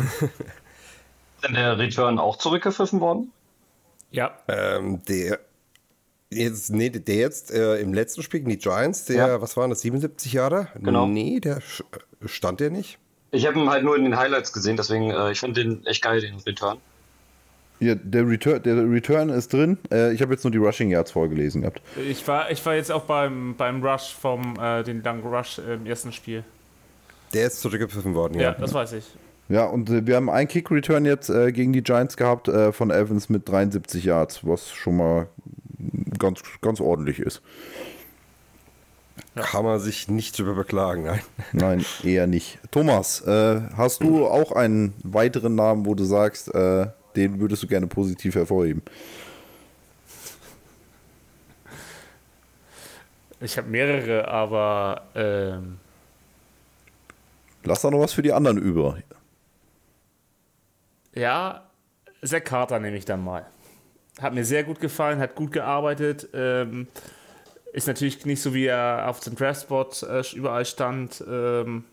Ist 0.00 1.44
denn 1.44 1.54
der 1.54 1.78
Return 1.78 2.18
auch 2.18 2.36
zurückgepfiffen 2.36 3.00
worden? 3.00 3.32
Ja. 4.10 4.32
Ähm, 4.48 5.02
der 5.08 5.40
jetzt, 6.30 6.70
nee, 6.70 6.90
der 6.90 7.16
jetzt 7.16 7.50
äh, 7.50 7.76
im 7.78 7.92
letzten 7.92 8.22
Spiel 8.22 8.40
gegen 8.40 8.50
die 8.50 8.58
Giants, 8.58 9.04
der, 9.06 9.16
ja. 9.16 9.40
was 9.40 9.56
waren 9.56 9.70
das, 9.70 9.80
77 9.80 10.32
Jahre? 10.32 10.68
Genau. 10.74 11.06
Nee, 11.06 11.40
der 11.40 11.60
stand 12.26 12.60
der 12.60 12.70
nicht. 12.70 12.98
Ich 13.32 13.46
habe 13.46 13.58
ihn 13.58 13.70
halt 13.70 13.84
nur 13.84 13.96
in 13.96 14.04
den 14.04 14.16
Highlights 14.16 14.52
gesehen, 14.52 14.76
deswegen, 14.76 15.10
äh, 15.10 15.32
ich 15.32 15.40
fand 15.40 15.56
den 15.56 15.84
echt 15.86 16.02
geil, 16.02 16.20
den 16.20 16.36
Return. 16.36 16.78
Ja, 17.80 17.94
der 17.94 18.28
Return, 18.28 18.62
der 18.62 18.76
Return 18.90 19.30
ist 19.30 19.52
drin. 19.52 19.78
Äh, 19.90 20.12
ich 20.12 20.20
habe 20.20 20.32
jetzt 20.34 20.44
nur 20.44 20.50
die 20.50 20.58
Rushing 20.58 20.90
Yards 20.90 21.12
vorgelesen 21.12 21.62
gehabt. 21.62 21.80
Ich 22.08 22.26
war, 22.28 22.50
ich 22.50 22.64
war 22.64 22.74
jetzt 22.74 22.92
auch 22.92 23.04
beim, 23.04 23.54
beim 23.56 23.82
Rush 23.82 24.14
vom 24.14 24.58
äh, 24.60 24.82
den 24.82 25.02
langen 25.02 25.22
Rush 25.22 25.58
im 25.58 25.86
ersten 25.86 26.12
Spiel. 26.12 26.44
Der 27.32 27.46
ist 27.46 27.60
zurückgepfiffen 27.60 28.14
worden, 28.14 28.34
ja. 28.34 28.50
Ja, 28.50 28.52
das 28.52 28.74
weiß 28.74 28.92
ich. 28.92 29.04
Ja, 29.48 29.64
und 29.64 29.88
äh, 29.88 30.06
wir 30.06 30.16
haben 30.16 30.28
einen 30.28 30.46
Kick-Return 30.46 31.06
jetzt 31.06 31.30
äh, 31.30 31.52
gegen 31.52 31.72
die 31.72 31.82
Giants 31.82 32.16
gehabt 32.16 32.48
äh, 32.48 32.72
von 32.72 32.90
Evans 32.90 33.30
mit 33.30 33.48
73 33.48 34.04
Yards, 34.04 34.46
was 34.46 34.70
schon 34.70 34.96
mal 34.96 35.28
ganz, 36.18 36.42
ganz 36.60 36.80
ordentlich 36.80 37.18
ist. 37.18 37.40
Ja. 39.34 39.42
Kann 39.42 39.64
man 39.64 39.80
sich 39.80 40.08
nicht 40.08 40.38
drüber 40.38 40.54
beklagen, 40.54 41.04
nein. 41.04 41.20
Nein, 41.52 41.84
eher 42.04 42.26
nicht. 42.26 42.58
Thomas, 42.70 43.20
äh, 43.22 43.60
hast 43.76 44.02
du 44.02 44.26
auch 44.26 44.52
einen 44.52 44.92
weiteren 45.02 45.54
Namen, 45.54 45.86
wo 45.86 45.94
du 45.94 46.04
sagst, 46.04 46.52
äh, 46.54 46.88
den 47.16 47.40
würdest 47.40 47.62
du 47.62 47.66
gerne 47.66 47.86
positiv 47.86 48.34
hervorheben? 48.34 48.82
Ich 53.40 53.56
habe 53.56 53.68
mehrere, 53.68 54.28
aber. 54.28 55.02
Ähm 55.14 55.78
Lass 57.64 57.82
da 57.82 57.90
noch 57.90 58.00
was 58.00 58.12
für 58.12 58.22
die 58.22 58.32
anderen 58.32 58.58
über. 58.58 58.98
Ja, 61.14 61.66
Zack 62.22 62.44
Carter 62.46 62.78
nehme 62.78 62.96
ich 62.96 63.04
dann 63.04 63.22
mal. 63.22 63.46
Hat 64.20 64.34
mir 64.34 64.44
sehr 64.44 64.64
gut 64.64 64.80
gefallen, 64.80 65.18
hat 65.18 65.34
gut 65.34 65.52
gearbeitet. 65.52 66.28
Ähm, 66.34 66.88
ist 67.72 67.86
natürlich 67.86 68.24
nicht 68.26 68.42
so, 68.42 68.52
wie 68.54 68.66
er 68.66 69.08
auf 69.08 69.20
dem 69.20 69.36
Draftspot 69.36 70.02
äh, 70.02 70.22
überall 70.34 70.64
stand, 70.64 71.22
ähm, 71.26 71.84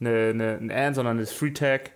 eine, 0.00 0.30
eine, 0.30 0.58
ein 0.58 0.70
An, 0.70 0.94
sondern 0.94 1.18
das 1.18 1.32
Free 1.32 1.52
Tag 1.52 1.92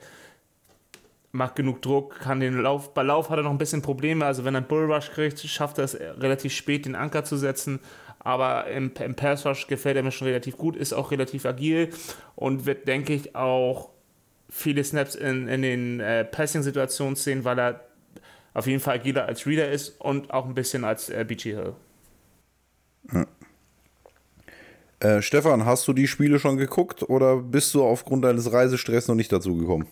macht 1.32 1.56
genug 1.56 1.80
Druck, 1.82 2.18
kann 2.20 2.40
den 2.40 2.60
Lauf, 2.60 2.92
bei 2.92 3.02
Lauf 3.02 3.30
hat 3.30 3.38
er 3.38 3.42
noch 3.42 3.50
ein 3.50 3.58
bisschen 3.58 3.82
Probleme, 3.82 4.24
also 4.26 4.44
wenn 4.44 4.54
er 4.54 4.58
einen 4.58 4.68
Bullrush 4.68 5.10
kriegt, 5.10 5.38
schafft 5.40 5.78
er 5.78 5.84
es 5.84 5.94
relativ 5.94 6.52
spät, 6.52 6.86
den 6.86 6.94
Anker 6.94 7.24
zu 7.24 7.36
setzen, 7.36 7.80
aber 8.18 8.66
im, 8.66 8.92
im 8.98 9.14
Pass 9.14 9.44
gefällt 9.68 9.96
er 9.96 10.02
mir 10.02 10.10
schon 10.10 10.26
relativ 10.26 10.56
gut, 10.56 10.76
ist 10.76 10.92
auch 10.92 11.10
relativ 11.10 11.46
agil 11.46 11.90
und 12.34 12.66
wird, 12.66 12.86
denke 12.88 13.14
ich, 13.14 13.34
auch 13.36 13.90
viele 14.48 14.82
Snaps 14.82 15.14
in, 15.14 15.48
in 15.48 15.62
den 15.62 16.00
äh, 16.00 16.24
Passing-Situationen 16.24 17.16
sehen, 17.16 17.44
weil 17.44 17.58
er 17.58 17.80
auf 18.52 18.66
jeden 18.66 18.80
Fall 18.80 18.96
agiler 18.96 19.26
als 19.26 19.46
Reader 19.46 19.70
ist 19.70 20.00
und 20.00 20.32
auch 20.32 20.46
ein 20.46 20.54
bisschen 20.54 20.84
als 20.84 21.08
äh, 21.08 21.24
BG 21.26 21.54
Hill. 21.54 21.74
Hm. 23.10 23.26
Äh, 24.98 25.22
Stefan, 25.22 25.64
hast 25.64 25.88
du 25.88 25.92
die 25.92 26.08
Spiele 26.08 26.38
schon 26.38 26.58
geguckt 26.58 27.08
oder 27.08 27.36
bist 27.36 27.72
du 27.74 27.84
aufgrund 27.84 28.24
deines 28.24 28.52
Reisestress 28.52 29.08
noch 29.08 29.14
nicht 29.14 29.32
dazu 29.32 29.56
gekommen? 29.56 29.86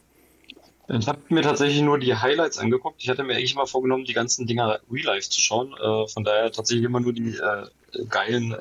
Ich 0.89 1.07
habe 1.07 1.19
mir 1.29 1.43
tatsächlich 1.43 1.83
nur 1.83 1.99
die 1.99 2.15
Highlights 2.15 2.59
angeguckt. 2.59 3.03
Ich 3.03 3.11
hatte 3.11 3.23
mir 3.23 3.35
eigentlich 3.35 3.55
mal 3.55 3.67
vorgenommen, 3.67 4.07
die 4.07 4.15
ganzen 4.15 4.47
Dinger 4.47 4.81
Real 4.91 5.05
Life 5.05 5.29
zu 5.29 5.41
schauen. 5.41 5.75
Äh, 5.75 6.09
von 6.09 6.25
daher 6.25 6.51
tatsächlich 6.51 6.87
immer 6.87 7.01
nur 7.01 7.13
die 7.13 7.37
äh, 7.37 7.67
geilen 8.09 8.53
äh, 8.53 8.57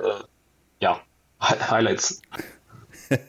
ja, 0.81 1.01
Highlights. 1.41 2.21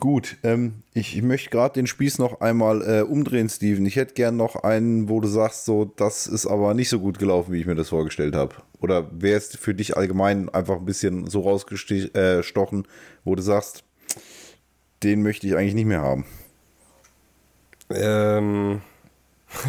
Gut, 0.00 0.36
ähm, 0.44 0.82
ich, 0.94 1.16
ich, 1.16 1.22
möchte 1.22 1.50
gerade 1.50 1.74
den 1.74 1.88
Spieß 1.88 2.18
noch 2.18 2.40
einmal 2.40 2.82
äh, 2.82 3.02
umdrehen, 3.02 3.48
Steven. 3.48 3.84
Ich 3.84 3.96
hätte 3.96 4.14
gern 4.14 4.36
noch 4.36 4.56
einen, 4.56 5.08
wo 5.08 5.20
du 5.20 5.26
sagst, 5.26 5.64
so, 5.64 5.84
das 5.84 6.28
ist 6.28 6.46
aber 6.46 6.72
nicht 6.74 6.88
so 6.88 7.00
gut 7.00 7.18
gelaufen, 7.18 7.52
wie 7.52 7.60
ich 7.60 7.66
mir 7.66 7.74
das 7.74 7.88
vorgestellt 7.88 8.36
habe. 8.36 8.54
Oder 8.80 9.10
wäre 9.12 9.38
es 9.38 9.56
für 9.56 9.74
dich 9.74 9.96
allgemein 9.96 10.48
einfach 10.50 10.76
ein 10.76 10.84
bisschen 10.84 11.26
so 11.28 11.40
rausgestochen, 11.40 12.84
äh, 12.84 12.88
wo 13.24 13.34
du 13.34 13.42
sagst, 13.42 13.82
den 15.02 15.22
möchte 15.22 15.48
ich 15.48 15.56
eigentlich 15.56 15.74
nicht 15.74 15.86
mehr 15.86 16.02
haben? 16.02 16.24
Ähm. 17.90 18.82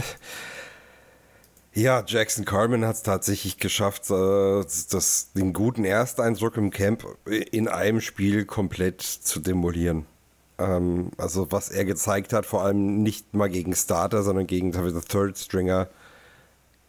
Ja, 1.73 2.03
Jackson 2.05 2.45
Carmen 2.45 2.83
hat 2.83 2.95
es 2.95 3.03
tatsächlich 3.03 3.57
geschafft, 3.57 4.09
äh, 4.09 4.13
das, 4.89 5.31
den 5.33 5.53
guten 5.53 5.85
Ersteindruck 5.85 6.57
im 6.57 6.71
Camp 6.71 7.05
in 7.25 7.67
einem 7.69 8.01
Spiel 8.01 8.43
komplett 8.43 9.01
zu 9.01 9.39
demolieren. 9.39 10.05
Ähm, 10.57 11.11
also 11.17 11.51
was 11.51 11.69
er 11.69 11.85
gezeigt 11.85 12.33
hat, 12.33 12.45
vor 12.45 12.63
allem 12.63 13.01
nicht 13.01 13.33
mal 13.33 13.49
gegen 13.49 13.73
Starter, 13.75 14.23
sondern 14.23 14.45
gegen 14.45 14.73
the 14.73 14.99
Third 15.07 15.37
Stringer, 15.37 15.87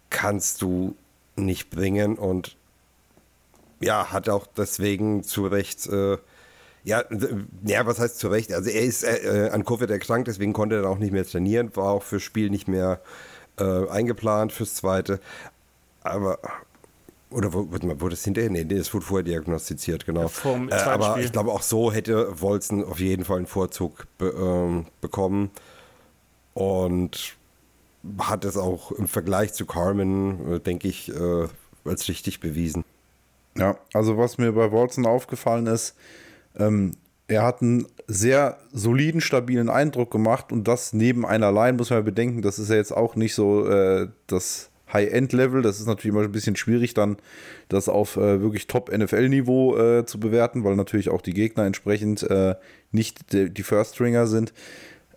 kannst 0.08 0.60
du 0.60 0.96
nicht 1.36 1.70
bringen 1.70 2.18
und 2.18 2.56
ja, 3.80 4.10
hat 4.10 4.28
auch 4.28 4.46
deswegen 4.46 5.22
zu 5.22 5.46
Recht, 5.46 5.86
äh, 5.86 6.18
ja, 6.84 7.04
ja, 7.64 7.86
was 7.86 7.98
heißt 7.98 8.18
zu 8.18 8.28
Recht? 8.28 8.52
Also 8.52 8.70
er 8.70 8.82
ist 8.82 9.04
äh, 9.04 9.46
äh, 9.46 9.50
an 9.50 9.64
Covid 9.64 9.90
erkrankt, 9.90 10.28
deswegen 10.28 10.52
konnte 10.52 10.76
er 10.76 10.88
auch 10.88 10.98
nicht 10.98 11.12
mehr 11.12 11.26
trainieren, 11.26 11.74
war 11.76 11.90
auch 11.92 12.02
fürs 12.02 12.22
Spiel 12.22 12.50
nicht 12.50 12.68
mehr 12.68 13.00
äh, 13.58 13.88
eingeplant 13.88 14.52
fürs 14.52 14.74
zweite. 14.74 15.20
Aber 16.02 16.38
oder 17.30 17.52
wurde, 17.52 18.00
wurde 18.00 18.14
das 18.14 18.24
hinterher? 18.24 18.50
Nee, 18.50 18.64
das 18.64 18.92
wurde 18.92 19.06
vorher 19.06 19.22
diagnostiziert, 19.22 20.04
genau. 20.04 20.28
Vom 20.28 20.68
äh, 20.68 20.74
aber 20.74 21.18
ich 21.20 21.30
glaube, 21.30 21.52
auch 21.52 21.62
so 21.62 21.92
hätte 21.92 22.40
Wolzen 22.40 22.84
auf 22.84 22.98
jeden 22.98 23.24
Fall 23.24 23.38
einen 23.38 23.46
Vorzug 23.46 24.06
be 24.18 24.30
ähm, 24.30 24.86
bekommen. 25.00 25.50
Und 26.54 27.36
hat 28.18 28.44
es 28.44 28.56
auch 28.56 28.90
im 28.92 29.06
Vergleich 29.06 29.52
zu 29.52 29.66
Carmen, 29.66 30.54
äh, 30.54 30.60
denke 30.60 30.88
ich, 30.88 31.14
äh, 31.14 31.48
als 31.84 32.08
richtig 32.08 32.40
bewiesen. 32.40 32.84
Ja, 33.56 33.76
also 33.92 34.18
was 34.18 34.38
mir 34.38 34.52
bei 34.52 34.72
Wolzen 34.72 35.06
aufgefallen 35.06 35.66
ist, 35.66 35.94
ähm, 36.58 36.92
er 37.28 37.42
hat 37.44 37.62
einen 37.62 37.86
sehr 38.06 38.58
soliden, 38.72 39.20
stabilen 39.20 39.68
Eindruck 39.68 40.10
gemacht 40.10 40.52
und 40.52 40.66
das 40.66 40.92
neben 40.92 41.24
einer 41.24 41.52
Line 41.52 41.76
muss 41.76 41.90
man 41.90 42.04
bedenken, 42.04 42.42
das 42.42 42.58
ist 42.58 42.70
ja 42.70 42.76
jetzt 42.76 42.96
auch 42.96 43.14
nicht 43.14 43.34
so 43.34 43.68
äh, 43.68 44.08
das 44.26 44.70
High-End-Level. 44.92 45.62
Das 45.62 45.80
ist 45.80 45.86
natürlich 45.86 46.14
immer 46.14 46.24
ein 46.24 46.32
bisschen 46.32 46.56
schwierig, 46.56 46.94
dann 46.94 47.16
das 47.68 47.88
auf 47.88 48.16
äh, 48.16 48.40
wirklich 48.40 48.66
Top-NFL-Niveau 48.66 49.76
äh, 49.76 50.06
zu 50.06 50.18
bewerten, 50.18 50.64
weil 50.64 50.76
natürlich 50.76 51.08
auch 51.08 51.22
die 51.22 51.34
Gegner 51.34 51.64
entsprechend 51.64 52.22
äh, 52.24 52.56
nicht 52.90 53.32
die, 53.32 53.50
die 53.50 53.62
First-Stringer 53.62 54.26
sind. 54.26 54.52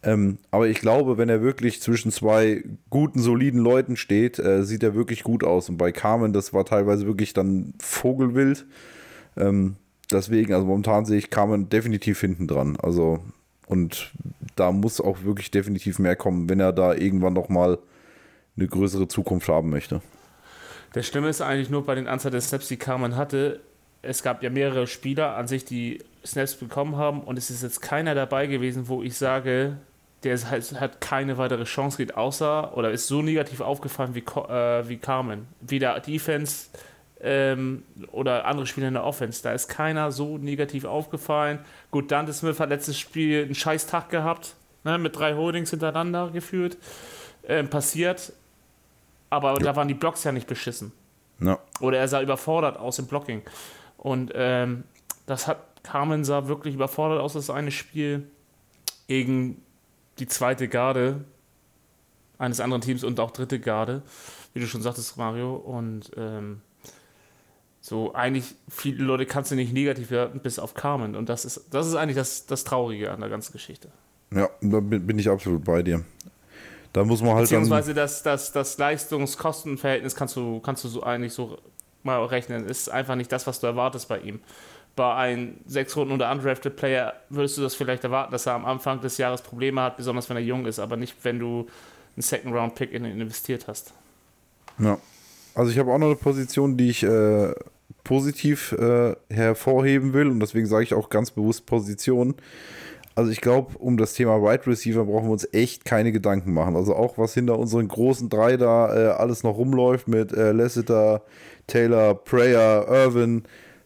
Ähm, 0.04 0.38
aber 0.52 0.68
ich 0.68 0.80
glaube, 0.80 1.18
wenn 1.18 1.30
er 1.30 1.42
wirklich 1.42 1.82
zwischen 1.82 2.12
zwei 2.12 2.64
guten, 2.90 3.20
soliden 3.20 3.60
Leuten 3.60 3.96
steht, 3.96 4.38
äh, 4.38 4.64
sieht 4.64 4.84
er 4.84 4.96
wirklich 4.96 5.24
gut 5.24 5.44
aus. 5.44 5.70
Und 5.70 5.78
bei 5.78 5.92
Carmen, 5.92 6.34
das 6.34 6.54
war 6.54 6.66
teilweise 6.66 7.08
wirklich 7.08 7.34
dann 7.34 7.74
Vogelwild. 7.80 8.66
Ähm, 9.38 9.78
deswegen, 10.12 10.54
also 10.54 10.66
momentan 10.66 11.06
sehe 11.06 11.18
ich 11.18 11.30
Carmen 11.30 11.70
definitiv 11.70 12.20
hinten 12.22 12.48
dran. 12.48 12.78
Also, 12.82 13.20
und 13.68 14.12
da 14.56 14.72
muss 14.72 15.02
auch 15.02 15.24
wirklich 15.24 15.52
definitiv 15.52 16.00
mehr 16.00 16.16
kommen, 16.16 16.50
wenn 16.50 16.60
er 16.60 16.74
da 16.74 16.94
irgendwann 16.94 17.34
nochmal 17.34 17.70
mal 17.70 17.80
eine 18.58 18.68
größere 18.68 19.08
Zukunft 19.08 19.48
haben 19.50 19.70
möchte. 19.70 20.02
Der 20.96 21.04
Stimme 21.04 21.30
ist 21.30 21.42
eigentlich 21.42 21.70
nur 21.70 21.86
bei 21.86 21.96
den 21.96 22.08
Anzahl 22.08 22.32
der 22.32 22.42
Snaps, 22.42 22.68
die 22.68 22.78
Carmen 22.78 23.16
hatte. 23.16 23.62
Es 24.02 24.22
gab 24.22 24.44
ja 24.44 24.50
mehrere 24.50 24.86
Spieler 24.86 25.36
an 25.36 25.48
sich, 25.48 25.66
die 25.66 26.00
Snaps 26.26 26.56
bekommen 26.56 26.98
haben 26.98 27.22
und 27.22 27.38
es 27.38 27.50
ist 27.50 27.64
jetzt 27.64 27.82
keiner 27.82 28.16
dabei 28.16 28.48
gewesen, 28.48 28.88
wo 28.88 29.02
ich 29.02 29.18
sage, 29.18 29.78
der 30.24 30.38
halt, 30.50 30.80
hat 30.80 31.02
keine 31.02 31.38
weitere 31.38 31.64
Chance 31.64 31.98
geht, 31.98 32.16
außer 32.16 32.78
oder 32.78 32.92
ist 32.92 33.08
so 33.08 33.22
negativ 33.22 33.62
aufgefallen 33.62 34.14
wie, 34.14 34.20
äh, 34.20 34.88
wie 34.88 34.98
Carmen. 34.98 35.48
Weder 35.62 36.00
Defense 36.00 36.68
ähm, 37.24 37.84
oder 38.12 38.46
andere 38.46 38.68
Spieler 38.68 38.90
in 38.90 38.94
der 38.94 39.06
Offense. 39.06 39.42
Da 39.42 39.54
ist 39.54 39.70
keiner 39.70 40.12
so 40.12 40.38
negativ 40.38 40.86
aufgefallen. 40.86 41.60
Gut, 41.90 42.12
Dante 42.12 42.34
Smith 42.34 42.60
hat 42.60 42.70
letztes 42.70 43.00
Spiel 43.00 43.44
einen 43.44 43.56
scheiß 43.56 43.88
Tag 43.88 44.10
gehabt, 44.10 44.56
ne, 44.84 44.98
mit 44.98 45.18
drei 45.18 45.36
Holdings 45.36 45.70
hintereinander 45.70 46.30
geführt. 46.32 46.78
Ähm, 47.46 47.70
passiert, 47.70 48.34
aber 49.30 49.54
ja. 49.54 49.60
da 49.60 49.76
waren 49.76 49.88
die 49.88 49.94
Blocks 49.94 50.24
ja 50.24 50.32
nicht 50.32 50.48
beschissen. 50.48 50.92
Ja. 51.40 51.60
Oder 51.80 51.98
er 51.98 52.08
sah 52.08 52.22
überfordert 52.22 52.78
aus 52.78 53.00
im 53.00 53.08
Blocking. 53.08 53.42
Und 53.98 54.32
ähm, 54.36 54.84
das 55.26 55.48
hat 55.48 55.58
Carmen 55.84 56.24
sah 56.24 56.48
wirklich 56.48 56.76
überfordert 56.76 57.20
aus, 57.20 57.34
das 57.34 57.50
eine 57.50 57.72
Spiel 57.72 58.30
gegen 59.08 59.62
die 60.20 60.28
zweite 60.28 60.68
Garde 60.70 61.26
eines 62.38 62.60
anderen 62.60 62.82
Teams 62.82 63.04
und 63.04 63.20
auch 63.20 63.32
dritte 63.32 63.60
Garde, 63.60 64.02
wie 64.54 64.60
du 64.60 64.68
schon 64.68 64.82
sagtest, 64.82 65.18
Mario. 65.18 65.56
Und 65.56 66.12
ähm, 66.16 66.62
so 67.86 68.14
eigentlich 68.14 68.56
viele 68.70 69.04
Leute 69.04 69.26
kannst 69.26 69.52
du 69.52 69.56
nicht 69.56 69.74
negativ 69.74 70.10
werden, 70.10 70.40
bis 70.40 70.58
auf 70.58 70.74
Carmen. 70.74 71.18
Und 71.18 71.28
das 71.28 71.44
ist, 71.44 71.66
das 71.72 71.86
ist 71.86 71.96
eigentlich 71.96 72.16
das, 72.16 72.46
das 72.46 72.64
Traurige 72.64 73.12
an 73.12 73.20
der 73.20 73.30
ganzen 73.30 73.52
Geschichte. 73.52 73.90
Ja, 74.32 74.50
da 74.62 74.80
bin 74.80 75.20
ich 75.20 75.30
absolut 75.30 75.66
bei 75.66 75.84
dir. 75.84 76.06
Da 76.94 77.04
muss 77.04 77.22
man 77.22 77.36
halt 77.36 77.44
Beziehungsweise 77.44 77.94
das, 77.94 78.24
das, 78.24 78.54
das 78.54 78.78
Leistungs-Kosten-Verhältnis 78.78 80.16
kannst 80.16 80.38
du, 80.38 80.62
kannst 80.62 80.86
du 80.86 80.88
so 80.88 81.04
eigentlich 81.04 81.34
so 81.34 81.58
mal 82.04 82.24
rechnen. 82.24 82.66
Ist 82.66 82.90
einfach 82.90 83.16
nicht 83.16 83.30
das, 83.34 83.48
was 83.48 83.60
du 83.60 83.68
erwartest 83.68 84.08
bei 84.08 84.20
ihm. 84.20 84.40
Bei 84.96 85.16
einem 85.16 85.58
sechs 85.66 85.98
Runden 85.98 86.14
oder 86.14 86.32
undrafted 86.32 86.78
Player 86.78 87.14
würdest 87.28 87.58
du 87.58 87.64
das 87.64 87.76
vielleicht 87.76 88.06
erwarten, 88.06 88.32
dass 88.32 88.46
er 88.46 88.54
am 88.54 88.64
Anfang 88.64 89.02
des 89.02 89.18
Jahres 89.18 89.42
Probleme 89.42 89.82
hat, 89.82 89.98
besonders 89.98 90.30
wenn 90.30 90.38
er 90.38 90.44
jung 90.44 90.66
ist, 90.68 90.80
aber 90.80 90.96
nicht, 90.96 91.18
wenn 91.24 91.38
du 91.38 91.68
einen 92.16 92.22
Second-Round-Pick 92.22 92.94
in 92.94 93.04
ihn 93.04 93.20
investiert 93.20 93.68
hast. 93.68 93.92
Ja. 94.80 94.98
Also 95.56 95.72
ich 95.72 95.78
habe 95.78 95.92
auch 95.92 95.98
noch 95.98 96.08
eine 96.08 96.16
Position, 96.16 96.78
die 96.78 96.90
ich 96.90 97.04
äh, 97.04 97.54
positiv 98.04 98.72
äh, 98.74 99.16
hervorheben 99.30 100.14
will 100.14 100.28
und 100.28 100.40
deswegen 100.40 100.66
sage 100.66 100.84
ich 100.84 100.94
auch 100.94 101.10
ganz 101.10 101.32
bewusst 101.32 101.66
Position. 101.66 102.36
Also 103.16 103.32
ich 103.32 103.42
glaube, 103.42 103.78
um 103.78 103.98
das 103.98 104.14
Thema 104.14 104.42
Wide 104.42 104.66
Receiver 104.66 105.06
brauchen 105.06 105.28
wir 105.28 105.34
uns 105.34 105.48
echt 105.54 105.86
keine 105.86 106.12
Gedanken 106.12 106.54
machen. 106.54 106.76
Also 106.76 106.96
auch 106.96 107.18
was 107.20 107.36
hinter 107.36 107.60
unseren 107.60 107.88
großen 107.88 108.30
drei 108.30 108.58
da 108.58 108.96
äh, 108.96 109.08
alles 109.12 109.44
noch 109.44 109.56
rumläuft 109.56 110.08
mit 110.08 110.34
äh, 110.34 110.52
Lassiter, 110.52 111.22
Taylor, 111.68 112.16
Prayer, 112.16 112.88
Irvin, 112.90 113.44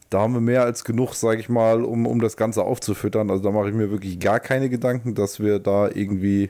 da 0.09 0.21
haben 0.21 0.33
wir 0.33 0.41
mehr 0.41 0.63
als 0.63 0.85
genug, 0.85 1.13
sage 1.15 1.41
ich 1.41 1.49
mal, 1.49 1.83
um, 1.83 2.07
um 2.07 2.21
das 2.21 2.37
Ganze 2.37 2.63
aufzufüttern. 2.63 3.29
Also 3.29 3.43
da 3.43 3.51
mache 3.51 3.69
ich 3.69 3.75
mir 3.75 3.91
wirklich 3.91 4.19
gar 4.19 4.39
keine 4.39 4.69
Gedanken, 4.69 5.15
dass 5.15 5.41
wir 5.41 5.59
da 5.59 5.89
irgendwie 5.89 6.49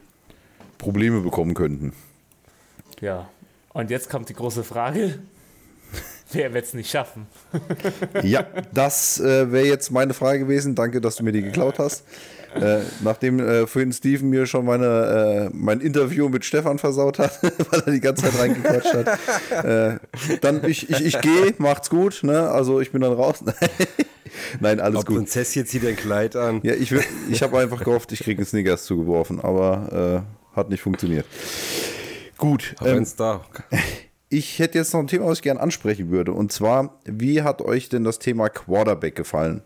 Probleme 0.77 1.21
bekommen 1.21 1.55
könnten. 1.55 1.93
Ja, 3.01 3.29
und 3.77 3.91
jetzt 3.91 4.09
kommt 4.09 4.27
die 4.27 4.33
große 4.33 4.63
Frage. 4.63 5.19
Wer 6.31 6.53
wird 6.53 6.65
es 6.65 6.73
nicht 6.73 6.89
schaffen? 6.89 7.27
ja, 8.23 8.45
das 8.73 9.19
äh, 9.19 9.51
wäre 9.51 9.67
jetzt 9.67 9.91
meine 9.91 10.15
Frage 10.15 10.39
gewesen. 10.39 10.73
Danke, 10.73 10.99
dass 10.99 11.17
du 11.17 11.23
mir 11.23 11.31
die 11.31 11.43
geklaut 11.43 11.77
hast. 11.77 12.03
Äh, 12.55 12.79
nachdem 13.03 13.39
äh, 13.39 13.67
vorhin 13.67 13.93
Steven 13.93 14.29
mir 14.29 14.47
schon 14.47 14.65
meine, 14.65 15.49
äh, 15.51 15.55
mein 15.55 15.79
Interview 15.79 16.27
mit 16.27 16.43
Stefan 16.43 16.79
versaut 16.79 17.19
hat, 17.19 17.39
weil 17.71 17.81
er 17.85 17.91
die 17.91 17.99
ganze 17.99 18.23
Zeit 18.23 18.39
reingequatscht 18.39 18.93
hat. 18.93 19.63
Äh, 19.63 19.99
dann 20.41 20.65
ich, 20.65 20.89
ich, 20.89 21.05
ich 21.05 21.21
gehe, 21.21 21.53
macht's 21.59 21.91
gut, 21.91 22.23
ne? 22.23 22.49
Also 22.49 22.81
ich 22.81 22.91
bin 22.91 23.01
dann 23.01 23.13
raus. 23.13 23.43
Nein, 24.59 24.79
alles 24.79 25.05
gut. 25.05 25.17
Prinzessin 25.17 25.67
zieht 25.67 25.85
ein 25.85 25.95
Kleid 25.95 26.35
an. 26.35 26.61
Ja, 26.63 26.73
ich, 26.73 26.91
ich 27.29 27.43
habe 27.43 27.59
einfach 27.59 27.83
gehofft, 27.83 28.11
ich 28.11 28.21
kriege 28.21 28.39
einen 28.39 28.47
Snickers 28.47 28.85
zugeworfen, 28.85 29.39
aber 29.39 30.23
äh, 30.53 30.57
hat 30.57 30.69
nicht 30.69 30.81
funktioniert. 30.81 31.25
Gut. 32.37 32.75
Ähm, 32.83 33.05
da. 33.17 33.41
Ich 34.29 34.59
hätte 34.59 34.77
jetzt 34.77 34.93
noch 34.93 34.99
ein 34.99 35.07
Thema, 35.07 35.27
was 35.27 35.37
ich 35.37 35.41
gerne 35.41 35.61
ansprechen 35.61 36.09
würde. 36.09 36.33
Und 36.33 36.51
zwar, 36.51 36.99
wie 37.05 37.43
hat 37.43 37.61
euch 37.61 37.87
denn 37.87 38.03
das 38.03 38.19
Thema 38.19 38.49
Quarterback 38.49 39.15
gefallen? 39.15 39.61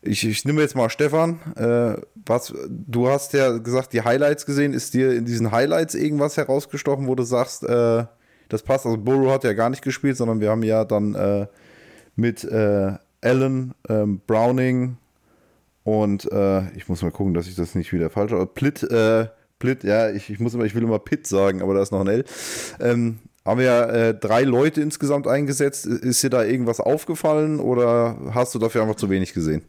Ich, 0.00 0.24
ich 0.24 0.44
nehme 0.44 0.62
jetzt 0.62 0.76
mal 0.76 0.88
Stefan. 0.90 1.40
Äh, 1.56 2.00
was, 2.24 2.54
du 2.68 3.08
hast 3.08 3.32
ja 3.32 3.58
gesagt, 3.58 3.94
die 3.94 4.02
Highlights 4.02 4.46
gesehen. 4.46 4.72
Ist 4.72 4.94
dir 4.94 5.12
in 5.12 5.24
diesen 5.24 5.50
Highlights 5.50 5.96
irgendwas 5.96 6.36
herausgestochen, 6.36 7.08
wo 7.08 7.16
du 7.16 7.24
sagst, 7.24 7.64
äh, 7.64 8.04
das 8.48 8.62
passt? 8.62 8.86
Also 8.86 8.96
Burrow 8.96 9.32
hat 9.32 9.42
ja 9.42 9.54
gar 9.54 9.70
nicht 9.70 9.82
gespielt, 9.82 10.16
sondern 10.16 10.40
wir 10.40 10.50
haben 10.50 10.62
ja 10.62 10.84
dann 10.84 11.16
äh, 11.16 11.46
mit 12.14 12.44
äh, 12.44 12.92
Allen, 13.22 13.74
ähm, 13.88 14.20
Browning 14.24 14.96
und 15.82 16.30
äh, 16.30 16.70
ich 16.76 16.88
muss 16.88 17.02
mal 17.02 17.10
gucken, 17.10 17.34
dass 17.34 17.46
ich 17.46 17.56
das 17.56 17.74
nicht 17.74 17.92
wieder 17.92 18.10
falsch 18.10 18.32
habe. 18.32 18.46
Plitt, 18.46 18.82
Plitt, 19.60 19.84
ja, 19.84 20.10
ich, 20.10 20.28
ich 20.28 20.40
muss 20.40 20.54
immer, 20.54 20.64
ich 20.64 20.74
will 20.74 20.82
immer 20.82 20.98
Pitt 20.98 21.28
sagen, 21.28 21.62
aber 21.62 21.74
da 21.74 21.82
ist 21.82 21.92
noch 21.92 22.00
ein 22.00 22.08
L. 22.08 22.24
Ähm, 22.80 23.20
haben 23.44 23.60
wir 23.60 23.88
äh, 23.88 24.14
drei 24.14 24.42
Leute 24.42 24.80
insgesamt 24.80 25.26
eingesetzt. 25.26 25.86
Ist 25.86 26.22
dir 26.22 26.30
da 26.30 26.44
irgendwas 26.44 26.80
aufgefallen 26.80 27.60
oder 27.60 28.16
hast 28.34 28.54
du 28.54 28.58
dafür 28.58 28.82
einfach 28.82 28.96
zu 28.96 29.08
wenig 29.08 29.32
gesehen? 29.32 29.62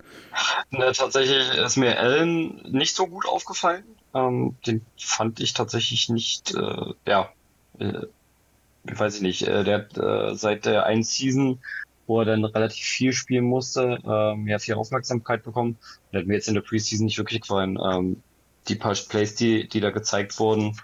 Ne, 0.72 0.92
tatsächlich 0.94 1.58
ist 1.58 1.78
mir 1.78 1.98
Allen 2.00 2.62
nicht 2.72 2.96
so 2.96 3.08
gut 3.08 3.26
aufgefallen. 3.28 3.84
Ähm, 4.14 4.56
den 4.66 4.86
fand 4.98 5.40
ich 5.40 5.54
tatsächlich 5.54 6.10
nicht, 6.10 6.54
äh, 6.56 6.94
ja, 7.08 7.30
äh, 7.80 8.06
weiß 8.84 9.16
ich 9.16 9.22
nicht, 9.22 9.44
äh, 9.44 9.64
der 9.64 9.78
hat 9.78 9.98
äh, 9.98 10.36
seit 10.36 10.66
der 10.66 10.86
einen 10.86 11.04
Season, 11.04 11.60
wo 12.08 12.20
er 12.20 12.26
dann 12.26 12.44
relativ 12.44 12.84
viel 12.84 13.14
spielen 13.14 13.46
musste, 13.46 14.00
ähm, 14.06 14.48
ja, 14.48 14.60
viel 14.60 14.76
Aufmerksamkeit 14.76 15.44
bekommen. 15.44 15.78
Der 16.12 16.22
hat 16.22 16.28
mir 16.28 16.34
jetzt 16.34 16.50
in 16.50 16.56
der 16.56 16.62
Preseason 16.62 17.06
nicht 17.06 17.18
wirklich 17.18 17.42
gefallen. 17.42 17.80
Ähm, 17.82 18.22
die 18.68 18.76
paar 18.76 18.96
Plays, 18.96 19.36
die, 19.36 19.68
die 19.68 19.80
da 19.80 19.90
gezeigt 19.90 20.38
wurden, 20.40 20.78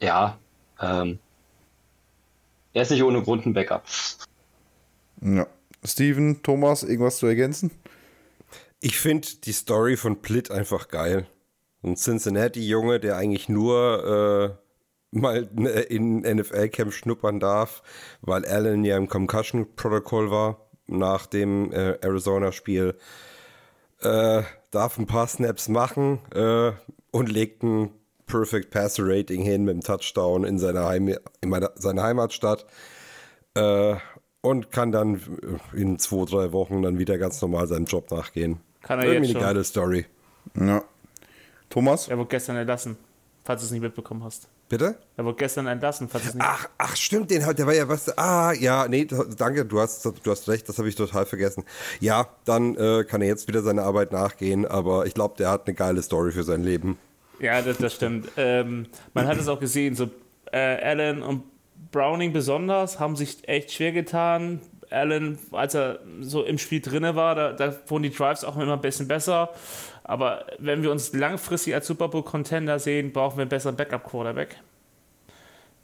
ja, 0.00 0.38
ähm, 0.80 1.18
er 2.72 2.82
ist 2.82 2.90
nicht 2.90 3.02
ohne 3.02 3.22
Grund 3.22 3.46
ein 3.46 3.52
Backup. 3.52 3.84
Ja. 5.20 5.46
Steven, 5.84 6.42
Thomas, 6.42 6.82
irgendwas 6.82 7.18
zu 7.18 7.26
ergänzen? 7.26 7.70
Ich 8.80 8.98
finde 8.98 9.28
die 9.44 9.52
Story 9.52 9.96
von 9.96 10.22
Plitt 10.22 10.50
einfach 10.50 10.88
geil. 10.88 11.26
Ein 11.82 11.96
Cincinnati-Junge, 11.96 13.00
der 13.00 13.16
eigentlich 13.16 13.48
nur 13.48 14.56
äh, 15.12 15.18
mal 15.18 15.48
in 15.88 16.20
NFL-Camp 16.20 16.92
schnuppern 16.92 17.40
darf, 17.40 17.82
weil 18.20 18.44
Allen 18.44 18.84
ja 18.84 18.96
im 18.96 19.08
Concussion-Protokoll 19.08 20.30
war 20.30 20.70
nach 20.86 21.26
dem 21.26 21.72
äh, 21.72 21.98
Arizona-Spiel. 22.00 22.96
Äh, 24.02 24.42
darf 24.70 24.98
ein 24.98 25.06
paar 25.06 25.26
Snaps 25.26 25.68
machen 25.68 26.20
äh, 26.34 26.72
und 27.10 27.30
legt 27.30 27.62
ein 27.62 27.90
Perfect 28.26 28.70
Passer 28.70 29.04
Rating 29.06 29.42
hin 29.42 29.64
mit 29.64 29.74
dem 29.74 29.82
Touchdown 29.82 30.44
in 30.44 30.58
seiner, 30.58 30.86
Heim 30.86 31.14
in 31.40 31.48
meiner, 31.48 31.70
seiner 31.74 32.02
Heimatstadt. 32.02 32.66
Äh, 33.54 33.96
und 34.42 34.72
kann 34.72 34.90
dann 34.90 35.20
in 35.72 35.98
zwei, 35.98 36.24
drei 36.24 36.52
Wochen 36.52 36.82
dann 36.82 36.98
wieder 36.98 37.16
ganz 37.16 37.40
normal 37.40 37.68
seinem 37.68 37.84
Job 37.84 38.10
nachgehen. 38.10 38.58
Kann 38.82 38.98
er 38.98 39.06
Irgendwie 39.06 39.28
jetzt 39.28 39.36
eine 39.36 39.44
schon. 39.44 39.54
geile 39.54 39.64
Story. 39.64 40.06
Ja. 40.58 40.82
Thomas? 41.70 42.08
Er 42.08 42.18
wurde 42.18 42.28
gestern 42.28 42.56
entlassen, 42.56 42.96
falls 43.44 43.60
du 43.62 43.66
es 43.66 43.70
nicht 43.70 43.82
mitbekommen 43.82 44.24
hast. 44.24 44.48
Bitte? 44.72 44.96
Er 45.18 45.26
wurde 45.26 45.36
gestern 45.36 45.66
entlassen, 45.66 46.08
falls 46.08 46.28
es 46.28 46.34
nicht 46.34 46.42
Ach, 46.42 46.66
ach, 46.78 46.96
stimmt, 46.96 47.30
den 47.30 47.44
hat, 47.44 47.58
der 47.58 47.66
war 47.66 47.74
ja 47.74 47.86
was. 47.90 48.16
Ah, 48.16 48.54
ja, 48.54 48.88
nee, 48.88 49.06
danke, 49.36 49.66
du 49.66 49.78
hast, 49.78 50.02
du 50.02 50.30
hast 50.30 50.48
recht, 50.48 50.66
das 50.66 50.78
habe 50.78 50.88
ich 50.88 50.94
total 50.94 51.26
vergessen. 51.26 51.64
Ja, 52.00 52.28
dann 52.46 52.74
äh, 52.76 53.04
kann 53.04 53.20
er 53.20 53.28
jetzt 53.28 53.46
wieder 53.48 53.60
seiner 53.60 53.82
Arbeit 53.82 54.12
nachgehen, 54.12 54.64
aber 54.64 55.04
ich 55.04 55.12
glaube, 55.12 55.34
der 55.36 55.50
hat 55.50 55.66
eine 55.66 55.74
geile 55.74 56.00
Story 56.00 56.32
für 56.32 56.42
sein 56.42 56.64
Leben. 56.64 56.96
Ja, 57.38 57.60
das, 57.60 57.76
das 57.76 57.92
stimmt. 57.92 58.30
Ähm, 58.38 58.86
man 59.12 59.26
hat 59.26 59.36
es 59.36 59.46
auch 59.46 59.60
gesehen, 59.60 59.94
so 59.94 60.08
äh, 60.52 60.56
Allen 60.56 61.22
und 61.22 61.42
Browning 61.90 62.32
besonders 62.32 62.98
haben 62.98 63.14
sich 63.14 63.46
echt 63.46 63.72
schwer 63.72 63.92
getan. 63.92 64.62
Allen, 64.88 65.38
als 65.50 65.74
er 65.74 65.98
so 66.22 66.44
im 66.44 66.56
Spiel 66.56 66.80
drinne 66.80 67.14
war, 67.14 67.34
da, 67.34 67.52
da 67.52 67.76
wurden 67.88 68.04
die 68.04 68.10
Drives 68.10 68.42
auch 68.42 68.56
immer 68.56 68.72
ein 68.72 68.80
bisschen 68.80 69.06
besser. 69.06 69.50
Aber 70.04 70.46
wenn 70.58 70.82
wir 70.82 70.90
uns 70.90 71.12
langfristig 71.14 71.74
als 71.74 71.86
Super 71.86 72.08
Bowl 72.08 72.22
Contender 72.24 72.78
sehen, 72.78 73.12
brauchen 73.12 73.36
wir 73.36 73.42
einen 73.42 73.48
besseren 73.50 73.76
Backup 73.76 74.04
Quarterback. 74.04 74.56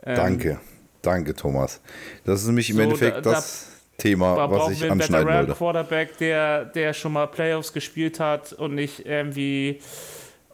Ähm, 0.05 0.17
Danke. 0.17 0.61
Danke, 1.03 1.35
Thomas. 1.35 1.81
Das 2.25 2.41
ist 2.41 2.47
nämlich 2.49 2.71
im 2.71 2.77
So, 2.77 2.83
Endeffekt 2.83 3.17
da- 3.25 3.33
das 3.33 3.71
Thema, 3.99 4.35
Da 4.37 4.51
was 4.51 4.59
brauchen 4.59 4.73
ich 4.73 4.91
anschneiden 4.91 5.33
wollte. 5.33 5.53
Quarterback, 5.55 6.19
der, 6.19 6.65
der 6.67 6.93
schon 6.93 7.13
mal 7.13 7.27
Playoffs 7.27 7.73
gespielt 7.73 8.21
hat 8.21 8.53
und 8.53 8.75
nicht 8.75 9.07
irgendwie 9.07 9.81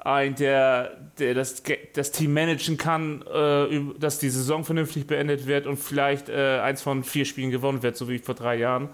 ein, 0.00 0.34
der, 0.34 0.90
der 1.18 1.32
das, 1.34 1.62
das 1.94 2.10
Team 2.10 2.34
managen 2.34 2.76
kann, 2.76 3.22
äh, 3.22 3.80
dass 3.98 4.18
die 4.18 4.28
Saison 4.28 4.64
vernünftig 4.64 5.06
beendet 5.06 5.46
wird 5.46 5.66
und 5.66 5.78
vielleicht 5.78 6.28
äh, 6.28 6.58
eins 6.60 6.82
von 6.82 7.04
vier 7.04 7.24
Spielen 7.24 7.50
gewonnen 7.50 7.82
wird, 7.82 7.96
so 7.96 8.08
wie 8.08 8.18
vor 8.18 8.34
drei 8.34 8.56
Jahren. 8.56 8.90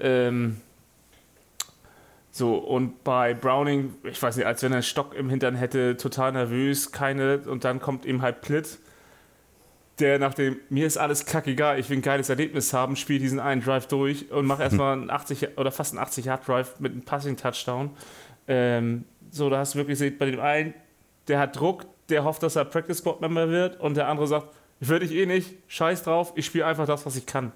Ähm, 0.00 0.56
so, 2.38 2.54
und 2.54 3.02
bei 3.04 3.34
Browning, 3.34 3.94
ich 4.04 4.22
weiß 4.22 4.36
nicht, 4.36 4.46
als 4.46 4.62
wenn 4.62 4.72
er 4.72 4.76
einen 4.76 4.82
Stock 4.84 5.14
im 5.14 5.28
Hintern 5.28 5.56
hätte, 5.56 5.96
total 5.96 6.32
nervös, 6.32 6.92
keine, 6.92 7.38
und 7.38 7.64
dann 7.64 7.80
kommt 7.80 8.04
ihm 8.04 8.22
halt 8.22 8.40
Plitt 8.40 8.78
der 10.00 10.18
nach 10.18 10.34
dem, 10.34 10.58
mir 10.68 10.86
ist 10.86 10.96
alles 10.96 11.26
kackegal, 11.26 11.78
ich 11.78 11.90
will 11.90 11.98
ein 11.98 12.02
geiles 12.02 12.28
Erlebnis 12.28 12.72
haben, 12.72 12.96
spielt 12.96 13.22
diesen 13.22 13.40
einen 13.40 13.62
Drive 13.62 13.86
durch 13.88 14.30
und 14.30 14.46
macht 14.46 14.60
erstmal 14.60 14.92
einen 14.92 15.10
80 15.10 15.58
oder 15.58 15.72
fast 15.72 15.96
einen 15.96 16.06
80-Yard-Drive 16.06 16.80
mit 16.80 16.92
einem 16.92 17.02
Passing-Touchdown. 17.02 17.90
Ähm, 18.46 19.04
so, 19.30 19.50
da 19.50 19.58
hast 19.58 19.74
du 19.74 19.78
wirklich 19.78 19.98
gesehen, 19.98 20.16
bei 20.18 20.30
dem 20.30 20.40
einen, 20.40 20.74
der 21.26 21.40
hat 21.40 21.58
Druck, 21.58 21.86
der 22.08 22.24
hofft, 22.24 22.42
dass 22.42 22.56
er 22.56 22.64
Practice 22.64 22.98
Squad 22.98 23.20
Member 23.20 23.48
wird 23.48 23.80
und 23.80 23.96
der 23.96 24.08
andere 24.08 24.26
sagt, 24.26 24.48
ich 24.80 24.88
will 24.88 25.00
dich 25.00 25.12
eh 25.12 25.26
nicht, 25.26 25.54
scheiß 25.66 26.04
drauf, 26.04 26.32
ich 26.36 26.46
spiele 26.46 26.66
einfach 26.66 26.86
das, 26.86 27.04
was 27.04 27.16
ich 27.16 27.26
kann. 27.26 27.52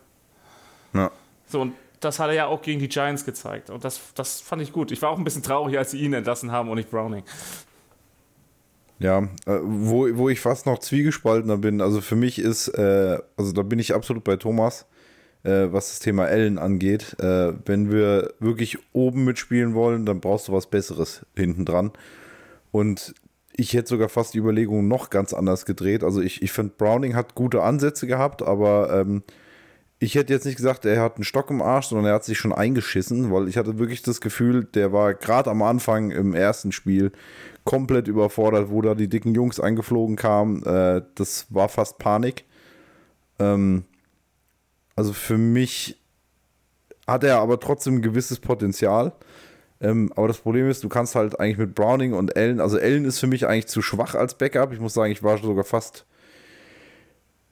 Ja. 0.92 1.11
So, 1.47 1.61
und 1.61 1.75
das 2.05 2.19
hat 2.19 2.29
er 2.29 2.35
ja 2.35 2.47
auch 2.47 2.62
gegen 2.62 2.81
die 2.81 2.88
Giants 2.88 3.25
gezeigt 3.25 3.71
und 3.71 3.85
das, 3.85 4.01
das 4.15 4.41
fand 4.41 4.62
ich 4.62 4.73
gut. 4.73 4.91
Ich 4.93 5.01
war 5.03 5.11
auch 5.11 5.19
ein 5.19 5.25
bisschen 5.25 5.43
traurig, 5.43 5.79
als 5.79 5.93
sie 5.93 6.01
ihn 6.01 6.12
entlassen 6.12 6.53
haben 6.53 6.69
und 6.69 6.77
nicht 6.77 6.91
Browning. 6.91 7.25
Ja, 8.99 9.23
äh, 9.47 9.59
wo, 9.62 10.07
wo 10.17 10.29
ich 10.29 10.41
fast 10.41 10.67
noch 10.67 10.79
zwiegespaltener 10.79 11.57
bin, 11.57 11.81
also 11.81 12.01
für 12.01 12.15
mich 12.15 12.38
ist, 12.38 12.69
äh, 12.69 13.19
also 13.37 13.53
da 13.53 13.62
bin 13.62 13.79
ich 13.79 13.95
absolut 13.95 14.23
bei 14.23 14.37
Thomas, 14.37 14.87
äh, 15.43 15.69
was 15.71 15.88
das 15.88 15.99
Thema 15.99 16.27
Ellen 16.27 16.59
angeht. 16.59 17.17
Äh, 17.19 17.53
wenn 17.65 17.91
wir 17.91 18.33
wirklich 18.38 18.79
oben 18.93 19.25
mitspielen 19.25 19.75
wollen, 19.75 20.07
dann 20.07 20.21
brauchst 20.21 20.49
du 20.49 20.53
was 20.53 20.69
Besseres 20.69 21.27
hinten 21.35 21.65
dran. 21.65 21.91
Und 22.71 23.15
ich 23.55 23.75
hätte 23.75 23.88
sogar 23.88 24.09
fast 24.09 24.35
die 24.35 24.38
Überlegung 24.38 24.87
noch 24.88 25.11
ganz 25.11 25.35
anders 25.35 25.67
gedreht. 25.67 26.05
Also 26.05 26.21
ich, 26.21 26.41
ich 26.43 26.53
finde, 26.53 26.75
Browning 26.79 27.15
hat 27.15 27.35
gute 27.35 27.62
Ansätze 27.62 28.07
gehabt, 28.07 28.43
aber 28.43 29.01
ähm, 29.01 29.23
ich 30.03 30.17
hätte 30.17 30.33
jetzt 30.33 30.47
nicht 30.47 30.57
gesagt, 30.57 30.85
er 30.85 31.01
hat 31.01 31.15
einen 31.15 31.23
Stock 31.23 31.49
im 31.51 31.62
Arsch, 31.62 31.87
sondern 31.87 32.07
er 32.07 32.15
hat 32.15 32.25
sich 32.25 32.37
schon 32.37 32.53
eingeschissen, 32.53 33.31
weil 33.31 33.47
ich 33.47 33.57
hatte 33.57 33.79
wirklich 33.79 34.03
das 34.03 34.21
Gefühl, 34.21 34.65
der 34.65 34.93
war 34.93 35.15
gerade 35.15 35.49
am 35.49 35.62
Anfang 35.62 36.11
im 36.11 36.35
ersten 36.35 36.73
Spiel 36.73 37.12
komplett 37.62 38.09
überfordert, 38.09 38.69
wo 38.69 38.83
da 38.83 38.97
die 38.97 39.07
dicken 39.07 39.33
Jungs 39.33 39.61
eingeflogen 39.61 40.17
kamen. 40.17 40.65
Äh, 40.65 41.03
das 41.15 41.47
war 41.51 41.69
fast 41.69 41.99
Panik. 41.99 42.45
Ähm, 43.38 43.85
also 44.97 45.12
für 45.12 45.38
mich 45.38 46.01
hat 47.07 47.23
er 47.23 47.38
aber 47.38 47.61
trotzdem 47.61 47.99
ein 47.99 48.03
gewisses 48.03 48.41
Potenzial. 48.41 49.12
Ähm, 49.81 50.12
aber 50.17 50.27
das 50.27 50.38
Problem 50.38 50.69
ist, 50.69 50.83
du 50.83 50.88
kannst 50.88 51.15
halt 51.15 51.38
eigentlich 51.38 51.59
mit 51.59 51.77
Browning 51.77 52.12
und 52.12 52.37
Allen, 52.37 52.61
also 52.61 52.77
Allen 52.77 53.05
ist 53.05 53.21
für 53.21 53.29
mich 53.29 53.47
eigentlich 53.47 53.69
zu 53.69 53.83
schwach 53.83 54.17
als 54.17 54.37
Backup. 54.37 54.73
Ich 54.73 54.81
muss 54.81 54.95
sagen, 54.95 55.12
ich 55.12 55.23
war 55.23 55.38
sogar 55.38 55.62
fast 55.62 56.07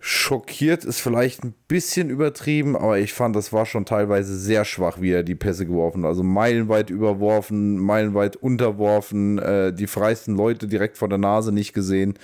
schockiert, 0.02 0.84
ist 0.86 1.00
vielleicht 1.00 1.44
ein 1.44 1.54
bisschen 1.68 2.08
übertrieben, 2.08 2.74
aber 2.74 2.98
ich 2.98 3.12
fand, 3.12 3.36
das 3.36 3.52
war 3.52 3.66
schon 3.66 3.84
teilweise 3.84 4.34
sehr 4.34 4.64
schwach, 4.64 5.00
wie 5.00 5.12
er 5.12 5.22
die 5.22 5.34
Pässe 5.34 5.66
geworfen 5.66 6.02
hat. 6.02 6.08
Also 6.08 6.22
meilenweit 6.22 6.88
überworfen, 6.88 7.78
meilenweit 7.78 8.36
unterworfen, 8.36 9.38
äh, 9.38 9.74
die 9.74 9.86
freisten 9.86 10.36
Leute 10.36 10.68
direkt 10.68 10.96
vor 10.96 11.08
der 11.10 11.18
Nase 11.18 11.52
nicht 11.52 11.74
gesehen. 11.74 12.14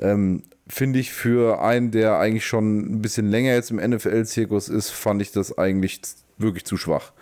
Ähm, 0.00 0.42
Finde 0.66 0.98
ich 0.98 1.12
für 1.12 1.60
einen, 1.60 1.90
der 1.90 2.18
eigentlich 2.18 2.46
schon 2.46 2.94
ein 2.94 3.02
bisschen 3.02 3.28
länger 3.28 3.52
jetzt 3.52 3.70
im 3.70 3.76
NFL-Zirkus 3.76 4.68
ist, 4.68 4.90
fand 4.90 5.20
ich 5.20 5.32
das 5.32 5.58
eigentlich 5.58 6.00
wirklich 6.38 6.64
zu 6.64 6.76
schwach. 6.76 7.12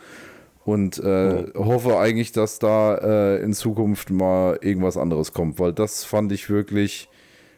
Und 0.65 0.99
äh, 0.99 1.47
hoffe 1.55 1.99
eigentlich, 1.99 2.31
dass 2.33 2.59
da 2.59 2.97
äh, 2.97 3.43
in 3.43 3.55
Zukunft 3.55 4.11
mal 4.11 4.59
irgendwas 4.61 4.99
anderes 4.99 5.33
kommt, 5.33 5.59
weil 5.59 5.73
das 5.73 6.05
fand 6.05 6.31
ich 6.31 6.51
wirklich. 6.51 7.09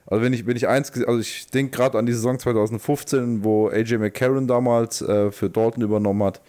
Also 0.07 0.23
wenn 0.25 0.33
ich, 0.33 0.47
wenn 0.47 0.57
ich 0.57 0.67
eins, 0.67 0.91
also 1.07 1.21
ich 1.21 1.47
denke 1.49 1.77
gerade 1.77 1.99
an 1.99 2.07
die 2.07 2.13
Saison 2.13 2.39
2015, 2.39 3.45
wo 3.45 3.69
AJ 3.69 3.99
McCarron 3.99 4.47
damals 4.47 5.03
äh, 5.03 5.31
für 5.31 5.51
Dalton 5.51 5.83
übernommen 5.83 6.23
hat. 6.25 6.41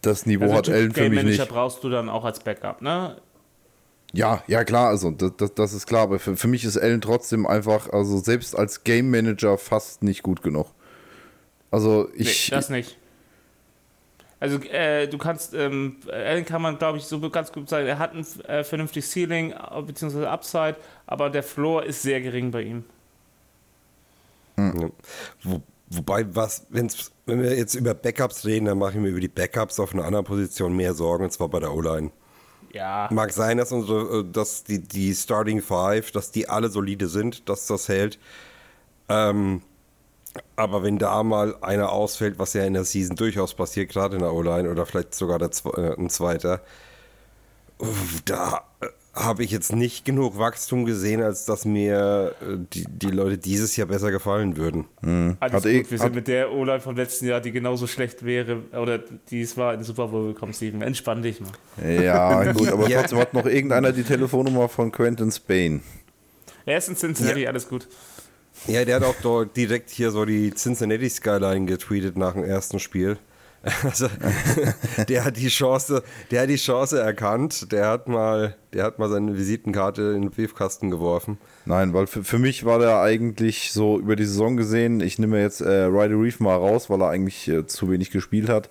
Das 0.00 0.26
Niveau 0.26 0.52
hat 0.52 0.66
Typ 0.66 0.74
Allen 0.74 0.92
für 0.92 1.00
Game 1.00 1.10
mich 1.14 1.22
Manager 1.24 1.42
nicht. 1.42 1.52
brauchst 1.52 1.82
du 1.82 1.88
dann 1.88 2.08
auch 2.08 2.24
als 2.24 2.40
Backup, 2.40 2.82
ne? 2.82 3.16
Ja, 4.12 4.44
ja 4.46 4.62
klar, 4.64 4.88
also 4.88 5.10
das, 5.10 5.32
das, 5.36 5.54
das 5.54 5.72
ist 5.72 5.86
klar, 5.86 6.02
aber 6.02 6.18
für, 6.18 6.36
für 6.36 6.46
mich 6.46 6.64
ist 6.64 6.78
Allen 6.78 7.00
trotzdem 7.00 7.46
einfach, 7.46 7.90
also 7.92 8.18
selbst 8.18 8.56
als 8.56 8.84
Game 8.84 9.10
Manager 9.10 9.58
fast 9.58 10.02
nicht 10.02 10.22
gut 10.22 10.42
genug. 10.42 10.68
Also 11.70 12.08
Nee, 12.14 12.22
ich, 12.22 12.50
das 12.50 12.70
nicht. 12.70 12.96
Also 14.44 14.58
äh, 14.58 15.08
du 15.08 15.16
kannst, 15.16 15.54
ähm, 15.54 15.96
Allen 16.12 16.44
kann 16.44 16.60
man 16.60 16.76
glaube 16.76 16.98
ich 16.98 17.04
so 17.04 17.18
ganz 17.30 17.50
gut 17.50 17.66
sagen, 17.66 17.86
er 17.86 17.98
hat 17.98 18.12
ein 18.12 18.26
äh, 18.46 18.62
vernünftiges 18.62 19.10
Ceiling 19.10 19.52
äh, 19.52 19.80
bzw. 19.80 20.26
Upside, 20.26 20.76
aber 21.06 21.30
der 21.30 21.42
Floor 21.42 21.82
ist 21.82 22.02
sehr 22.02 22.20
gering 22.20 22.50
bei 22.50 22.60
ihm. 22.60 22.84
Ja. 24.58 24.90
Wo, 25.42 25.62
wobei, 25.88 26.26
was, 26.36 26.66
wenn's, 26.68 27.10
wenn 27.24 27.42
wir 27.42 27.56
jetzt 27.56 27.74
über 27.74 27.94
Backups 27.94 28.44
reden, 28.44 28.66
dann 28.66 28.76
mache 28.76 28.90
ich 28.90 28.98
mir 28.98 29.08
über 29.08 29.20
die 29.20 29.28
Backups 29.28 29.80
auf 29.80 29.94
einer 29.94 30.04
anderen 30.04 30.26
Position 30.26 30.76
mehr 30.76 30.92
Sorgen, 30.92 31.24
und 31.24 31.30
zwar 31.30 31.48
bei 31.48 31.60
der 31.60 31.72
O-Line. 31.72 32.10
Ja. 32.74 33.08
Mag 33.10 33.32
sein, 33.32 33.56
dass 33.56 33.72
unsere, 33.72 34.20
äh, 34.20 34.24
dass 34.30 34.62
die, 34.62 34.78
die 34.78 35.14
Starting 35.14 35.62
Five, 35.62 36.10
dass 36.10 36.32
die 36.32 36.50
alle 36.50 36.68
solide 36.68 37.08
sind, 37.08 37.48
dass 37.48 37.66
das 37.66 37.88
hält. 37.88 38.18
Ähm, 39.08 39.62
aber 40.56 40.82
wenn 40.82 40.98
da 40.98 41.22
mal 41.22 41.56
einer 41.62 41.90
ausfällt, 41.92 42.38
was 42.38 42.54
ja 42.54 42.64
in 42.64 42.74
der 42.74 42.84
Season 42.84 43.16
durchaus 43.16 43.54
passiert, 43.54 43.90
gerade 43.90 44.16
in 44.16 44.22
der 44.22 44.32
O-Line 44.32 44.70
oder 44.70 44.86
vielleicht 44.86 45.14
sogar 45.14 45.38
der, 45.38 45.50
Zwe- 45.50 45.76
äh, 45.78 45.94
ein 46.00 46.10
zweiter, 46.10 46.60
uff, 47.78 48.22
da 48.24 48.62
äh, 48.80 48.86
habe 49.14 49.44
ich 49.44 49.52
jetzt 49.52 49.72
nicht 49.72 50.04
genug 50.04 50.38
Wachstum 50.38 50.84
gesehen, 50.84 51.22
als 51.22 51.44
dass 51.44 51.64
mir 51.64 52.34
äh, 52.40 52.56
die, 52.72 52.84
die 52.88 53.10
Leute 53.10 53.38
dieses 53.38 53.76
Jahr 53.76 53.86
besser 53.86 54.10
gefallen 54.10 54.56
würden. 54.56 54.86
Alles 55.02 55.36
Hat 55.40 55.62
gut. 55.62 55.66
eh- 55.72 55.86
wir 55.88 55.98
sind 55.98 56.14
mit 56.16 56.26
der 56.26 56.50
O-Line 56.52 56.80
vom 56.80 56.96
letzten 56.96 57.26
Jahr, 57.26 57.40
die 57.40 57.52
genauso 57.52 57.86
schlecht 57.86 58.24
wäre, 58.24 58.62
oder 58.72 58.98
die 58.98 59.40
es 59.42 59.56
war, 59.56 59.72
in 59.72 59.80
den 59.80 59.84
Super 59.84 60.08
Bowl 60.08 60.32
gekommen, 60.34 60.52
Steven. 60.52 60.82
Entspann 60.82 61.22
dich 61.22 61.40
mal. 61.40 61.52
ja 62.02 62.52
gut, 62.52 62.68
aber 62.72 62.88
Ja. 62.88 63.00
trotzdem 63.02 63.18
hat 63.20 63.34
noch 63.34 63.46
irgendeiner 63.46 63.92
die 63.92 64.02
Telefonnummer 64.02 64.68
von 64.68 64.90
Quentin 64.90 65.30
Spain. 65.30 65.82
Er 66.66 66.78
ist 66.78 66.88
in 66.88 66.96
Cincinnati, 66.96 67.46
alles 67.46 67.68
gut. 67.68 67.86
Ja, 68.66 68.84
der 68.84 68.96
hat 68.96 69.04
auch 69.04 69.16
dort 69.22 69.56
direkt 69.56 69.90
hier 69.90 70.10
so 70.10 70.24
die 70.24 70.50
Cincinnati 70.52 71.10
Skyline 71.10 71.66
getweetet 71.66 72.16
nach 72.16 72.32
dem 72.32 72.44
ersten 72.44 72.78
Spiel. 72.80 73.18
Also, 73.82 74.08
der 75.08 75.24
hat 75.24 75.38
die 75.38 75.48
Chance, 75.48 76.02
der 76.30 76.42
hat 76.42 76.50
die 76.50 76.56
Chance 76.56 77.00
erkannt. 77.00 77.72
Der 77.72 77.88
hat 77.88 78.08
mal, 78.08 78.56
der 78.74 78.84
hat 78.84 78.98
mal 78.98 79.08
seine 79.08 79.38
Visitenkarte 79.38 80.02
in 80.14 80.20
den 80.20 80.30
Briefkasten 80.30 80.90
geworfen. 80.90 81.38
Nein, 81.64 81.94
weil 81.94 82.06
für, 82.06 82.24
für 82.24 82.38
mich 82.38 82.66
war 82.66 82.78
der 82.78 83.00
eigentlich 83.00 83.72
so 83.72 83.98
über 83.98 84.16
die 84.16 84.26
Saison 84.26 84.58
gesehen, 84.58 85.00
ich 85.00 85.18
nehme 85.18 85.40
jetzt 85.40 85.62
äh, 85.62 85.84
Ryder 85.84 86.20
Reef 86.20 86.40
mal 86.40 86.56
raus, 86.56 86.90
weil 86.90 87.00
er 87.00 87.08
eigentlich 87.08 87.48
äh, 87.48 87.66
zu 87.66 87.90
wenig 87.90 88.10
gespielt 88.10 88.50
hat. 88.50 88.68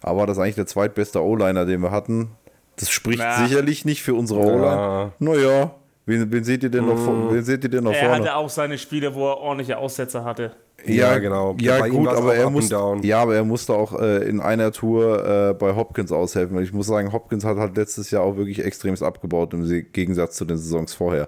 Aber 0.00 0.26
das 0.26 0.36
ist 0.36 0.42
eigentlich 0.42 0.54
der 0.54 0.66
zweitbeste 0.66 1.22
O-Liner, 1.22 1.66
den 1.66 1.80
wir 1.80 1.90
hatten. 1.90 2.30
Das 2.76 2.90
spricht 2.90 3.18
Na. 3.18 3.44
sicherlich 3.44 3.84
nicht 3.84 4.02
für 4.02 4.14
unsere 4.14 4.40
O-Line. 4.40 5.12
Naja, 5.18 5.74
wen, 6.06 6.32
wen 6.32 6.44
seht 6.44 6.62
ihr 6.62 6.70
denn 6.70 6.86
noch, 6.86 6.98
vor- 6.98 7.32
wen 7.34 7.42
seht 7.44 7.62
ihr 7.64 7.70
denn 7.70 7.84
noch 7.84 7.92
Er 7.92 8.08
vorne? 8.08 8.14
hatte 8.24 8.36
auch 8.36 8.48
seine 8.48 8.78
Spiele, 8.78 9.14
wo 9.14 9.28
er 9.28 9.38
ordentliche 9.38 9.76
Aussetzer 9.78 10.24
hatte. 10.24 10.52
Ja, 10.84 11.18
genau. 11.18 11.56
Ja, 11.60 11.78
bei 11.80 11.88
gut, 11.90 12.06
aber 12.08 12.34
er 12.36 12.50
muss, 12.50 12.68
ja, 12.70 13.18
aber 13.18 13.34
er 13.34 13.44
musste 13.44 13.72
auch 13.74 13.98
äh, 13.98 14.28
in 14.28 14.40
einer 14.40 14.72
Tour 14.72 15.24
äh, 15.50 15.54
bei 15.54 15.74
Hopkins 15.74 16.12
aushelfen. 16.12 16.58
Ich 16.62 16.72
muss 16.72 16.86
sagen, 16.86 17.12
Hopkins 17.12 17.44
hat 17.44 17.56
halt 17.56 17.76
letztes 17.76 18.10
Jahr 18.10 18.22
auch 18.22 18.36
wirklich 18.36 18.64
extremst 18.64 19.02
abgebaut 19.02 19.52
im 19.54 19.66
Gegensatz 19.92 20.36
zu 20.36 20.44
den 20.44 20.58
Saisons 20.58 20.92
vorher. 20.94 21.26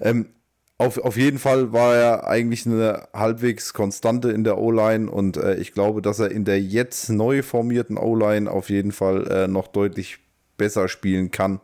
Ähm, 0.00 0.30
auf, 0.78 0.96
auf 0.98 1.16
jeden 1.16 1.38
Fall 1.38 1.72
war 1.72 1.94
er 1.96 2.26
eigentlich 2.28 2.64
eine 2.64 3.08
halbwegs 3.12 3.74
Konstante 3.74 4.30
in 4.30 4.42
der 4.44 4.58
O-Line 4.58 5.10
und 5.10 5.36
äh, 5.36 5.56
ich 5.56 5.72
glaube, 5.72 6.02
dass 6.02 6.18
er 6.18 6.30
in 6.30 6.44
der 6.44 6.60
jetzt 6.60 7.10
neu 7.10 7.42
formierten 7.42 7.98
O-Line 7.98 8.50
auf 8.50 8.70
jeden 8.70 8.92
Fall 8.92 9.26
äh, 9.26 9.48
noch 9.48 9.68
deutlich 9.68 10.18
besser 10.56 10.88
spielen 10.88 11.30
kann, 11.30 11.60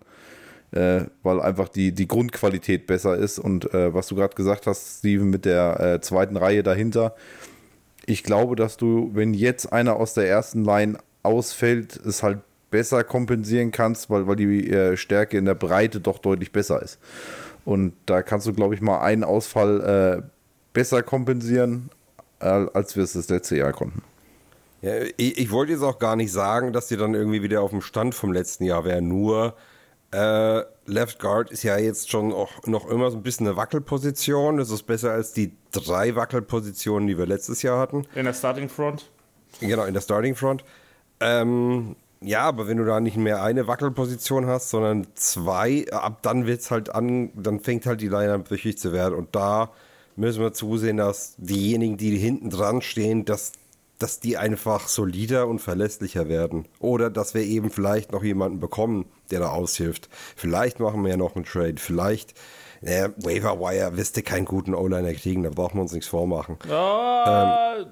äh, 0.75 1.05
weil 1.23 1.41
einfach 1.41 1.69
die, 1.69 1.93
die 1.93 2.09
Grundqualität 2.09 2.87
besser 2.87 3.17
ist. 3.17 3.39
Und 3.39 3.73
äh, 3.73 3.95
was 3.95 4.09
du 4.09 4.17
gerade 4.17 4.35
gesagt 4.35 4.67
hast, 4.67 4.99
Steven, 4.99 5.31
mit 5.31 5.45
der 5.45 5.81
äh, 5.81 6.01
zweiten 6.01 6.37
Reihe 6.37 6.63
dahinter, 6.63 7.15
ich 8.07 8.23
glaube, 8.23 8.57
dass 8.57 8.77
du, 8.77 9.11
wenn 9.15 9.35
jetzt 9.35 9.73
einer 9.73 9.97
aus 9.97 10.15
der 10.15 10.29
ersten 10.29 10.65
Line 10.65 10.99
ausfällt, 11.23 11.97
es 11.97 12.23
halt 12.23 12.41
besser 12.71 13.05
kompensieren 13.05 13.71
kannst, 13.71 14.11
weil, 14.11 14.27
weil 14.27 14.37
die 14.37 14.69
äh, 14.69 14.97
Stärke 14.97 15.39
in 15.39 15.45
der 15.45 15.55
Breite 15.55 16.01
doch 16.01 16.19
deutlich 16.19 16.51
besser 16.51 16.83
ist. 16.83 16.99
Und 17.65 17.95
da 18.07 18.23
kannst 18.23 18.47
du, 18.47 18.53
glaube 18.53 18.75
ich, 18.75 18.81
mal 18.81 19.01
einen 19.01 19.25
Ausfall 19.25 20.23
äh, 20.23 20.23
besser 20.73 21.03
kompensieren, 21.03 21.89
äh, 22.41 22.47
als 22.47 22.97
wir 22.97 23.05
es 23.05 23.13
das 23.13 23.29
letzte 23.29 23.57
Jahr 23.57 23.73
konnten. 23.73 24.03
Ja, 24.83 24.93
ich, 25.17 25.39
ich, 25.39 25.51
wollte 25.51 25.73
jetzt 25.73 25.83
auch 25.83 25.99
gar 25.99 26.15
nicht 26.17 26.31
sagen, 26.31 26.75
dass 26.75 26.89
die 26.89 26.99
dann 26.99 27.15
irgendwie 27.15 27.43
wieder 27.43 27.63
auf 27.63 27.71
dem 27.71 27.81
Stand 27.81 28.15
vom 28.15 28.33
letzten 28.33 28.65
Jahr 28.65 28.85
wären. 28.85 29.09
Nur 29.09 29.55
äh, 30.15 30.65
Left 30.87 31.19
Guard 31.19 31.51
ist 31.51 31.63
ja 31.65 31.77
jetzt 31.77 32.11
schon 32.11 32.33
auch 32.33 32.51
noch 32.67 32.87
immer 32.87 33.11
so 33.11 33.17
ein 33.17 33.23
bisschen 33.23 33.47
eine 33.47 33.57
Wackelposition. 33.57 34.59
Das 34.59 34.71
ist 34.71 34.85
besser 34.85 35.13
als 35.13 35.33
die 35.33 35.53
drei 35.73 36.15
Wackelpositionen, 36.15 37.09
die 37.09 37.19
wir 37.19 37.27
letztes 37.27 37.63
Jahr 37.63 37.81
hatten. 37.81 38.07
In 38.15 38.25
der 38.25 38.35
Starting 38.35 38.69
Front? 38.69 39.11
Genau, 39.61 39.85
in 39.85 39.95
der 39.95 40.01
Starting 40.01 40.37
Front. 40.37 40.65
Ähm, 41.21 41.97
ja, 42.21 42.43
aber 42.43 42.69
wenn 42.69 42.77
du 42.77 42.85
da 42.85 43.01
nicht 43.01 43.17
mehr 43.17 43.43
eine 43.43 43.67
Wackelposition 43.67 44.47
hast, 44.47 44.71
sondern 44.71 45.07
zwei, 45.15 45.87
ab 45.91 46.23
dann 46.23 46.47
wird's 46.47 46.71
halt 46.71 46.95
an, 46.95 47.31
dann 47.35 47.61
fängt 47.61 47.87
halt 47.87 48.01
die 48.01 48.09
Line 48.09 48.33
an 48.33 48.45
brüchig 48.45 48.79
zu 48.79 48.93
werden. 48.93 49.15
Und 49.15 49.35
da 49.35 49.71
müssen 50.17 50.41
wir 50.41 50.53
zusehen, 50.53 50.97
dass 50.97 51.35
diejenigen, 51.39 51.97
die 51.97 52.17
hinten 52.17 52.51
dran 52.51 52.83
stehen, 52.83 53.25
dass, 53.25 53.53
dass 53.99 54.21
die 54.21 54.37
einfach 54.37 54.89
solider 54.89 55.47
und 55.47 55.61
verlässlicher 55.61 56.29
werden. 56.29 56.67
Oder 56.79 57.11
dass 57.11 57.35
wir 57.35 57.43
eben 57.43 57.71
vielleicht 57.71 58.13
noch 58.13 58.23
jemanden 58.23 58.61
bekommen, 58.61 59.07
der 59.31 59.41
da 59.41 59.51
aushilft. 59.51 60.09
Vielleicht 60.37 60.81
machen 60.81 61.03
wir 61.03 61.11
ja 61.11 61.17
noch 61.17 61.37
einen 61.37 61.45
Trade. 61.45 61.77
Vielleicht 61.79 62.35
naja, 62.85 63.09
Waiver 63.17 63.61
Wire 63.61 63.97
wirst 63.97 64.17
du 64.17 64.23
keinen 64.23 64.45
guten 64.45 64.75
O-Liner 64.75 65.15
kriegen, 65.15 65.43
da 65.43 65.49
brauchen 65.49 65.79
wir 65.79 65.83
uns 65.83 65.93
nichts 65.93 66.09
vormachen. 66.09 66.59
Oh, 66.71 67.25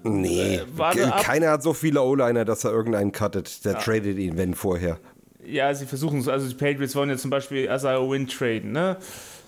ähm, 0.04 0.20
nee, 0.20 0.56
äh, 0.56 1.10
keiner 1.22 1.50
hat 1.50 1.62
so 1.62 1.72
viele 1.72 2.02
O-Liner, 2.02 2.44
dass 2.44 2.64
er 2.64 2.72
irgendeinen 2.72 3.10
cuttet. 3.10 3.64
Der 3.64 3.72
ja. 3.72 3.78
tradet 3.78 4.18
ihn, 4.18 4.36
wenn 4.36 4.54
vorher. 4.54 4.98
Ja, 5.44 5.72
sie 5.74 5.86
versuchen 5.86 6.20
es. 6.20 6.28
Also 6.28 6.46
die 6.46 6.54
Patriots 6.54 6.94
wollen 6.94 7.08
ja 7.08 7.16
zum 7.16 7.30
Beispiel 7.30 7.70
Isaiah 7.70 8.08
Win 8.08 8.28
traden, 8.28 8.72
ne? 8.72 8.98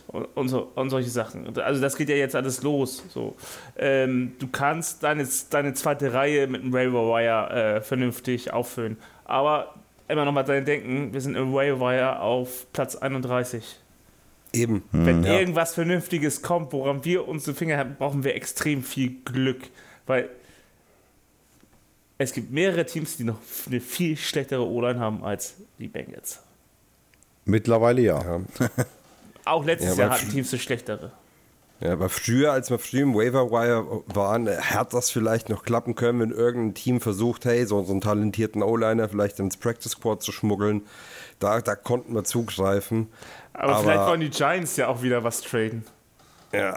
Und, 0.09 0.25
und, 0.35 0.49
so, 0.49 0.71
und, 0.75 0.91
solche 0.91 1.11
Sachen. 1.11 1.59
Also 1.59 1.81
das 1.81 1.97
geht 1.97 2.09
ja 2.09 2.15
jetzt 2.15 2.37
alles 2.37 2.63
los. 2.63 3.03
So. 3.09 3.35
Ähm, 3.77 4.33
du 4.39 4.49
kannst 4.49 5.03
deine, 5.03 5.27
deine 5.51 5.75
zweite 5.75 6.13
Reihe 6.13 6.47
mit 6.47 6.63
dem 6.63 6.73
Waiver 6.73 7.09
Wire 7.09 7.77
äh, 7.77 7.81
vernünftig 7.81 8.53
auffüllen. 8.53 8.97
Aber 9.25 9.75
immer 10.09 10.25
noch 10.25 10.33
mal 10.33 10.43
dein 10.43 10.65
Denken, 10.65 11.13
wir 11.13 11.21
sind 11.21 11.37
im 11.37 11.53
Waiver 11.53 11.81
Wire 11.81 12.21
auf 12.21 12.67
Platz 12.73 12.97
31. 12.97 13.81
Eben. 14.53 14.85
Wenn 14.93 15.25
ja. 15.25 15.39
irgendwas 15.39 15.75
Vernünftiges 15.75 16.43
kommt, 16.43 16.73
woran 16.73 17.05
wir 17.05 17.27
unsere 17.27 17.57
Finger 17.57 17.77
haben, 17.77 17.97
brauchen 17.99 18.23
wir 18.23 18.35
extrem 18.35 18.83
viel 18.83 19.17
Glück. 19.25 19.63
Weil 20.07 20.29
es 22.19 22.33
gibt 22.33 22.53
mehrere 22.53 22.87
Teams, 22.87 23.17
die 23.17 23.25
noch 23.25 23.39
eine 23.67 23.81
viel 23.81 24.17
schlechtere 24.17 24.67
O-Line 24.67 25.01
haben 25.01 25.25
als 25.25 25.57
die 25.79 25.89
Bengals. 25.89 26.41
Mittlerweile 27.45 28.01
ja. 28.03 28.23
ja. 28.23 28.41
Auch 29.45 29.65
letztes 29.65 29.97
ja, 29.97 30.05
Jahr 30.05 30.15
hatten 30.15 30.31
Teams 30.31 30.53
eine 30.53 30.61
schlechtere. 30.61 31.13
Ja, 31.81 31.93
aber 31.93 32.09
früher, 32.09 32.53
als 32.53 32.71
wir 32.71 32.79
früher 32.79 33.03
im 33.03 33.15
Waiver 33.15 33.51
Wire 33.51 34.03
waren, 34.07 34.49
hat 34.49 34.95
das 34.95 35.11
vielleicht 35.11 35.49
noch 35.49 35.65
klappen 35.65 35.95
können, 35.95 36.21
wenn 36.21 36.31
irgendein 36.31 36.75
Team 36.75 37.01
versucht, 37.01 37.45
hey, 37.45 37.67
so, 37.67 37.83
so 37.83 37.93
einen 37.93 38.01
talentierten 38.01 38.63
O-Liner 38.63 39.09
vielleicht 39.09 39.39
ins 39.41 39.57
Practice 39.57 39.93
Squad 39.93 40.23
zu 40.23 40.33
schmuggeln. 40.33 40.83
Da, 41.41 41.61
da 41.61 41.75
konnten 41.75 42.15
wir 42.15 42.25
zugreifen. 42.25 43.09
Aber, 43.53 43.75
aber, 43.75 43.83
vielleicht 43.83 44.07
wollen 44.07 44.21
die 44.21 44.31
Giants 44.31 44.77
ja 44.77 44.89
auch 44.89 45.03
wieder 45.03 45.25
was 45.25 45.43
traden. 45.43 45.85
Ja, 46.55 46.77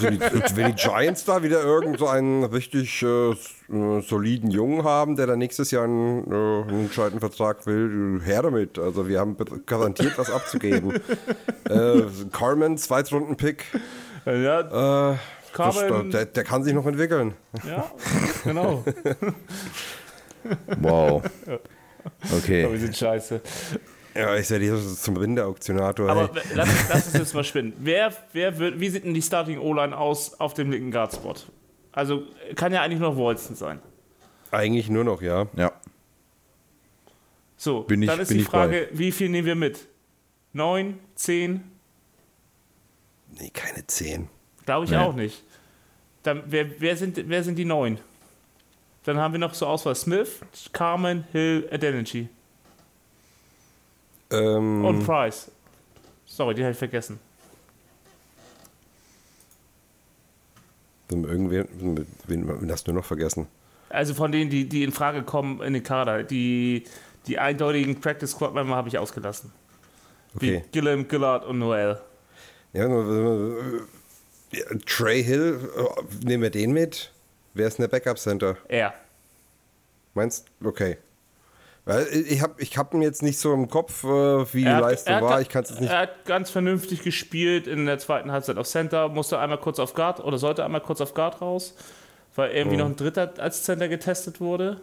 wenn, 0.00 0.18
die, 0.18 0.20
wenn, 0.56 0.66
die, 0.74 0.74
Giants 0.74 1.24
da 1.24 1.42
wieder 1.42 1.62
irgend 1.62 1.98
so 1.98 2.08
einen 2.08 2.44
richtig 2.44 3.02
äh, 3.02 3.30
äh, 3.30 4.00
soliden 4.00 4.50
Jungen 4.50 4.84
haben, 4.84 5.16
der 5.16 5.26
dann 5.26 5.38
nächstes 5.38 5.70
Jahr 5.70 5.84
einen, 5.84 6.30
äh, 6.30 6.68
einen 6.68 6.88
gescheiten 6.88 7.20
Vertrag 7.20 7.66
will, 7.66 8.20
her 8.24 8.42
damit. 8.42 8.78
Also 8.78 9.08
wir 9.08 9.20
haben 9.20 9.36
garantiert 9.66 10.16
was 10.16 10.30
abzugeben. 10.30 10.92
äh, 11.68 12.02
Carmen, 12.32 12.78
Zweitrunden-Pick. 12.78 13.64
Ja, 14.24 15.12
äh, 15.12 15.16
Carmen, 15.52 16.10
der, 16.10 16.26
der, 16.26 16.44
kann 16.44 16.62
sich 16.62 16.74
noch 16.74 16.86
entwickeln. 16.86 17.34
Ja, 17.66 17.90
genau. 18.44 18.84
wow. 20.80 21.22
Okay. 22.38 22.64
Aber 22.64 22.72
wir 22.72 22.80
sind 22.80 22.96
scheiße. 22.96 23.40
Ja, 24.16 24.36
ich 24.36 24.48
sehe 24.48 24.58
dich 24.58 24.70
zum 25.00 25.16
Rindeauktionator. 25.16 26.08
Aber 26.08 26.30
lass, 26.54 26.68
lass 26.88 27.06
uns 27.06 27.14
jetzt 27.14 27.34
mal 27.34 27.44
spinnen. 27.44 27.74
Wer, 27.78 28.12
wer 28.32 28.58
wird, 28.58 28.80
wie 28.80 28.88
sieht 28.88 29.04
denn 29.04 29.14
die 29.14 29.22
Starting 29.22 29.58
O-Line 29.58 29.96
aus 29.96 30.38
auf 30.40 30.54
dem 30.54 30.70
linken 30.70 30.90
Guard-Spot? 30.90 31.34
Also 31.92 32.24
kann 32.54 32.72
ja 32.72 32.82
eigentlich 32.82 33.00
nur 33.00 33.10
noch 33.10 33.16
Wolzen 33.16 33.54
sein. 33.56 33.80
Eigentlich 34.50 34.88
nur 34.88 35.04
noch, 35.04 35.22
ja. 35.22 35.46
Ja. 35.56 35.72
So, 37.56 37.82
bin 37.82 38.02
ich, 38.02 38.08
dann 38.08 38.20
ist 38.20 38.30
die 38.30 38.42
Frage, 38.42 38.88
wie 38.92 39.12
viel 39.12 39.28
nehmen 39.28 39.46
wir 39.46 39.54
mit? 39.54 39.86
Neun? 40.52 40.98
Zehn? 41.14 41.64
Nee, 43.38 43.50
keine 43.50 43.86
zehn. 43.86 44.28
Glaube 44.64 44.84
ich 44.84 44.90
nee. 44.90 44.96
auch 44.96 45.14
nicht. 45.14 45.42
Dann, 46.22 46.42
wer, 46.46 46.80
wer, 46.80 46.96
sind, 46.96 47.28
wer 47.28 47.42
sind 47.42 47.56
die 47.56 47.64
neun? 47.64 47.98
Dann 49.04 49.18
haben 49.18 49.32
wir 49.32 49.38
noch 49.38 49.52
zur 49.52 49.68
Auswahl 49.68 49.94
Smith, 49.94 50.40
Carmen, 50.72 51.24
Hill, 51.32 51.68
Adeniji. 51.70 52.28
Ähm, 54.36 54.84
Und 54.84 55.04
Price. 55.04 55.50
Sorry, 56.26 56.54
die 56.54 56.62
habe 56.62 56.72
ich 56.72 56.78
vergessen. 56.78 57.18
Irgendwen, 61.08 61.68
wen 62.26 62.70
hast 62.70 62.88
du 62.88 62.92
noch 62.92 63.04
vergessen? 63.04 63.46
Also 63.88 64.14
von 64.14 64.32
denen, 64.32 64.50
die, 64.50 64.68
die 64.68 64.82
in 64.82 64.90
Frage 64.92 65.22
kommen 65.22 65.62
in 65.62 65.72
den 65.72 65.82
Kader. 65.82 66.24
Die, 66.24 66.84
die 67.26 67.38
eindeutigen 67.38 68.00
Practice 68.00 68.32
Squad 68.32 68.54
Member 68.54 68.74
habe 68.74 68.88
ich 68.88 68.98
ausgelassen. 68.98 69.52
Okay. 70.34 70.64
Wie 70.64 70.70
Gillum, 70.72 71.06
Gillard 71.06 71.44
und 71.44 71.60
Noel. 71.60 71.98
Ja, 72.72 72.88
ja, 74.52 74.64
Trey 74.84 75.22
Hill, 75.22 75.60
äh, 75.76 76.24
nehmen 76.24 76.42
wir 76.42 76.50
den 76.50 76.72
mit? 76.72 77.12
Wer 77.54 77.68
ist 77.68 77.78
denn 77.78 77.84
der 77.84 77.88
Backup 77.88 78.18
Center? 78.18 78.56
Er. 78.68 78.92
Meinst 80.14 80.46
Okay. 80.62 80.98
Ich 82.10 82.42
habe 82.42 82.60
ich 82.60 82.76
hab 82.76 82.94
ihn 82.94 83.02
jetzt 83.02 83.22
nicht 83.22 83.38
so 83.38 83.54
im 83.54 83.68
Kopf, 83.68 84.02
äh, 84.02 84.52
wie 84.52 84.64
die 84.64 84.70
Leistung 84.70 85.20
war. 85.20 85.40
Ich 85.40 85.48
kann's 85.48 85.70
jetzt 85.70 85.80
nicht. 85.80 85.92
Er 85.92 86.00
hat 86.00 86.24
ganz 86.24 86.50
vernünftig 86.50 87.02
gespielt 87.02 87.68
in 87.68 87.86
der 87.86 87.98
zweiten 88.00 88.32
Halbzeit 88.32 88.58
auf 88.58 88.66
Center, 88.66 89.08
musste 89.08 89.38
einmal 89.38 89.58
kurz 89.58 89.78
auf 89.78 89.94
Guard 89.94 90.18
oder 90.18 90.36
sollte 90.36 90.64
einmal 90.64 90.80
kurz 90.80 91.00
auf 91.00 91.14
Guard 91.14 91.40
raus, 91.40 91.76
weil 92.34 92.50
irgendwie 92.50 92.76
mhm. 92.76 92.82
noch 92.82 92.88
ein 92.88 92.96
Dritter 92.96 93.34
als 93.38 93.62
Center 93.62 93.86
getestet 93.86 94.40
wurde. 94.40 94.80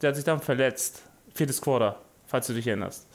Der 0.00 0.08
hat 0.08 0.16
sich 0.16 0.24
dann 0.24 0.40
verletzt. 0.40 1.02
Viertes 1.34 1.60
Quarter, 1.60 2.00
falls 2.26 2.46
du 2.46 2.54
dich 2.54 2.66
erinnerst. 2.66 3.06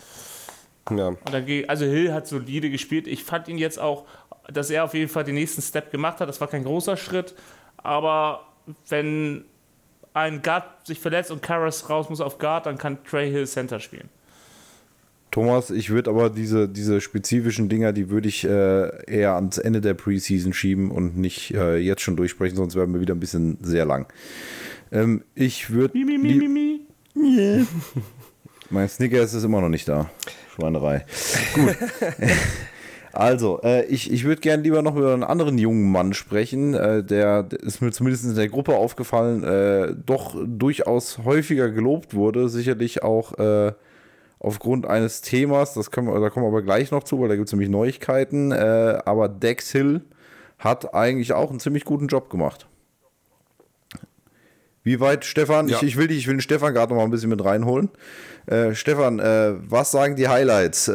Ja. 0.91 1.07
Und 1.07 1.31
dann, 1.31 1.45
also 1.67 1.85
Hill 1.85 2.13
hat 2.13 2.27
solide 2.27 2.69
gespielt. 2.69 3.07
Ich 3.07 3.23
fand 3.23 3.47
ihn 3.47 3.57
jetzt 3.57 3.79
auch, 3.79 4.05
dass 4.51 4.69
er 4.69 4.83
auf 4.83 4.93
jeden 4.93 5.09
Fall 5.09 5.23
den 5.23 5.35
nächsten 5.35 5.63
Step 5.63 5.91
gemacht 5.91 6.19
hat. 6.19 6.29
Das 6.29 6.39
war 6.41 6.47
kein 6.47 6.63
großer 6.63 6.95
Schritt, 6.95 7.33
aber 7.77 8.45
wenn 8.87 9.45
ein 10.13 10.41
Guard 10.41 10.85
sich 10.85 10.99
verletzt 10.99 11.31
und 11.31 11.41
Karras 11.41 11.89
raus 11.89 12.09
muss 12.09 12.21
auf 12.21 12.37
Guard, 12.37 12.65
dann 12.65 12.77
kann 12.77 13.03
Trey 13.03 13.31
Hill 13.31 13.47
Center 13.47 13.79
spielen. 13.79 14.09
Thomas, 15.31 15.69
ich 15.69 15.91
würde 15.91 16.09
aber 16.09 16.29
diese, 16.31 16.67
diese 16.67 17.01
spezifischen 17.01 17.69
Dinger, 17.69 17.93
die 17.93 18.09
würde 18.09 18.27
ich 18.27 18.45
äh, 18.45 19.05
eher 19.05 19.35
ans 19.35 19.59
Ende 19.59 19.79
der 19.79 19.93
Preseason 19.93 20.53
schieben 20.53 20.89
und 20.89 21.17
nicht 21.17 21.53
äh, 21.53 21.77
jetzt 21.77 22.01
schon 22.01 22.15
durchsprechen, 22.15 22.55
sonst 22.55 22.75
werden 22.75 22.93
wir 22.93 23.01
wieder 23.01 23.13
ein 23.13 23.19
bisschen 23.19 23.57
sehr 23.61 23.85
lang. 23.85 24.07
Ähm, 24.91 25.23
ich 25.35 25.69
würde. 25.69 25.95
Mi, 25.95 26.03
mi, 26.03 26.17
mi, 26.17 26.47
mi, 26.47 26.81
mi. 27.13 27.65
mein 28.71 28.89
Snickers 28.89 29.35
ist 29.35 29.43
immer 29.43 29.61
noch 29.61 29.69
nicht 29.69 29.87
da. 29.87 30.09
Schweinerei. 30.55 31.05
Gut. 31.53 31.75
Also, 33.19 33.59
äh, 33.63 33.83
ich, 33.87 34.09
ich 34.13 34.23
würde 34.23 34.39
gerne 34.39 34.63
lieber 34.63 34.81
noch 34.81 34.95
über 34.95 35.11
einen 35.11 35.25
anderen 35.25 35.57
jungen 35.57 35.91
Mann 35.91 36.13
sprechen, 36.13 36.73
äh, 36.73 37.03
der, 37.03 37.43
der 37.43 37.59
ist 37.59 37.81
mir 37.81 37.91
zumindest 37.91 38.23
in 38.23 38.33
der 38.33 38.47
Gruppe 38.47 38.77
aufgefallen, 38.77 39.43
äh, 39.43 39.93
doch 40.05 40.37
durchaus 40.47 41.17
häufiger 41.25 41.69
gelobt 41.69 42.13
wurde, 42.13 42.47
sicherlich 42.47 43.03
auch 43.03 43.37
äh, 43.37 43.73
aufgrund 44.39 44.85
eines 44.85 45.19
Themas, 45.19 45.73
das 45.73 45.91
können 45.91 46.07
wir, 46.07 46.17
da 46.21 46.29
kommen 46.29 46.45
wir 46.45 46.47
aber 46.47 46.61
gleich 46.61 46.91
noch 46.91 47.03
zu, 47.03 47.19
weil 47.19 47.27
da 47.27 47.35
gibt 47.35 47.49
es 47.49 47.51
nämlich 47.51 47.67
Neuigkeiten, 47.67 48.53
äh, 48.53 48.99
aber 49.03 49.27
Dex 49.27 49.69
Hill 49.73 49.99
hat 50.57 50.93
eigentlich 50.93 51.33
auch 51.33 51.49
einen 51.49 51.59
ziemlich 51.59 51.83
guten 51.83 52.07
Job 52.07 52.29
gemacht. 52.29 52.67
Wie 54.83 55.01
weit, 55.01 55.25
Stefan? 55.25 55.67
Ja. 55.67 55.75
Ich, 55.75 55.83
ich 55.83 55.97
will 55.97 56.07
dich, 56.07 56.19
ich 56.19 56.27
will 56.27 56.35
den 56.37 56.41
Stefan 56.41 56.73
gerade 56.73 56.93
noch 56.93 57.01
mal 57.01 57.03
ein 57.03 57.11
bisschen 57.11 57.31
mit 57.31 57.43
reinholen. 57.43 57.89
Äh, 58.45 58.75
Stefan, 58.75 59.19
was 59.19 59.91
sagen 59.91 60.15
die 60.15 60.29
Highlights? 60.29 60.89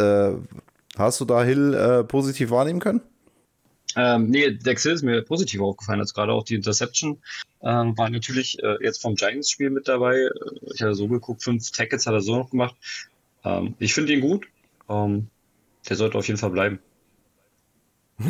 Hast 0.96 1.20
du 1.20 1.24
da 1.24 1.42
Hill 1.42 1.74
äh, 1.74 2.04
positiv 2.04 2.50
wahrnehmen 2.50 2.80
können? 2.80 3.00
Ähm, 3.96 4.28
nee, 4.28 4.50
Dex 4.50 4.82
Hill 4.82 4.92
ist 4.92 5.02
mir 5.02 5.22
positiv 5.22 5.60
aufgefallen, 5.60 6.00
als 6.00 6.14
gerade 6.14 6.32
auch 6.32 6.42
die 6.44 6.54
Interception 6.54 7.22
ähm, 7.62 7.96
war 7.96 8.10
natürlich 8.10 8.60
äh, 8.62 8.76
jetzt 8.82 9.00
vom 9.00 9.14
Giants-Spiel 9.14 9.70
mit 9.70 9.86
dabei. 9.86 10.28
Ich 10.74 10.82
hatte 10.82 10.94
so 10.94 11.06
geguckt, 11.06 11.42
fünf 11.42 11.70
Tackets 11.70 12.06
hat 12.06 12.14
er 12.14 12.20
so 12.20 12.36
noch 12.36 12.50
gemacht. 12.50 12.74
Ähm, 13.44 13.74
ich 13.78 13.94
finde 13.94 14.12
ihn 14.12 14.20
gut. 14.20 14.46
Ähm, 14.88 15.28
der 15.88 15.96
sollte 15.96 16.18
auf 16.18 16.26
jeden 16.26 16.38
Fall 16.38 16.50
bleiben. 16.50 16.78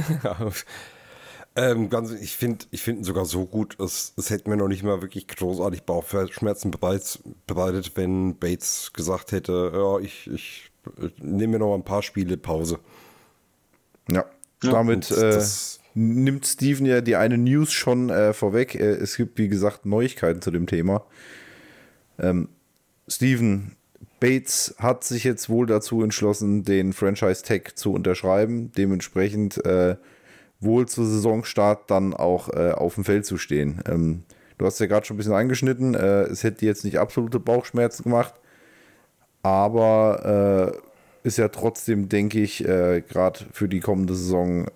Ähm, 1.57 1.89
ganz, 1.89 2.11
ich 2.11 2.37
finde 2.37 2.65
ich 2.73 2.83
find 2.83 2.99
ihn 2.99 3.05
sogar 3.05 3.27
so 3.27 3.47
gut, 3.47 3.79
es, 3.79 4.12
es 4.17 4.31
hätte 4.31 4.51
mir 4.51 4.57
noch 4.57 4.67
nicht 4.67 4.83
mal 4.83 5.03
wirklich 5.03 5.29
großartig 5.29 5.85
Bauchschmerzen 5.85 6.73
bereit, 6.73 7.21
bereitet, 7.47 7.93
wenn 7.95 8.37
Bates 8.41 8.93
gesagt 8.93 9.31
hätte, 9.31 9.71
ja, 9.73 10.01
ich, 10.01 10.27
ich, 10.27 10.73
ich 11.01 11.22
nehme 11.22 11.55
mir 11.55 11.59
noch 11.59 11.74
ein 11.74 11.85
paar 11.85 12.03
Spiele 12.03 12.37
Pause. 12.37 12.78
Ja. 14.11 14.24
Damit 14.61 15.11
Und 15.11 15.18
äh, 15.18 15.43
nimmt 15.95 16.47
Steven 16.47 16.87
ja 16.87 17.01
die 17.01 17.16
eine 17.16 17.39
News 17.39 17.72
schon 17.72 18.11
äh, 18.11 18.32
vorweg. 18.32 18.74
Äh, 18.74 18.95
es 18.95 19.16
gibt, 19.16 19.39
wie 19.39 19.49
gesagt, 19.49 19.87
Neuigkeiten 19.87 20.43
zu 20.43 20.51
dem 20.51 20.66
Thema. 20.66 21.05
Ähm, 22.18 22.49
Steven, 23.09 23.76
Bates 24.20 24.74
hat 24.78 25.05
sich 25.05 25.24
jetzt 25.24 25.49
wohl 25.49 25.66
dazu 25.66 26.03
entschlossen, 26.03 26.64
den 26.64 26.93
Franchise-Tag 26.93 27.76
zu 27.76 27.93
unterschreiben. 27.93 28.72
Dementsprechend 28.72 29.64
äh, 29.64 29.97
wohl 30.61 30.87
zu 30.89 31.05
Saisonstart 31.05 31.91
dann 31.91 32.14
auch 32.14 32.49
äh, 32.49 32.72
auf 32.72 32.95
dem 32.95 33.05
Feld 33.05 33.26
zu 33.26 33.37
stehen. 33.37 33.82
Ähm, 33.87 34.22
du 34.59 34.66
hast 34.66 34.80
ja 34.80 34.87
gerade 34.87 35.05
schon 35.05 35.16
ein 35.16 35.18
bisschen 35.18 35.35
angeschnitten. 35.35 35.95
Äh, 35.95 36.22
es 36.22 36.43
hätte 36.43 36.64
jetzt 36.64 36.85
nicht 36.85 36.99
absolute 36.99 37.39
Bauchschmerzen 37.39 38.05
gemacht, 38.05 38.35
aber 39.45 40.74
äh, 41.24 41.28
ist 41.28 41.38
ja 41.38 41.49
trotzdem, 41.51 42.11
denke 42.11 42.40
ich, 42.40 42.64
äh, 42.66 43.03
gerade 43.03 43.40
für 43.53 43.68
die 43.68 43.80
kommende 43.80 44.14
Saison 44.16 44.68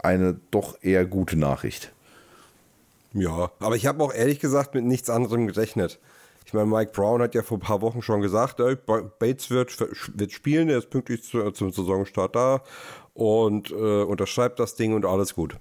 eine 0.00 0.40
doch 0.52 0.78
eher 0.82 1.06
gute 1.06 1.38
Nachricht. 1.38 1.92
Ja, 3.14 3.50
aber 3.58 3.76
ich 3.76 3.86
habe 3.86 4.02
auch 4.02 4.12
ehrlich 4.12 4.40
gesagt 4.40 4.74
mit 4.74 4.84
nichts 4.84 5.10
anderem 5.10 5.46
gerechnet. 5.46 5.98
Ich 6.46 6.54
meine, 6.54 6.66
Mike 6.66 6.92
Brown 6.92 7.20
hat 7.22 7.34
ja 7.34 7.42
vor 7.42 7.58
ein 7.58 7.60
paar 7.60 7.82
Wochen 7.82 8.02
schon 8.02 8.20
gesagt, 8.22 8.58
ey, 8.60 8.74
Ba- 8.76 9.02
Bates 9.18 9.50
wird, 9.50 9.78
wird 10.18 10.32
spielen, 10.32 10.68
er 10.68 10.78
ist 10.78 10.90
pünktlich 10.90 11.22
zu, 11.22 11.50
zum 11.52 11.70
Saisonstart 11.72 12.34
da 12.34 12.62
und 13.14 13.70
äh, 13.70 13.74
unterschreibt 14.02 14.58
das 14.58 14.74
Ding 14.74 14.94
und 14.94 15.04
alles 15.04 15.34
gut. 15.34 15.56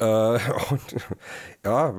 Äh, 0.00 0.04
und 0.70 0.96
ja, 1.64 1.94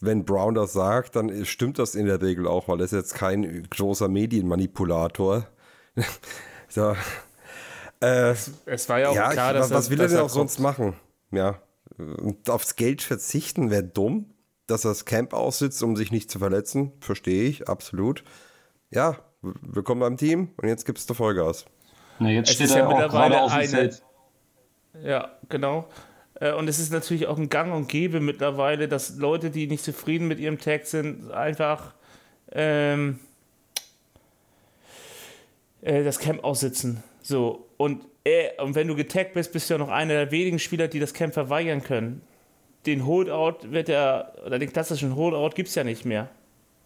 wenn, 0.00 0.24
Brown 0.24 0.54
das 0.54 0.72
sagt, 0.72 1.16
dann 1.16 1.44
stimmt 1.44 1.78
das 1.78 1.94
in 1.94 2.06
der 2.06 2.20
Regel 2.22 2.46
auch, 2.46 2.68
weil 2.68 2.80
er 2.80 2.84
ist 2.84 2.92
jetzt 2.92 3.14
kein 3.14 3.66
großer 3.70 4.08
Medienmanipulator. 4.08 5.46
so. 6.68 6.94
äh, 8.00 8.34
Es 8.66 8.88
war 8.88 8.98
ja 9.00 9.08
auch 9.10 9.14
ja, 9.14 9.30
klar, 9.30 9.52
ich, 9.54 9.60
dass 9.60 9.70
was 9.70 9.86
er, 9.86 9.90
will 9.90 9.98
er 10.00 10.02
dass 10.04 10.12
denn 10.12 10.20
er 10.20 10.24
auch 10.24 10.28
sonst 10.30 10.58
machen? 10.60 10.94
Ja, 11.30 11.60
und 11.98 12.48
aufs 12.48 12.76
Geld 12.76 13.02
verzichten 13.02 13.70
wäre 13.70 13.82
dumm. 13.84 14.34
Dass 14.66 14.84
er 14.84 14.90
das 14.90 15.06
Camp 15.06 15.32
aussitzt, 15.32 15.82
um 15.82 15.96
sich 15.96 16.12
nicht 16.12 16.30
zu 16.30 16.38
verletzen, 16.38 16.92
verstehe 17.00 17.44
ich, 17.48 17.68
absolut. 17.70 18.22
Ja, 18.90 19.16
willkommen 19.40 20.02
beim 20.02 20.18
Team 20.18 20.50
und 20.58 20.68
jetzt 20.68 20.84
gibt 20.84 20.98
es 20.98 21.06
der 21.06 21.16
Vollgas. 21.16 21.64
Na, 22.18 22.28
jetzt 22.28 22.50
Es 22.50 22.56
steht 22.56 22.66
ist 22.66 22.72
er 22.74 22.80
ja 22.80 22.86
auch 22.86 22.90
gerade 22.98 23.04
mittlerweile 23.34 23.40
auf 23.42 23.50
dem 23.52 23.58
eine- 23.60 23.68
Feld. 23.68 24.02
Ja, 25.02 25.30
genau. 25.48 25.88
Äh, 26.40 26.52
Und 26.52 26.68
es 26.68 26.78
ist 26.78 26.92
natürlich 26.92 27.26
auch 27.26 27.38
ein 27.38 27.48
Gang 27.48 27.72
und 27.72 27.88
Gäbe 27.88 28.20
mittlerweile, 28.20 28.88
dass 28.88 29.16
Leute, 29.16 29.50
die 29.50 29.66
nicht 29.66 29.84
zufrieden 29.84 30.28
mit 30.28 30.38
ihrem 30.38 30.58
Tag 30.58 30.86
sind, 30.86 31.30
einfach 31.32 31.94
ähm, 32.52 33.18
äh, 35.82 36.04
das 36.04 36.18
Camp 36.18 36.44
aussitzen. 36.44 37.02
So. 37.22 37.68
Und, 37.76 38.04
äh, 38.24 38.60
und 38.62 38.74
wenn 38.74 38.88
du 38.88 38.94
getaggt 38.94 39.34
bist, 39.34 39.52
bist 39.52 39.68
du 39.68 39.74
ja 39.74 39.78
noch 39.78 39.90
einer 39.90 40.14
der 40.14 40.30
wenigen 40.30 40.58
Spieler, 40.58 40.88
die 40.88 41.00
das 41.00 41.14
Camp 41.14 41.34
verweigern 41.34 41.82
können. 41.82 42.22
Den 42.86 43.06
Holdout 43.06 43.70
wird 43.70 43.88
ja, 43.88 44.32
oder 44.46 44.58
den 44.58 44.72
klassischen 44.72 45.16
Holdout 45.16 45.54
gibt 45.54 45.68
es 45.68 45.74
ja 45.74 45.84
nicht 45.84 46.04
mehr. 46.04 46.28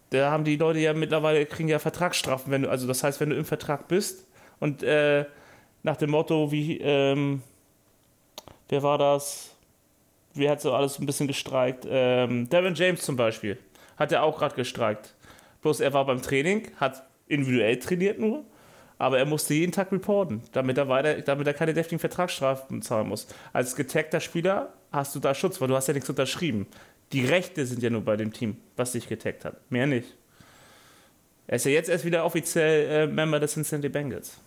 Da 0.09 0.31
haben 0.31 0.43
die 0.43 0.57
Leute 0.57 0.79
ja 0.79 0.93
mittlerweile, 0.93 1.45
kriegen 1.45 1.69
ja 1.69 1.79
Vertragsstrafen, 1.79 2.51
wenn 2.51 2.63
du, 2.63 2.69
also 2.69 2.87
das 2.87 3.03
heißt, 3.03 3.19
wenn 3.19 3.29
du 3.29 3.35
im 3.35 3.45
Vertrag 3.45 3.87
bist 3.87 4.27
und 4.59 4.83
äh, 4.83 5.25
nach 5.81 5.97
dem 5.97 6.11
Motto, 6.11 6.51
wie, 6.51 6.77
ähm, 6.79 7.41
wer 8.73 8.81
war 8.81 8.97
das? 8.97 9.51
Wer 10.33 10.49
hat 10.49 10.61
so 10.61 10.73
alles 10.73 10.97
ein 10.97 11.05
bisschen 11.05 11.27
gestreikt? 11.27 11.85
Ähm, 11.87 12.49
Devin 12.49 12.73
James 12.73 13.01
zum 13.01 13.15
Beispiel. 13.15 13.59
Hat 13.97 14.11
er 14.11 14.23
auch 14.23 14.39
gerade 14.39 14.55
gestreikt. 14.55 15.13
Bloß 15.61 15.79
er 15.79 15.93
war 15.93 16.05
beim 16.07 16.23
Training, 16.23 16.69
hat 16.77 17.03
individuell 17.27 17.77
trainiert 17.77 18.17
nur, 18.17 18.43
aber 18.97 19.19
er 19.19 19.25
musste 19.25 19.53
jeden 19.53 19.71
Tag 19.71 19.91
reporten, 19.91 20.41
damit 20.53 20.79
er, 20.79 20.89
weiter, 20.89 21.21
damit 21.21 21.45
er 21.45 21.53
keine 21.53 21.75
deftigen 21.75 21.99
Vertragsstrafen 21.99 22.81
zahlen 22.81 23.09
muss. 23.09 23.27
Als 23.53 23.75
getagter 23.75 24.19
Spieler 24.19 24.73
hast 24.91 25.13
du 25.13 25.19
da 25.19 25.35
Schutz, 25.35 25.61
weil 25.61 25.67
du 25.67 25.75
hast 25.75 25.87
ja 25.87 25.93
nichts 25.93 26.09
unterschrieben. 26.09 26.65
Die 27.11 27.25
Rechte 27.25 27.67
sind 27.67 27.83
ja 27.83 27.91
nur 27.91 28.01
bei 28.01 28.17
dem 28.17 28.33
Team, 28.33 28.57
was 28.75 28.93
dich 28.93 29.07
getaggt 29.07 29.45
hat. 29.45 29.55
Mehr 29.69 29.85
nicht. 29.85 30.15
Er 31.45 31.57
ist 31.57 31.65
ja 31.65 31.71
jetzt 31.71 31.89
erst 31.89 32.05
wieder 32.05 32.25
offiziell 32.25 33.03
äh, 33.03 33.07
Member 33.07 33.39
des 33.39 33.53
Cincinnati 33.53 33.89
Bengals. 33.89 34.39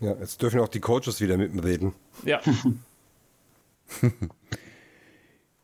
Ja, 0.00 0.14
jetzt 0.18 0.40
dürfen 0.40 0.60
auch 0.60 0.68
die 0.68 0.80
Coaches 0.80 1.20
wieder 1.20 1.36
mit 1.36 1.52
ihm 1.52 1.60
reden. 1.60 1.94
Ja. 2.24 2.40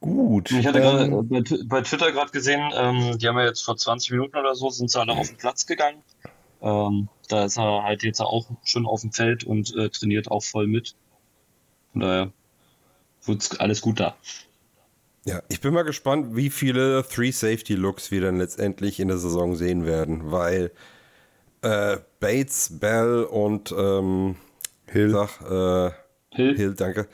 Gut. 0.00 0.50
Ich 0.52 0.66
hatte 0.66 0.78
ähm, 0.80 0.84
gerade 1.10 1.22
bei, 1.22 1.38
Tw- 1.38 1.68
bei 1.68 1.80
Twitter 1.80 2.12
gerade 2.12 2.30
gesehen, 2.30 2.70
ähm, 2.74 3.18
die 3.18 3.26
haben 3.26 3.38
ja 3.38 3.46
jetzt 3.46 3.62
vor 3.62 3.76
20 3.76 4.10
Minuten 4.12 4.36
oder 4.36 4.54
so, 4.54 4.68
sind 4.70 4.90
sie 4.90 5.00
alle 5.00 5.12
auf 5.12 5.28
den 5.28 5.38
Platz 5.38 5.66
gegangen. 5.66 6.02
Ähm, 6.60 7.08
da 7.28 7.44
ist 7.46 7.56
er 7.56 7.82
halt 7.82 8.02
jetzt 8.02 8.20
auch 8.20 8.46
schon 8.62 8.86
auf 8.86 9.00
dem 9.00 9.12
Feld 9.12 9.44
und 9.44 9.74
äh, 9.74 9.88
trainiert 9.88 10.30
auch 10.30 10.44
voll 10.44 10.66
mit. 10.66 10.94
Von 11.92 12.02
daher 12.02 12.32
wird 13.24 13.60
alles 13.60 13.80
gut 13.80 14.00
da. 14.00 14.16
Ja, 15.24 15.42
ich 15.48 15.60
bin 15.60 15.74
mal 15.74 15.82
gespannt, 15.82 16.36
wie 16.36 16.50
viele 16.50 17.04
Three 17.08 17.32
Safety 17.32 17.74
Looks 17.74 18.10
wir 18.10 18.20
dann 18.20 18.36
letztendlich 18.38 19.00
in 19.00 19.08
der 19.08 19.18
Saison 19.18 19.56
sehen 19.56 19.84
werden, 19.86 20.30
weil 20.30 20.70
äh, 21.66 21.98
Bates, 22.20 22.78
Bell 22.78 23.24
und 23.24 23.74
ähm, 23.76 24.36
Hill. 24.86 25.10
Sag, 25.10 25.40
äh, 25.42 25.90
Hill? 26.30 26.56
Hill, 26.56 26.74
danke. 26.74 27.08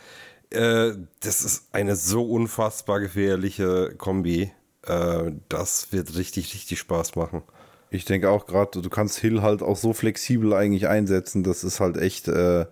Äh, 0.50 0.92
das 1.20 1.42
ist 1.42 1.68
eine 1.72 1.96
so 1.96 2.24
unfassbar 2.24 3.00
gefährliche 3.00 3.94
Kombi. 3.96 4.52
Äh, 4.86 5.32
das 5.48 5.92
wird 5.92 6.16
richtig, 6.16 6.54
richtig 6.54 6.78
Spaß 6.78 7.16
machen. 7.16 7.42
Ich 7.90 8.04
denke 8.04 8.30
auch 8.30 8.46
gerade, 8.46 8.80
du 8.80 8.90
kannst 8.90 9.18
Hill 9.18 9.42
halt 9.42 9.62
auch 9.62 9.76
so 9.76 9.92
flexibel 9.92 10.52
eigentlich 10.52 10.88
einsetzen. 10.88 11.42
Das 11.42 11.64
ist 11.64 11.80
halt 11.80 11.96
echt 11.96 12.28
äh, 12.28 12.66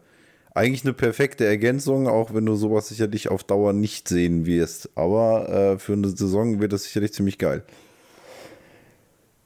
eigentlich 0.54 0.84
eine 0.84 0.94
perfekte 0.94 1.46
Ergänzung, 1.46 2.08
auch 2.08 2.34
wenn 2.34 2.46
du 2.46 2.56
sowas 2.56 2.88
sicherlich 2.88 3.28
auf 3.28 3.44
Dauer 3.44 3.72
nicht 3.72 4.08
sehen 4.08 4.44
wirst. 4.44 4.90
Aber 4.96 5.48
äh, 5.48 5.78
für 5.78 5.94
eine 5.94 6.08
Saison 6.08 6.60
wird 6.60 6.72
das 6.72 6.84
sicherlich 6.84 7.12
ziemlich 7.12 7.38
geil. 7.38 7.64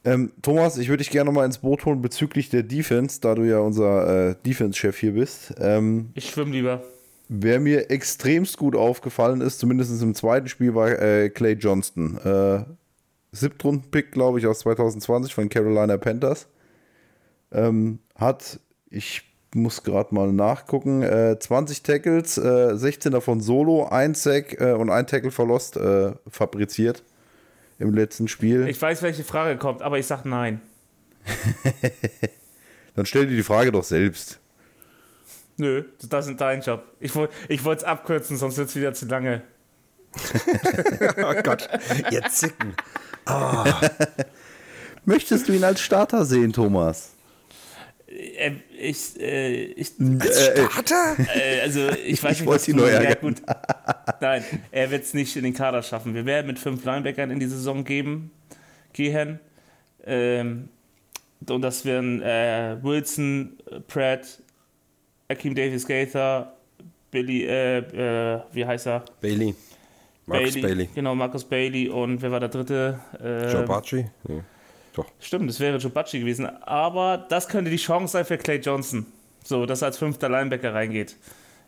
Ähm, 0.05 0.33
Thomas, 0.43 0.77
ich 0.77 0.89
würde 0.89 1.03
dich 1.03 1.11
gerne 1.11 1.33
mal 1.33 1.47
ins 1.47 1.59
Boot 1.59 1.87
holen 1.87 2.03
bezüglich 2.03 2.51
der 2.51 2.63
Defense, 2.63 3.21
da 3.21 3.35
du 3.35 3.43
ja 3.43 3.59
unser 3.61 4.31
äh, 4.31 4.35
Defense-Chef 4.45 4.99
hier 4.99 5.13
bist. 5.13 5.55
Ähm, 5.59 6.11
Ich 6.15 6.29
schwimme 6.31 6.53
lieber. 6.53 6.83
Wer 7.29 7.59
mir 7.59 7.91
extremst 7.91 8.59
gut 8.59 8.77
aufgefallen 8.77 9.41
ist, 9.41 9.59
zumindest 9.59 10.03
im 10.03 10.15
zweiten 10.15 10.49
Spiel, 10.49 10.75
war 10.75 10.91
äh, 10.91 11.31
Clay 11.31 11.55
Johnston. 11.55 12.19
Äh, 12.19 12.65
Siebtrunden-Pick, 13.33 14.13
glaube 14.13 14.39
ich, 14.39 14.47
aus 14.47 14.61
2020 14.61 15.35
von 15.35 15.49
Carolina 15.49 15.97
Panthers. 15.97 16.49
Ähm, 17.51 18.01
hat, 18.15 18.61
ich 18.91 19.23
muss 19.55 19.83
gerade 19.85 20.15
mal 20.15 20.33
nachgucken, 20.33 21.03
äh, 21.03 21.39
20 21.39 21.83
Tackles, 21.83 22.37
äh, 22.37 22.77
16 22.77 23.13
davon 23.13 23.41
Solo, 23.41 23.87
ein 23.87 24.15
Sack 24.15 24.61
äh, 24.61 24.73
und 24.73 24.91
ein 24.91 25.07
Tackle 25.07 25.31
for 25.31 25.47
Lost 25.47 25.77
äh, 25.79 26.13
fabriziert 26.29 27.03
im 27.85 27.95
letzten 27.95 28.29
Spiel. 28.29 28.67
Ich 28.69 28.81
weiß, 28.81 29.03
welche 29.03 29.25
Frage 29.25 29.59
kommt, 29.59 29.83
aber 29.83 29.99
ich 29.99 30.07
sag 30.07 30.25
nein. 30.25 30.61
Dann 32.97 33.07
stell 33.07 33.27
dir 33.27 33.37
die 33.37 33.43
Frage 33.43 33.73
doch 33.73 33.85
selbst. 33.85 34.41
Nö, 35.57 35.85
das 36.09 36.27
ist 36.27 36.41
dein 36.41 36.63
Job. 36.63 36.85
Ich, 36.99 37.13
ich 37.49 37.65
wollte 37.65 37.83
es 37.83 37.85
abkürzen, 37.85 38.37
sonst 38.37 38.57
wird 38.57 38.69
es 38.69 38.77
wieder 38.77 38.95
zu 38.95 39.07
lange. 39.07 39.43
Oh 41.17 41.35
Gott, 41.43 41.69
jetzt 42.11 42.39
zicken. 42.39 42.75
Möchtest 45.05 45.49
du 45.49 45.53
ihn 45.53 45.65
als 45.65 45.81
Starter 45.81 46.25
sehen, 46.25 46.53
Thomas? 46.53 47.14
Ich, 48.17 49.21
äh, 49.21 49.65
ich, 49.73 49.89
Starter? 49.89 51.17
äh, 51.35 51.61
also 51.63 51.89
ich 51.91 52.23
weiß 52.23 52.33
Ich 52.33 52.41
nicht, 52.41 52.47
wollte 52.47 52.73
was 52.73 53.01
du, 53.01 53.05
ja 53.05 53.15
gut. 53.15 53.43
Nein, 54.21 54.45
er 54.71 54.91
wird 54.91 55.03
es 55.03 55.15
nicht 55.15 55.35
in 55.37 55.43
den 55.43 55.55
Kader 55.55 55.83
schaffen. 55.83 56.15
Wir 56.15 56.25
werden 56.25 56.47
mit 56.47 56.59
fünf 56.59 56.85
Linebackern 56.85 57.31
in 57.33 57.41
die 57.41 57.47
Saison 57.47 57.83
geben, 57.83 58.31
gehen. 58.93 59.41
Ähm, 60.07 60.69
und 61.49 61.63
das 61.63 61.85
wären 61.85 62.23
äh, 62.23 62.77
Wilson, 62.83 63.59
Pratt, 63.89 64.41
Akeem 65.29 65.55
Davis 65.55 65.87
Gaither, 65.87 66.55
Billy, 67.11 67.45
äh, 67.45 67.79
äh, 67.79 68.41
wie 68.53 68.65
heißt 68.65 68.87
er? 68.87 69.05
Bailey. 69.21 69.55
Marcus 70.27 70.55
Bailey. 70.55 70.89
Genau, 70.95 71.15
Marcus 71.15 71.45
Bailey 71.45 71.89
und 71.89 72.23
wer 72.23 72.31
war 72.31 72.41
der 72.41 72.49
dritte? 72.49 72.99
Äh, 73.21 73.53
Joe 73.53 73.65
Bacci? 73.65 74.07
Nee. 74.29 74.43
Doch. 74.95 75.07
Stimmt, 75.21 75.49
das 75.51 75.61
wäre 75.61 75.77
Joe 75.79 75.91
Bacci 75.91 76.21
gewesen. 76.21 76.47
Aber 76.63 77.27
das 77.29 77.49
könnte 77.49 77.71
die 77.71 77.77
Chance 77.77 78.13
sein 78.13 78.25
für 78.25 78.39
Clay 78.39 78.59
Johnson. 78.59 79.07
So, 79.45 79.67
dass 79.67 79.83
er 79.83 79.87
als 79.87 79.99
fünfter 79.99 80.29
Linebacker 80.29 80.73
reingeht. 80.73 81.17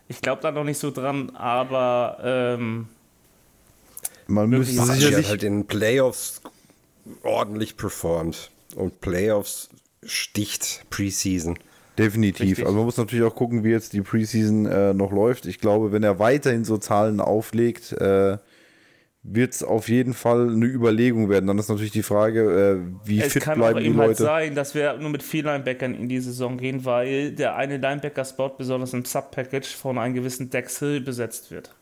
Ich 0.07 0.21
glaube 0.21 0.41
da 0.41 0.51
noch 0.51 0.63
nicht 0.63 0.79
so 0.79 0.89
dran, 0.89 1.29
aber 1.35 2.17
ähm, 2.23 2.87
Man 4.27 4.49
müsste 4.49 4.81
hat 4.81 4.87
sicherlich. 4.95 5.29
halt 5.29 5.43
in 5.43 5.59
den 5.59 5.67
Playoffs 5.67 6.41
ordentlich 7.23 7.77
performt. 7.77 8.49
Und 8.75 9.01
Playoffs 9.01 9.69
sticht 10.03 10.85
Preseason. 10.89 11.57
Definitiv. 11.97 12.41
Richtig. 12.51 12.65
Also 12.65 12.77
man 12.77 12.85
muss 12.85 12.97
natürlich 12.97 13.25
auch 13.25 13.35
gucken, 13.35 13.63
wie 13.63 13.69
jetzt 13.71 13.91
die 13.93 14.01
Preseason 14.01 14.65
äh, 14.67 14.93
noch 14.93 15.11
läuft. 15.11 15.45
Ich 15.45 15.59
glaube, 15.59 15.91
wenn 15.91 16.03
er 16.03 16.19
weiterhin 16.19 16.63
so 16.63 16.77
Zahlen 16.77 17.19
auflegt, 17.19 17.91
äh, 17.93 18.37
wird 19.29 19.53
es 19.53 19.63
auf 19.63 19.89
jeden 19.89 20.13
Fall 20.13 20.49
eine 20.49 20.65
Überlegung 20.65 21.29
werden. 21.29 21.47
Dann 21.47 21.59
ist 21.59 21.67
natürlich 21.67 21.91
die 21.91 22.03
Frage, 22.03 22.81
äh, 22.85 23.07
wie 23.07 23.19
es 23.19 23.33
fit 23.33 23.43
kann 23.43 23.59
bleiben 23.59 23.79
die 23.79 23.87
eben 23.87 23.97
halt 23.97 24.09
Leute. 24.09 24.23
sein, 24.23 24.55
dass 24.55 24.73
wir 24.73 24.97
nur 24.97 25.09
mit 25.09 25.21
vier 25.21 25.43
Linebackern 25.43 25.93
in 25.93 26.07
die 26.07 26.19
Saison 26.19 26.57
gehen, 26.57 26.85
weil 26.85 27.31
der 27.33 27.57
eine 27.57 27.77
Linebacker-Spot 27.77 28.49
besonders 28.57 28.93
im 28.93 29.03
Sub-Package 29.03 29.75
von 29.75 29.97
einem 29.97 30.13
gewissen 30.13 30.49
Dex 30.49 30.79
Hill 30.79 31.01
besetzt 31.01 31.51
wird. 31.51 31.75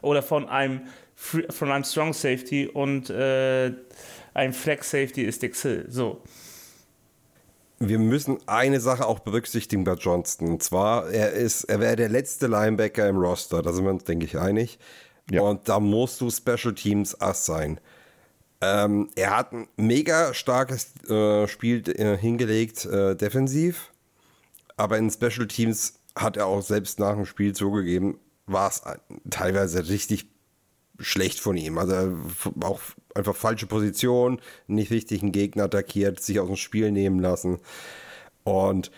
Oder 0.00 0.22
von 0.22 0.48
einem, 0.48 0.82
von 1.16 1.70
einem 1.70 1.84
Strong 1.84 2.12
Safety 2.12 2.68
und 2.68 3.10
äh, 3.10 3.72
ein 4.32 4.52
Flex 4.52 4.90
Safety 4.90 5.22
ist 5.24 5.42
Dex 5.42 5.62
Hill. 5.62 5.86
So. 5.88 6.22
Wir 7.80 7.98
müssen 7.98 8.38
eine 8.46 8.78
Sache 8.78 9.06
auch 9.06 9.18
berücksichtigen 9.18 9.84
bei 9.84 9.94
Johnston. 9.94 10.48
Und 10.48 10.62
zwar, 10.62 11.10
er 11.10 11.32
ist, 11.32 11.64
er 11.64 11.80
wäre 11.80 11.96
der 11.96 12.10
letzte 12.10 12.46
Linebacker 12.46 13.08
im 13.08 13.16
Roster. 13.16 13.60
Da 13.62 13.72
sind 13.72 13.84
wir 13.84 13.90
uns, 13.90 14.04
denke 14.04 14.24
ich, 14.24 14.38
einig. 14.38 14.78
Ja. 15.30 15.42
Und 15.42 15.68
da 15.68 15.80
musst 15.80 16.20
du 16.20 16.30
Special 16.30 16.74
Teams 16.74 17.20
Ass 17.20 17.46
sein. 17.46 17.80
Ähm, 18.60 19.08
er 19.16 19.36
hat 19.36 19.52
ein 19.52 19.68
mega 19.76 20.34
starkes 20.34 20.92
äh, 21.08 21.48
Spiel 21.48 21.88
äh, 21.88 22.16
hingelegt, 22.16 22.84
äh, 22.84 23.16
defensiv. 23.16 23.90
Aber 24.76 24.98
in 24.98 25.10
Special 25.10 25.46
Teams 25.46 26.00
hat 26.14 26.36
er 26.36 26.46
auch 26.46 26.62
selbst 26.62 26.98
nach 26.98 27.14
dem 27.14 27.26
Spiel 27.26 27.54
zugegeben, 27.54 28.18
war 28.46 28.68
es 28.68 28.82
teilweise 29.30 29.88
richtig 29.88 30.26
schlecht 30.98 31.40
von 31.40 31.56
ihm. 31.56 31.78
Also 31.78 32.16
auch 32.62 32.80
einfach 33.14 33.36
falsche 33.36 33.66
Position, 33.66 34.40
nicht 34.66 34.90
richtig 34.90 35.22
einen 35.22 35.32
Gegner 35.32 35.64
attackiert, 35.64 36.20
sich 36.20 36.40
aus 36.40 36.48
dem 36.48 36.56
Spiel 36.56 36.90
nehmen 36.92 37.20
lassen. 37.20 37.58
Und 38.44 38.90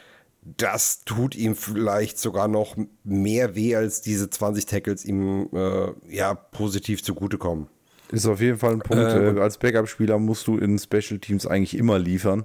das 0.43 1.05
tut 1.05 1.37
ihm 1.37 1.55
vielleicht 1.55 2.19
sogar 2.19 2.49
noch 2.49 2.77
mehr 3.05 3.55
weh, 3.55 3.77
als 3.77 4.03
diese 4.03 4.29
20 4.29 4.67
Tackles 4.67 5.05
ihm 5.05 5.49
äh, 5.53 5.89
ja 6.09 6.35
positiv 6.35 7.03
zugutekommen. 7.03 7.69
Ist 8.11 8.27
auf 8.27 8.41
jeden 8.41 8.59
Fall 8.59 8.73
ein 8.73 8.81
Punkt. 8.81 9.03
Äh, 9.03 9.31
Äh, 9.31 9.41
als 9.41 9.59
Backup-Spieler 9.59 10.19
musst 10.19 10.47
du 10.47 10.59
in 10.59 10.79
Special 10.79 11.19
Teams 11.19 11.47
eigentlich 11.47 11.77
immer 11.77 11.99
liefern. 11.99 12.45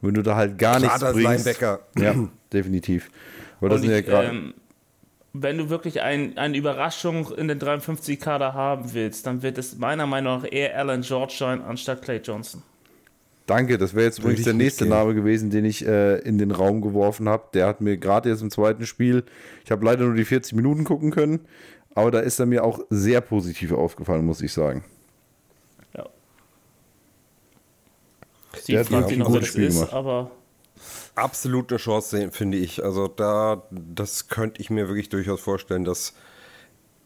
Wenn 0.00 0.14
du 0.14 0.22
da 0.22 0.36
halt 0.36 0.58
gar 0.58 0.80
nichts 0.80 1.02
als 1.02 1.14
bringst. 1.14 1.46
Linebacker. 1.46 1.80
Ja, 1.98 2.14
definitiv. 2.52 3.10
Aber 3.60 3.68
das 3.68 3.80
sind 3.82 3.90
ja 3.90 3.98
ich, 3.98 4.06
gerade. 4.06 4.28
ähm, 4.28 4.54
wenn 5.32 5.58
du 5.58 5.68
wirklich 5.68 6.00
ein, 6.00 6.38
eine 6.38 6.56
Überraschung 6.56 7.32
in 7.32 7.48
den 7.48 7.58
53-Kader 7.58 8.54
haben 8.54 8.92
willst, 8.94 9.26
dann 9.26 9.42
wird 9.42 9.58
es 9.58 9.76
meiner 9.78 10.06
Meinung 10.06 10.42
nach 10.42 10.48
eher 10.50 10.76
Alan 10.78 11.02
George 11.02 11.34
sein, 11.38 11.62
anstatt 11.62 12.02
Clay 12.02 12.18
Johnson. 12.18 12.62
Danke, 13.46 13.76
das 13.76 13.94
wäre 13.94 14.06
jetzt 14.06 14.20
übrigens 14.20 14.44
der 14.44 14.54
nächste. 14.54 14.86
Name 14.86 15.14
gewesen, 15.14 15.50
den 15.50 15.64
ich 15.66 15.86
äh, 15.86 16.18
in 16.20 16.38
den 16.38 16.50
Raum 16.50 16.80
geworfen 16.80 17.28
habe. 17.28 17.44
Der 17.52 17.66
hat 17.66 17.80
mir 17.82 17.98
gerade 17.98 18.30
jetzt 18.30 18.40
im 18.40 18.50
zweiten 18.50 18.86
Spiel, 18.86 19.24
ich 19.64 19.70
habe 19.70 19.84
leider 19.84 20.04
nur 20.04 20.14
die 20.14 20.24
40 20.24 20.54
Minuten 20.54 20.84
gucken 20.84 21.10
können, 21.10 21.40
aber 21.94 22.10
da 22.10 22.20
ist 22.20 22.38
er 22.40 22.46
mir 22.46 22.64
auch 22.64 22.80
sehr 22.88 23.20
positiv 23.20 23.72
aufgefallen, 23.72 24.24
muss 24.24 24.40
ich 24.40 24.52
sagen. 24.52 24.84
Ja. 25.94 26.06
Der 28.54 28.62
Die 28.62 28.78
hat 28.78 28.90
wer 28.90 29.02
gutes 29.18 29.40
das 29.40 29.48
Spiel 29.48 29.64
ist, 29.64 29.74
gemacht. 29.76 29.92
aber 29.92 30.30
Absolut 31.14 31.70
eine 31.70 31.78
Chance, 31.78 32.30
finde 32.32 32.58
ich. 32.58 32.82
Also 32.82 33.06
da, 33.06 33.62
das 33.70 34.28
könnte 34.28 34.60
ich 34.60 34.70
mir 34.70 34.88
wirklich 34.88 35.08
durchaus 35.10 35.40
vorstellen, 35.40 35.84
dass, 35.84 36.14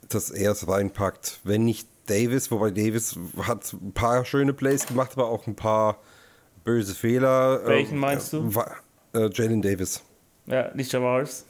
dass 0.08 0.30
er 0.30 0.52
es 0.52 0.66
reinpackt. 0.66 1.40
Wenn 1.44 1.64
nicht 1.64 1.88
Davis, 2.06 2.50
wobei 2.50 2.70
Davis 2.70 3.18
hat 3.42 3.70
ein 3.74 3.92
paar 3.92 4.24
schöne 4.24 4.54
Plays 4.54 4.86
gemacht, 4.86 5.10
aber 5.12 5.28
auch 5.28 5.46
ein 5.46 5.56
paar 5.56 5.98
böse 6.68 6.94
Fehler. 6.94 7.62
Welchen 7.64 7.94
Ähm, 7.94 8.00
meinst 8.00 8.32
du? 8.34 8.52
Äh, 9.14 9.30
Jalen 9.32 9.62
Davis. 9.62 10.02
ja, 10.46 10.70
nicht 10.74 10.92
Javaris. 10.92 11.46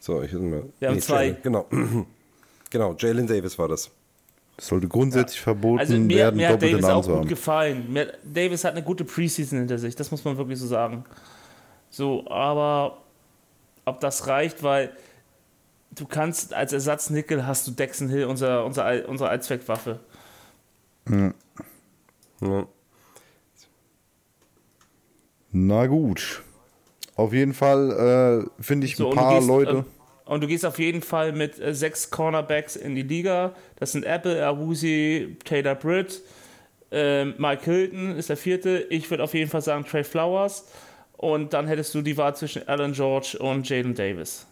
So, 0.00 0.20
ich 0.22 0.32
mal. 0.32 0.64
Wir 0.80 0.88
haben 0.88 1.00
zwei. 1.00 1.26
Jalen, 1.26 1.42
genau. 1.42 1.66
genau, 2.70 2.96
Jalen 2.98 3.26
Davis 3.28 3.56
war 3.56 3.68
das. 3.68 3.88
Das 4.56 4.66
sollte 4.66 4.88
grundsätzlich 4.88 5.40
verboten 5.40 5.78
Also 5.78 5.94
mir, 5.94 6.16
werden, 6.16 6.36
mir 6.36 6.48
hat 6.48 6.54
doppelte 6.54 6.76
Davis 6.76 6.86
Namen 6.88 7.00
auch 7.00 7.06
gut 7.06 7.16
haben. 7.16 7.28
gefallen. 7.28 7.92
Mir, 7.92 8.12
Davis 8.24 8.64
hat 8.64 8.72
eine 8.72 8.82
gute 8.82 9.04
Preseason 9.04 9.60
hinter 9.60 9.78
sich, 9.78 9.94
das 9.94 10.10
muss 10.10 10.24
man 10.24 10.36
wirklich 10.36 10.58
so 10.58 10.66
sagen. 10.66 11.04
So, 11.90 12.26
aber 12.28 12.98
ob 13.84 14.00
das 14.00 14.26
reicht, 14.26 14.62
weil 14.64 14.90
du 15.92 16.04
kannst 16.06 16.52
als 16.52 16.72
Ersatznickel 16.72 17.46
hast 17.46 17.66
du 17.68 17.70
Dexon 17.70 18.08
Hill, 18.08 18.24
unser, 18.24 18.64
unser, 18.64 19.08
unsere 19.08 19.28
Allzweckwaffe. 19.30 20.00
Ja. 21.08 22.66
Na 25.56 25.86
gut. 25.86 26.42
Auf 27.14 27.32
jeden 27.32 27.54
Fall 27.54 28.46
äh, 28.58 28.62
finde 28.62 28.86
ich 28.86 28.96
So, 28.96 29.10
ein 29.10 29.14
paar 29.16 29.36
gehst, 29.36 29.46
Leute. 29.46 29.84
äh, 30.26 30.30
und 30.30 30.42
du 30.42 30.48
gehst 30.48 30.66
auf 30.66 30.80
jeden 30.80 31.00
Fall 31.00 31.32
mit 31.32 31.60
äh, 31.60 31.72
sechs 31.74 32.10
Cornerbacks 32.10 32.74
in 32.74 32.96
die 32.96 33.02
Liga. 33.02 33.54
Das 33.76 33.92
sind 33.92 34.04
Apple, 34.04 34.44
Awuzie, 34.44 35.36
Taylor 35.44 35.76
Britt, 35.76 36.22
ähm, 36.90 37.34
Mike 37.38 37.64
Hilton 37.64 38.16
ist 38.16 38.30
der 38.30 38.36
vierte. 38.36 38.84
Ich 38.90 39.08
würde 39.10 39.22
auf 39.22 39.32
jeden 39.32 39.48
Fall 39.48 39.62
sagen 39.62 39.84
Trey 39.84 40.02
Flowers. 40.02 40.64
Und 41.16 41.52
dann 41.52 41.68
hättest 41.68 41.94
du 41.94 42.02
die 42.02 42.16
Wahl 42.16 42.34
zwischen 42.34 42.66
Alan 42.66 42.92
George 42.92 43.36
und 43.38 43.68
Jalen 43.68 43.94
Davis. 43.94 44.46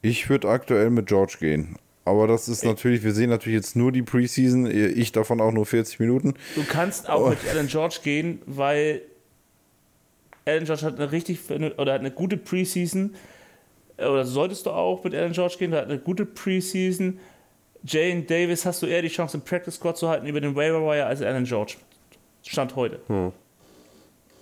Ich 0.00 0.30
würde 0.30 0.48
aktuell 0.48 0.90
mit 0.90 1.06
George 1.06 1.36
gehen. 1.40 1.76
Aber 2.04 2.28
das 2.28 2.48
ist 2.48 2.64
natürlich, 2.64 3.02
wir 3.02 3.12
sehen 3.12 3.30
natürlich 3.30 3.56
jetzt 3.56 3.74
nur 3.76 3.90
die 3.90 4.02
Preseason, 4.02 4.66
ich 4.66 5.10
davon 5.12 5.40
auch 5.40 5.52
nur 5.52 5.66
40 5.66 5.98
Minuten. 6.00 6.34
Du 6.54 6.62
kannst 6.64 7.08
auch 7.08 7.30
mit 7.30 7.38
Alan 7.50 7.66
George 7.66 7.98
gehen, 8.04 8.42
weil 8.46 9.00
Alan 10.44 10.64
George 10.64 10.82
hat 10.82 10.96
eine 10.96 11.12
richtig 11.12 11.38
oder 11.50 11.92
hat 11.92 12.00
eine 12.00 12.10
gute 12.10 12.36
Preseason. 12.36 13.14
Oder 13.96 14.24
solltest 14.24 14.66
du 14.66 14.70
auch 14.70 15.04
mit 15.04 15.14
Alan 15.14 15.32
George 15.32 15.56
gehen, 15.58 15.70
der 15.70 15.82
hat 15.82 15.88
eine 15.88 15.98
gute 15.98 16.26
Preseason. 16.26 17.18
Jane 17.84 18.22
Davis 18.22 18.64
hast 18.64 18.82
du 18.82 18.86
eher 18.86 19.02
die 19.02 19.08
Chance, 19.08 19.36
im 19.36 19.42
Practice 19.42 19.76
Squad 19.76 19.96
zu 19.96 20.08
halten 20.08 20.26
über 20.26 20.40
den 20.40 20.54
Waiver 20.56 20.80
Wire 20.80 21.06
als 21.06 21.22
Alan 21.22 21.44
George. 21.44 21.76
Stand 22.42 22.76
heute. 22.76 23.00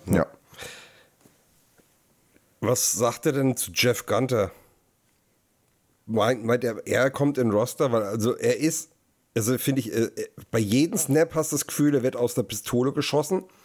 Ja. 0.05 0.25
Was 2.61 2.93
sagt 2.93 3.25
er 3.25 3.33
denn 3.33 3.55
zu 3.57 3.71
Jeff 3.71 4.05
Gunter? 4.05 4.51
Meint, 6.05 6.43
meint 6.43 6.63
er, 6.63 6.85
er 6.85 7.11
kommt 7.11 7.37
in 7.37 7.51
Roster, 7.51 7.91
weil 7.91 8.03
also 8.03 8.35
er 8.35 8.57
ist, 8.57 8.91
also 9.35 9.57
finde 9.57 9.81
ich, 9.81 9.93
äh, 9.93 10.09
bei 10.51 10.59
jedem 10.59 10.97
Snap 10.97 11.35
hast 11.35 11.51
du 11.51 11.55
das 11.55 11.67
Gefühl, 11.67 11.95
er 11.95 12.03
wird 12.03 12.15
aus 12.15 12.33
der 12.33 12.43
Pistole 12.43 12.91
geschossen, 12.91 13.43
äh, 13.43 13.62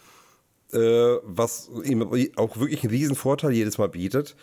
was 0.71 1.69
ihm 1.83 2.03
auch 2.35 2.57
wirklich 2.57 2.83
einen 2.83 2.91
riesen 2.91 3.15
Vorteil 3.15 3.51
jedes 3.51 3.77
Mal 3.77 3.89
bietet. 3.89 4.35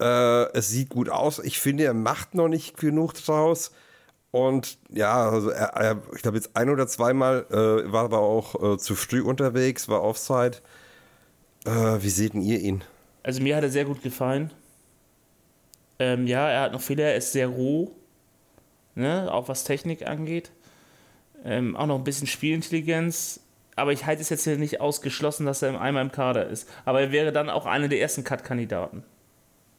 Äh, 0.00 0.52
es 0.52 0.68
sieht 0.68 0.90
gut 0.90 1.08
aus. 1.08 1.38
Ich 1.38 1.58
finde, 1.58 1.84
er 1.84 1.94
macht 1.94 2.34
noch 2.34 2.48
nicht 2.48 2.76
genug 2.76 3.14
draus. 3.14 3.72
Und 4.30 4.78
ja, 4.90 5.30
also 5.30 5.50
er, 5.50 5.68
er, 5.76 6.02
ich 6.14 6.22
glaube 6.22 6.36
jetzt 6.36 6.56
ein 6.56 6.68
oder 6.68 6.88
zweimal 6.88 7.46
äh, 7.50 7.92
war 7.92 8.10
er 8.10 8.18
auch 8.18 8.74
äh, 8.74 8.78
zu 8.78 8.96
früh 8.96 9.22
unterwegs, 9.22 9.88
war 9.88 10.02
Offside. 10.02 10.58
Äh, 11.64 11.70
wie 11.70 12.10
seht 12.10 12.34
ihr 12.34 12.58
ihn? 12.58 12.82
Also 13.22 13.40
mir 13.40 13.54
hat 13.56 13.62
er 13.62 13.70
sehr 13.70 13.84
gut 13.84 14.02
gefallen. 14.02 14.50
Ähm, 16.00 16.26
ja, 16.26 16.48
er 16.50 16.62
hat 16.62 16.72
noch 16.72 16.80
Fehler, 16.80 17.04
er 17.04 17.16
ist 17.16 17.30
sehr 17.30 17.46
roh, 17.46 17.92
ne? 18.96 19.32
auch 19.32 19.48
was 19.48 19.62
Technik 19.62 20.04
angeht. 20.04 20.50
Ähm, 21.44 21.76
auch 21.76 21.86
noch 21.86 21.98
ein 21.98 22.04
bisschen 22.04 22.26
Spielintelligenz. 22.26 23.38
Aber 23.76 23.92
ich 23.92 24.06
halte 24.06 24.22
es 24.22 24.28
jetzt 24.28 24.44
hier 24.44 24.56
nicht 24.56 24.80
ausgeschlossen, 24.80 25.46
dass 25.46 25.62
er 25.62 25.70
im- 25.70 25.76
einmal 25.76 26.02
im 26.04 26.12
Kader 26.12 26.48
ist. 26.48 26.68
Aber 26.84 27.00
er 27.00 27.12
wäre 27.12 27.32
dann 27.32 27.50
auch 27.50 27.66
einer 27.66 27.88
der 27.88 28.00
ersten 28.00 28.22
Cut-Kandidaten. 28.24 29.02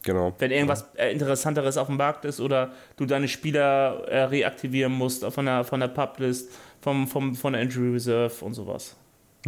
Genau. 0.04 0.36
Wenn 0.38 0.52
irgendwas 0.52 0.86
äh, 0.98 1.12
Interessanteres 1.12 1.78
auf 1.78 1.88
dem 1.88 1.98
Markt 1.98 2.26
ist 2.26 2.40
oder 2.40 2.74
du 2.98 3.06
deine 3.06 3.28
Spieler 3.28 4.04
äh, 4.08 4.24
reaktivieren 4.26 4.92
musst 4.94 5.26
von 5.26 5.46
der, 5.46 5.64
von 5.64 5.80
der 5.80 5.88
Publist, 5.88 6.52
vom, 6.82 7.08
vom, 7.08 7.34
von 7.36 7.54
der 7.54 7.62
Injury 7.64 7.94
Reserve 7.94 8.46
und 8.46 8.54
sowas. 8.54 8.96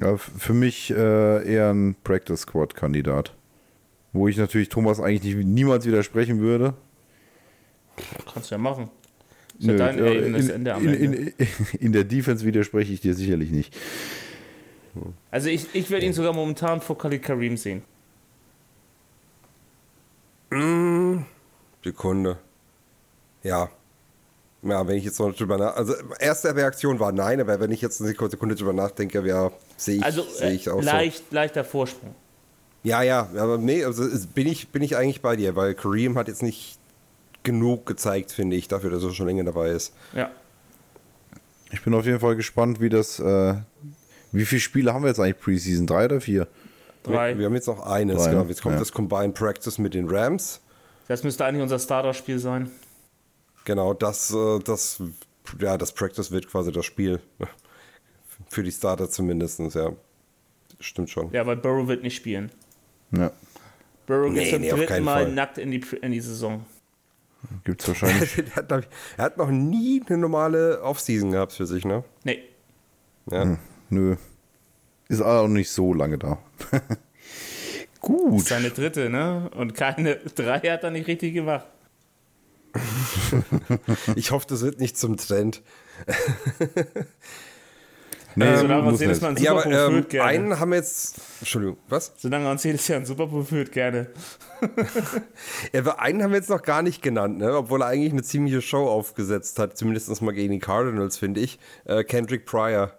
ja 0.01 0.17
für 0.17 0.53
mich 0.53 0.89
äh, 0.89 1.47
eher 1.53 1.69
ein 1.71 1.95
Practice 2.03 2.41
Squad 2.41 2.73
Kandidat. 2.73 3.33
Wo 4.13 4.27
ich 4.27 4.37
natürlich 4.37 4.69
Thomas 4.69 4.99
eigentlich 4.99 5.35
nicht, 5.35 5.45
niemals 5.47 5.85
widersprechen 5.85 6.39
würde. 6.39 6.73
Kannst 8.33 8.49
du 8.49 8.55
ja 8.55 8.59
machen. 8.59 8.89
Ist 9.59 9.65
ja 9.67 9.71
Nö, 9.73 9.77
dein 9.77 9.99
äh, 9.99 10.13
in, 10.13 10.35
in, 10.35 11.13
in, 11.13 11.33
in 11.79 11.91
der 11.91 12.03
Defense 12.03 12.45
widerspreche 12.45 12.93
ich 12.93 13.01
dir 13.01 13.13
sicherlich 13.13 13.51
nicht. 13.51 13.75
Also 15.31 15.49
ich, 15.49 15.67
ich 15.73 15.89
würde 15.89 16.05
ihn 16.05 16.13
sogar 16.13 16.33
momentan 16.33 16.81
vor 16.81 16.97
Khalid 16.97 17.23
Karim 17.23 17.57
sehen. 17.57 17.83
Sekunde. 21.83 22.37
Ja. 23.43 23.69
Ja, 24.63 24.87
wenn 24.87 24.97
ich 24.97 25.05
jetzt 25.05 25.19
noch 25.19 25.33
drüber 25.35 25.57
nach. 25.57 25.75
Also, 25.75 25.93
erste 26.19 26.55
Reaktion 26.55 26.99
war 26.99 27.11
nein, 27.11 27.39
aber 27.39 27.59
wenn 27.59 27.71
ich 27.71 27.81
jetzt 27.81 28.01
eine 28.01 28.09
Sekunde 28.09 28.55
drüber 28.55 28.73
nachdenke, 28.73 29.25
ja, 29.25 29.51
sehe 29.77 29.97
ich, 29.97 30.03
Also 30.03 30.23
sehe 30.23 30.51
ich 30.51 30.67
äh, 30.67 30.71
auch 30.71 30.81
leicht, 30.81 31.31
leichter 31.31 31.63
Vorsprung. 31.63 32.09
so. 32.11 32.89
Ja, 32.89 33.01
ja, 33.03 33.29
aber 33.37 33.57
nee, 33.57 33.83
also 33.83 34.03
bin 34.33 34.47
ich, 34.47 34.69
bin 34.69 34.81
ich 34.81 34.97
eigentlich 34.97 35.21
bei 35.21 35.35
dir, 35.35 35.55
weil 35.55 35.75
Kareem 35.75 36.17
hat 36.17 36.27
jetzt 36.27 36.41
nicht 36.41 36.79
genug 37.43 37.85
gezeigt, 37.85 38.31
finde 38.31 38.55
ich, 38.55 38.67
dafür, 38.67 38.89
dass 38.89 39.03
er 39.03 39.13
schon 39.13 39.27
länger 39.27 39.43
dabei 39.43 39.69
ist. 39.69 39.93
Ja. 40.13 40.31
Ich 41.71 41.83
bin 41.83 41.93
auf 41.93 42.05
jeden 42.05 42.19
Fall 42.19 42.35
gespannt, 42.35 42.79
wie 42.81 42.89
das. 42.89 43.19
Äh, 43.19 43.55
wie 44.31 44.45
viele 44.45 44.61
Spiele 44.61 44.93
haben 44.93 45.03
wir 45.03 45.09
jetzt 45.09 45.19
eigentlich 45.19 45.39
Preseason? 45.39 45.87
Drei 45.87 46.05
oder 46.05 46.21
vier? 46.21 46.47
Drei. 47.03 47.31
Wir, 47.33 47.39
wir 47.39 47.45
haben 47.47 47.53
jetzt 47.55 47.67
noch 47.67 47.85
eines, 47.85 48.23
Drei, 48.23 48.31
genau. 48.31 48.43
Jetzt 48.45 48.61
kommt 48.61 48.73
Ja. 48.73 48.79
das 48.79 48.91
Combined 48.91 49.33
Practice 49.35 49.77
mit 49.77 49.93
den 49.93 50.09
Rams. 50.09 50.61
Das 51.07 51.23
müsste 51.23 51.45
eigentlich 51.45 51.63
unser 51.63 51.79
Starter-Spiel 51.79 52.39
sein. 52.39 52.69
Genau, 53.65 53.93
das, 53.93 54.33
äh, 54.33 54.59
das, 54.59 55.01
ja, 55.59 55.77
das 55.77 55.93
Practice 55.93 56.31
wird 56.31 56.47
quasi 56.49 56.71
das 56.71 56.85
Spiel. 56.85 57.19
Für 58.49 58.63
die 58.63 58.71
Starter 58.71 59.09
zumindest, 59.09 59.59
ja. 59.73 59.91
Stimmt 60.79 61.09
schon. 61.09 61.31
Ja, 61.31 61.45
weil 61.45 61.55
Burrow 61.57 61.87
wird 61.87 62.03
nicht 62.03 62.15
spielen. 62.15 62.51
Ja. 63.11 63.31
Burrow 64.05 64.31
Nee, 64.31 64.43
geht 64.43 64.53
zum 64.53 64.61
nee, 64.61 64.69
dritten 64.69 65.03
Mal 65.03 65.23
Fall. 65.23 65.33
nackt 65.33 65.57
in 65.57 65.71
die, 65.71 65.83
in 66.01 66.11
die 66.11 66.19
Saison. 66.21 66.65
Gibt 67.63 67.81
es 67.81 67.87
wahrscheinlich. 67.87 68.37
er, 68.55 68.55
hat, 68.55 68.71
ich, 68.71 68.87
er 69.17 69.23
hat 69.25 69.37
noch 69.37 69.49
nie 69.49 70.01
eine 70.07 70.17
normale 70.17 70.81
Offseason 70.81 71.31
gehabt 71.31 71.53
für 71.53 71.65
sich, 71.65 71.83
ne? 71.85 72.03
Nee. 72.23 72.43
Ja. 73.31 73.57
Nö. 73.89 74.15
Ist 75.09 75.21
auch 75.21 75.47
nicht 75.47 75.69
so 75.69 75.93
lange 75.93 76.17
da. 76.17 76.37
Gut. 78.01 78.45
Seine 78.47 78.69
dritte, 78.71 79.09
ne? 79.09 79.49
Und 79.55 79.73
keine 79.73 80.15
drei 80.15 80.59
hat 80.59 80.83
er 80.83 80.91
nicht 80.91 81.07
richtig 81.07 81.33
gemacht. 81.33 81.65
Ich 84.15 84.31
hoffe, 84.31 84.45
das 84.49 84.61
wird 84.61 84.79
nicht 84.79 84.97
zum 84.97 85.17
Trend. 85.17 85.61
Nee, 88.37 88.55
Solange 88.55 88.87
uns 88.87 88.99
jedes. 88.99 89.19
Mal 89.19 89.29
ein 89.29 89.37
Ja, 89.37 89.49
Super 89.49 89.61
aber 89.61 89.63
Bowl 89.63 89.73
ähm, 89.73 89.91
führt, 89.93 90.09
gerne. 90.11 90.29
einen 90.29 90.59
haben 90.59 90.69
wir 90.69 90.75
jetzt. 90.77 91.15
Entschuldigung, 91.39 91.77
was? 91.89 92.13
Solange 92.17 92.47
uns 92.51 92.63
jedes 92.63 92.87
Jahr 92.87 92.99
ein 92.99 93.05
Super 93.07 93.25
Bowl 93.25 93.43
führt, 93.43 93.71
gerne. 93.71 94.11
Ja, 95.73 95.79
aber 95.79 95.99
einen 95.99 96.21
haben 96.21 96.29
wir 96.29 96.37
jetzt 96.37 96.51
noch 96.51 96.61
gar 96.61 96.83
nicht 96.83 97.01
genannt, 97.01 97.39
ne? 97.39 97.57
Obwohl 97.57 97.81
er 97.81 97.87
eigentlich 97.87 98.11
eine 98.11 98.21
ziemliche 98.21 98.61
Show 98.61 98.87
aufgesetzt 98.87 99.57
hat, 99.57 99.75
zumindest 99.75 100.21
mal 100.21 100.33
gegen 100.33 100.51
die 100.53 100.59
Cardinals, 100.59 101.17
finde 101.17 101.41
ich. 101.41 101.57
Äh, 101.85 102.03
Kendrick 102.03 102.45
Pryor. 102.45 102.96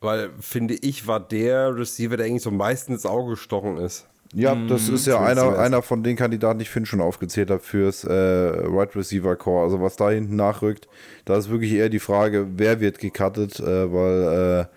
Weil, 0.00 0.30
finde 0.40 0.74
ich, 0.74 1.06
war 1.06 1.20
der 1.20 1.74
Receiver, 1.74 2.16
der 2.16 2.26
eigentlich 2.26 2.42
so 2.42 2.50
meistens 2.50 2.96
ins 2.96 3.06
Auge 3.06 3.30
gestochen 3.30 3.78
ist. 3.78 4.06
Ja, 4.34 4.54
das 4.68 4.88
ist 4.88 5.06
ja 5.06 5.20
einer, 5.20 5.58
einer 5.58 5.82
von 5.82 6.02
den 6.02 6.16
Kandidaten, 6.16 6.58
die 6.58 6.64
ich 6.64 6.70
Finn 6.70 6.84
schon 6.84 7.00
aufgezählt 7.00 7.50
habe, 7.50 7.60
fürs 7.60 8.04
äh, 8.04 8.08
Wide 8.10 8.94
Receiver 8.94 9.36
Core. 9.36 9.64
Also 9.64 9.80
was 9.80 9.96
da 9.96 10.10
hinten 10.10 10.36
nachrückt, 10.36 10.88
da 11.24 11.36
ist 11.36 11.48
wirklich 11.48 11.72
eher 11.72 11.88
die 11.88 12.00
Frage, 12.00 12.46
wer 12.56 12.80
wird 12.80 12.98
gecuttet, 12.98 13.60
äh, 13.60 13.92
weil 13.92 14.66
äh, 14.68 14.76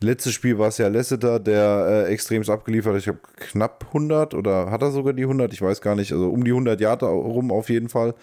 letztes 0.00 0.32
Spiel 0.32 0.58
war 0.58 0.68
es 0.68 0.78
ja 0.78 0.88
Lasseter, 0.88 1.40
der 1.40 2.06
äh, 2.06 2.12
extremst 2.12 2.50
abgeliefert 2.50 2.94
hat. 2.94 3.00
Ich 3.00 3.08
habe 3.08 3.18
knapp 3.36 3.86
100 3.88 4.34
oder 4.34 4.70
hat 4.70 4.82
er 4.82 4.90
sogar 4.90 5.12
die 5.12 5.22
100? 5.22 5.52
Ich 5.52 5.62
weiß 5.62 5.80
gar 5.80 5.94
nicht. 5.94 6.12
Also 6.12 6.28
um 6.30 6.44
die 6.44 6.50
100 6.50 6.80
Jahre 6.80 7.06
rum 7.06 7.50
auf 7.50 7.68
jeden 7.68 7.88
Fall. 7.88 8.14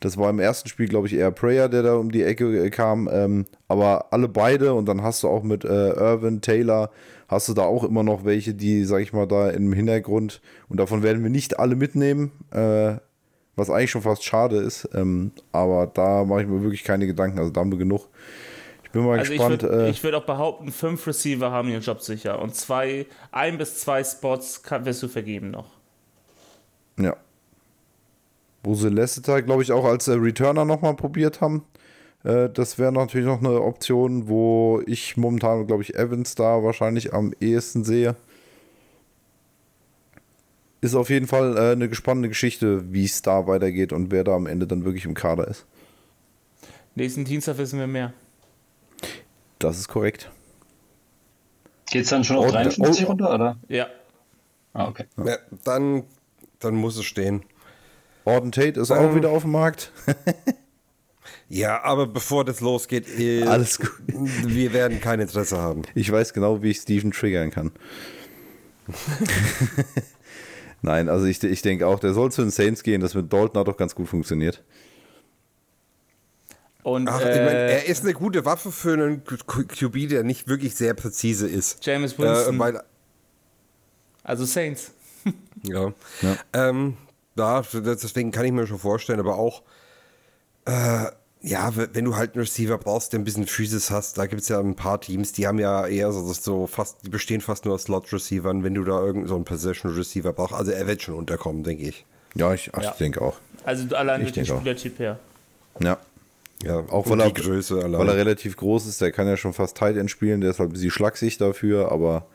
Das 0.00 0.16
war 0.16 0.30
im 0.30 0.38
ersten 0.38 0.68
Spiel, 0.68 0.88
glaube 0.88 1.06
ich, 1.06 1.14
eher 1.14 1.30
Prayer, 1.30 1.68
der 1.68 1.82
da 1.82 1.94
um 1.94 2.10
die 2.10 2.22
Ecke 2.22 2.64
äh, 2.66 2.70
kam. 2.70 3.08
Ähm, 3.10 3.46
aber 3.68 4.12
alle 4.12 4.28
beide 4.28 4.74
und 4.74 4.86
dann 4.86 5.02
hast 5.02 5.22
du 5.22 5.28
auch 5.28 5.42
mit 5.42 5.64
äh, 5.64 5.90
Irvin, 5.90 6.40
Taylor, 6.40 6.90
hast 7.32 7.48
du 7.48 7.54
da 7.54 7.62
auch 7.62 7.84
immer 7.84 8.02
noch 8.02 8.24
welche, 8.24 8.54
die, 8.54 8.84
sag 8.84 9.00
ich 9.00 9.12
mal, 9.12 9.26
da 9.26 9.50
im 9.50 9.72
Hintergrund, 9.72 10.40
und 10.68 10.78
davon 10.78 11.02
werden 11.02 11.22
wir 11.22 11.30
nicht 11.30 11.58
alle 11.58 11.74
mitnehmen, 11.74 12.30
äh, 12.50 12.96
was 13.56 13.70
eigentlich 13.70 13.90
schon 13.90 14.02
fast 14.02 14.24
schade 14.24 14.56
ist, 14.56 14.88
ähm, 14.94 15.32
aber 15.50 15.86
da 15.86 16.24
mache 16.24 16.42
ich 16.42 16.48
mir 16.48 16.62
wirklich 16.62 16.84
keine 16.84 17.06
Gedanken, 17.06 17.38
also 17.38 17.50
da 17.50 17.60
haben 17.60 17.72
wir 17.72 17.78
genug. 17.78 18.08
Ich 18.92 19.00
bin 19.00 19.06
mal 19.06 19.18
Also 19.18 19.32
ich 19.32 19.38
gespannt. 19.38 19.62
würde 19.62 19.88
äh, 19.88 20.02
würd 20.02 20.14
auch 20.14 20.26
behaupten, 20.26 20.70
fünf 20.70 21.06
Receiver 21.06 21.50
haben 21.50 21.70
ihren 21.70 21.80
Job 21.80 22.02
sicher. 22.02 22.42
Und 22.42 22.54
zwei, 22.54 23.06
ein 23.30 23.56
bis 23.56 23.80
zwei 23.80 24.04
Spots 24.04 24.62
kann, 24.62 24.84
wirst 24.84 25.02
du 25.02 25.08
vergeben 25.08 25.50
noch. 25.50 25.70
ja. 26.98 27.16
Wo 28.62 28.74
sie 28.74 28.90
Lasseter, 28.90 29.40
glaube 29.40 29.62
ich, 29.62 29.72
auch 29.72 29.84
als 29.86 30.08
äh, 30.08 30.12
Returner 30.12 30.66
nochmal 30.66 30.94
probiert 30.94 31.40
haben. 31.40 31.64
Äh, 32.22 32.50
das 32.50 32.78
wäre 32.78 32.92
natürlich 32.92 33.26
noch 33.26 33.40
eine 33.40 33.62
Option, 33.62 34.28
wo 34.28 34.82
ich 34.86 35.16
momentan, 35.16 35.66
glaube 35.66 35.82
ich, 35.82 35.94
Evans 35.96 36.34
da 36.34 36.62
wahrscheinlich 36.62 37.14
am 37.14 37.32
ehesten 37.40 37.82
sehe. 37.82 38.14
Ist 40.82 40.94
auf 40.94 41.10
jeden 41.10 41.26
Fall 41.28 41.56
äh, 41.56 41.72
eine 41.72 41.88
gespannte 41.88 42.28
Geschichte, 42.28 42.92
wie 42.92 43.04
es 43.04 43.22
da 43.22 43.46
weitergeht 43.46 43.92
und 43.92 44.10
wer 44.12 44.22
da 44.22 44.34
am 44.36 44.46
Ende 44.46 44.66
dann 44.66 44.84
wirklich 44.84 45.06
im 45.06 45.14
Kader 45.14 45.48
ist. 45.48 45.64
Nächsten 46.94 47.24
Dienstag 47.24 47.56
wissen 47.58 47.78
wir 47.78 47.86
mehr. 47.86 48.12
Das 49.62 49.78
ist 49.78 49.88
korrekt. 49.88 50.30
Geht's 51.90 52.10
dann 52.10 52.24
schon 52.24 52.36
auf 52.36 52.46
Oh, 52.46 52.50
53 52.50 53.04
oh, 53.04 53.06
oh. 53.06 53.10
runter, 53.10 53.34
oder? 53.34 53.56
Ja. 53.68 53.86
Ah, 54.72 54.88
okay. 54.88 55.04
Ja, 55.24 55.36
dann, 55.64 56.04
dann 56.58 56.74
muss 56.74 56.96
es 56.96 57.04
stehen. 57.04 57.44
Orden 58.24 58.52
Tate 58.52 58.80
ist 58.80 58.90
auch 58.90 58.96
Ähm, 59.00 59.14
wieder 59.14 59.30
auf 59.30 59.42
dem 59.42 59.52
Markt. 59.52 59.92
Ja, 61.48 61.82
aber 61.84 62.06
bevor 62.06 62.46
das 62.46 62.60
losgeht, 62.60 63.06
äh, 63.18 63.42
Alles 63.44 63.78
gut. 63.78 63.92
wir 64.06 64.72
werden 64.72 65.02
kein 65.02 65.20
Interesse 65.20 65.58
haben. 65.58 65.82
Ich 65.94 66.10
weiß 66.10 66.32
genau, 66.32 66.62
wie 66.62 66.70
ich 66.70 66.78
Steven 66.78 67.10
triggern 67.10 67.50
kann. 67.50 67.72
Nein, 70.82 71.10
also 71.10 71.26
ich, 71.26 71.42
ich 71.44 71.60
denke 71.60 71.86
auch, 71.86 72.00
der 72.00 72.14
soll 72.14 72.32
zu 72.32 72.40
den 72.40 72.50
Saints 72.50 72.82
gehen. 72.82 73.02
Das 73.02 73.14
mit 73.14 73.30
Dalton 73.30 73.60
hat 73.60 73.68
doch 73.68 73.76
ganz 73.76 73.94
gut 73.94 74.08
funktioniert. 74.08 74.64
Und 76.82 77.08
Ach, 77.08 77.20
äh, 77.20 77.30
ich 77.30 77.36
mein, 77.38 77.54
er 77.56 77.86
ist 77.86 78.02
eine 78.02 78.12
gute 78.12 78.44
Waffe 78.44 78.72
für 78.72 78.94
einen 78.94 79.22
QB, 79.24 80.08
der 80.08 80.24
nicht 80.24 80.48
wirklich 80.48 80.74
sehr 80.74 80.94
präzise 80.94 81.46
ist. 81.48 81.84
James 81.86 82.18
Winston, 82.18 82.56
Äh, 82.56 82.58
weil, 82.58 82.82
also 84.24 84.44
Saints. 84.44 84.90
ja. 85.62 85.92
Ja. 86.22 86.36
Ähm, 86.52 86.96
ja, 87.36 87.62
deswegen 87.72 88.30
kann 88.32 88.44
ich 88.44 88.52
mir 88.52 88.66
schon 88.66 88.78
vorstellen, 88.80 89.20
aber 89.20 89.36
auch, 89.38 89.62
äh, 90.66 91.06
ja, 91.44 91.72
wenn 91.74 92.04
du 92.04 92.14
halt 92.16 92.34
einen 92.34 92.42
Receiver 92.42 92.78
brauchst, 92.78 93.12
der 93.12 93.20
ein 93.20 93.24
bisschen 93.24 93.46
Physis 93.46 93.90
hast, 93.90 94.18
da 94.18 94.26
gibt 94.26 94.42
es 94.42 94.48
ja 94.48 94.60
ein 94.60 94.76
paar 94.76 95.00
Teams, 95.00 95.32
die 95.32 95.46
haben 95.46 95.58
ja 95.58 95.86
eher 95.86 96.12
so, 96.12 96.32
so 96.32 96.66
fast, 96.66 96.98
die 97.04 97.08
bestehen 97.10 97.40
fast 97.40 97.64
nur 97.64 97.74
aus 97.74 97.84
Slot-Receivern, 97.84 98.62
wenn 98.62 98.74
du 98.74 98.84
da 98.84 99.00
irgendeinen 99.00 99.28
so 99.28 99.34
einen 99.36 99.44
Possession-Receiver 99.44 100.32
brauchst. 100.32 100.54
Also 100.54 100.70
er 100.72 100.86
wird 100.86 101.02
schon 101.02 101.14
unterkommen, 101.14 101.64
denke 101.64 101.84
ich. 101.84 102.04
Ja, 102.34 102.52
ich, 102.54 102.70
ach, 102.74 102.82
Ja. 102.82 102.90
ich 102.92 102.96
denke 102.98 103.20
auch. 103.22 103.36
Also 103.64 103.94
allein 103.96 104.20
Ich 104.20 104.26
durch 104.26 104.34
den 104.34 104.44
denke 104.44 104.54
auch. 104.54 104.60
Spielertyp 104.60 104.98
her. 104.98 105.18
Ja. 105.80 105.98
Ja, 106.64 106.80
Auch 106.90 107.08
weil 107.08 107.20
er, 107.20 107.30
Größe 107.30 107.82
allein. 107.82 108.00
weil 108.00 108.08
er 108.08 108.16
relativ 108.16 108.56
groß 108.56 108.86
ist, 108.86 109.00
der 109.00 109.10
kann 109.12 109.26
ja 109.26 109.36
schon 109.36 109.52
fast 109.52 109.76
Tight 109.76 109.96
End 109.96 110.10
spielen, 110.10 110.40
der 110.40 110.50
ist 110.50 110.58
halt 110.60 110.70
ein 110.70 110.72
bisschen 110.72 110.90
schlaksig 110.90 111.38
dafür, 111.38 111.90
aber 111.90 112.26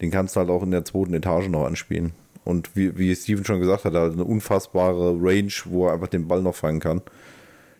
den 0.00 0.10
kannst 0.10 0.34
du 0.36 0.40
halt 0.40 0.50
auch 0.50 0.62
in 0.62 0.70
der 0.70 0.84
zweiten 0.84 1.14
Etage 1.14 1.48
noch 1.48 1.66
anspielen. 1.66 2.12
Und 2.44 2.74
wie, 2.74 2.96
wie 2.96 3.14
Steven 3.14 3.44
schon 3.44 3.60
gesagt 3.60 3.84
hat, 3.84 3.94
er 3.94 4.02
hat 4.02 4.12
eine 4.12 4.24
unfassbare 4.24 5.16
Range, 5.20 5.52
wo 5.66 5.86
er 5.86 5.92
einfach 5.94 6.08
den 6.08 6.26
Ball 6.26 6.40
noch 6.42 6.54
fangen 6.54 6.80
kann. 6.80 7.02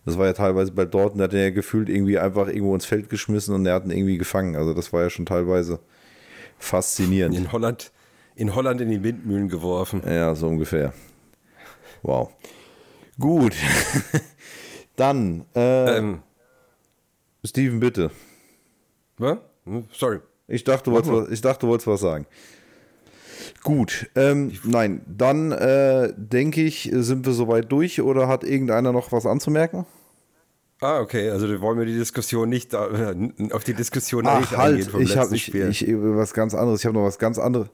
Das 0.04 0.18
war 0.18 0.26
ja 0.26 0.32
teilweise 0.32 0.72
bei 0.72 0.84
Dortmund, 0.84 1.20
der 1.20 1.24
hat 1.24 1.34
er 1.34 1.44
ja 1.44 1.50
gefühlt 1.50 1.88
irgendwie 1.88 2.18
einfach 2.18 2.48
irgendwo 2.48 2.74
ins 2.74 2.86
Feld 2.86 3.08
geschmissen 3.08 3.54
und 3.54 3.64
er 3.66 3.74
hat 3.74 3.84
ihn 3.84 3.90
irgendwie 3.90 4.18
gefangen. 4.18 4.56
Also 4.56 4.74
das 4.74 4.92
war 4.92 5.02
ja 5.02 5.10
schon 5.10 5.26
teilweise 5.26 5.80
faszinierend. 6.58 7.36
in 7.36 7.52
Holland, 7.52 7.92
in 8.34 8.54
Holland 8.54 8.80
in 8.80 8.90
die 8.90 9.02
Windmühlen 9.02 9.48
geworfen. 9.48 10.02
Ja, 10.06 10.34
so 10.34 10.46
ungefähr. 10.48 10.92
Wow. 12.02 12.30
Gut. 13.18 13.54
Dann, 15.00 15.46
äh, 15.54 15.96
Ähm, 15.96 16.22
Steven, 17.42 17.80
bitte. 17.80 18.10
was? 19.16 19.38
Hm, 19.64 19.84
Sorry. 19.94 20.18
Ich 20.46 20.62
dachte, 20.62 20.90
du 20.90 20.92
wolltest, 20.92 21.12
was, 21.12 21.28
ich 21.30 21.40
dachte, 21.40 21.60
du 21.60 21.68
wolltest 21.68 21.86
was 21.86 22.00
sagen. 22.00 22.26
Gut, 23.62 24.10
ähm, 24.14 24.52
nein, 24.64 25.00
dann 25.06 25.52
äh, 25.52 26.12
denke 26.16 26.60
ich, 26.60 26.90
sind 26.92 27.24
wir 27.24 27.32
soweit 27.32 27.72
durch 27.72 28.02
oder 28.02 28.28
hat 28.28 28.44
irgendeiner 28.44 28.92
noch 28.92 29.10
was 29.10 29.24
anzumerken? 29.24 29.86
Ah, 30.82 31.00
okay, 31.00 31.30
also 31.30 31.48
wir 31.48 31.62
wollen 31.62 31.78
wir 31.78 31.86
die 31.86 31.96
Diskussion 31.96 32.50
nicht 32.50 32.74
äh, 32.74 33.14
auf 33.52 33.64
die 33.64 33.74
Diskussion 33.74 34.26
Ach, 34.26 34.40
nicht 34.40 34.54
halt, 34.54 34.74
eingehen 34.74 34.90
vom 34.90 35.00
ich 35.00 35.16
habe 35.16 35.30
letzten 35.30 35.34
ich, 35.36 35.44
Spiel. 35.44 35.68
ich, 35.70 35.86
was 35.88 36.34
ganz 36.34 36.54
anderes. 36.54 36.80
Ich 36.80 36.86
habe 36.86 36.98
noch 36.98 37.04
was 37.04 37.18
ganz 37.18 37.38
anderes. 37.38 37.68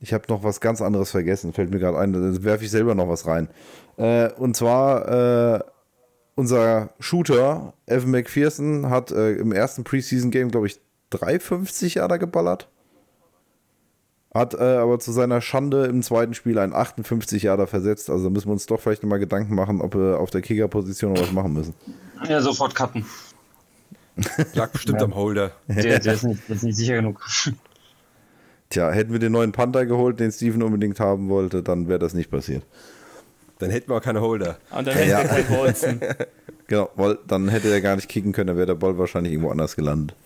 Ich 0.00 0.12
habe 0.12 0.24
noch 0.28 0.42
was 0.44 0.60
ganz 0.60 0.82
anderes 0.82 1.10
vergessen. 1.10 1.54
Fällt 1.54 1.70
mir 1.70 1.78
gerade 1.78 1.96
ein. 1.98 2.12
Da 2.12 2.44
werfe 2.44 2.64
ich 2.64 2.70
selber 2.70 2.94
noch 2.94 3.08
was 3.08 3.26
rein. 3.26 3.48
Äh, 3.96 4.30
und 4.34 4.56
zwar 4.56 5.56
äh, 5.56 5.60
unser 6.34 6.90
Shooter 7.00 7.74
Evan 7.86 8.10
McPherson 8.10 8.90
hat 8.90 9.10
äh, 9.10 9.32
im 9.32 9.52
ersten 9.52 9.84
Preseason 9.84 10.30
Game 10.30 10.50
glaube 10.50 10.66
ich 10.66 10.80
350 11.10 11.94
Jahre 11.94 12.18
geballert. 12.18 12.68
Hat 14.32 14.54
äh, 14.54 14.76
aber 14.76 15.00
zu 15.00 15.10
seiner 15.10 15.40
Schande 15.40 15.86
im 15.86 16.02
zweiten 16.02 16.34
Spiel 16.34 16.58
einen 16.58 16.72
58 16.72 17.42
Jahre 17.42 17.66
versetzt. 17.66 18.10
Also 18.10 18.30
müssen 18.30 18.46
wir 18.46 18.52
uns 18.52 18.66
doch 18.66 18.80
vielleicht 18.80 19.02
nochmal 19.02 19.18
Gedanken 19.18 19.54
machen, 19.56 19.80
ob 19.80 19.94
wir 19.94 20.20
auf 20.20 20.30
der 20.30 20.40
Kicker-Position 20.40 21.14
noch 21.14 21.22
was 21.22 21.32
machen 21.32 21.52
müssen. 21.52 21.74
Ja, 22.28 22.40
sofort 22.40 22.74
cutten. 22.76 23.04
Lag 24.54 24.70
bestimmt 24.70 25.02
am 25.02 25.14
Holder. 25.14 25.52
Der, 25.66 25.98
der, 25.98 26.14
ist 26.14 26.22
nicht, 26.22 26.48
der 26.48 26.56
ist 26.56 26.62
nicht 26.62 26.76
sicher 26.76 26.94
genug. 26.94 27.26
Tja, 28.70 28.92
hätten 28.92 29.10
wir 29.10 29.18
den 29.18 29.32
neuen 29.32 29.50
Panther 29.50 29.84
geholt, 29.84 30.20
den 30.20 30.30
Steven 30.30 30.62
unbedingt 30.62 31.00
haben 31.00 31.28
wollte, 31.28 31.62
dann 31.64 31.88
wäre 31.88 31.98
das 31.98 32.14
nicht 32.14 32.30
passiert. 32.30 32.64
Dann 33.60 33.70
hätten 33.70 33.90
wir 33.90 34.00
keine 34.00 34.20
Holder. 34.20 34.58
Und 34.76 34.86
dann 34.88 34.94
hätte 34.94 35.10
Ja. 35.10 35.20
er 35.20 35.28
kein 35.28 35.46
Bolzen. 35.46 36.00
Genau, 36.66 36.88
weil 36.94 37.18
dann 37.26 37.48
hätte 37.48 37.68
er 37.68 37.80
gar 37.80 37.96
nicht 37.96 38.08
kicken 38.08 38.30
können, 38.30 38.46
dann 38.46 38.56
wäre 38.56 38.66
der 38.68 38.74
Ball 38.76 38.96
wahrscheinlich 38.96 39.32
irgendwo 39.32 39.50
anders 39.50 39.74
gelandet. 39.74 40.16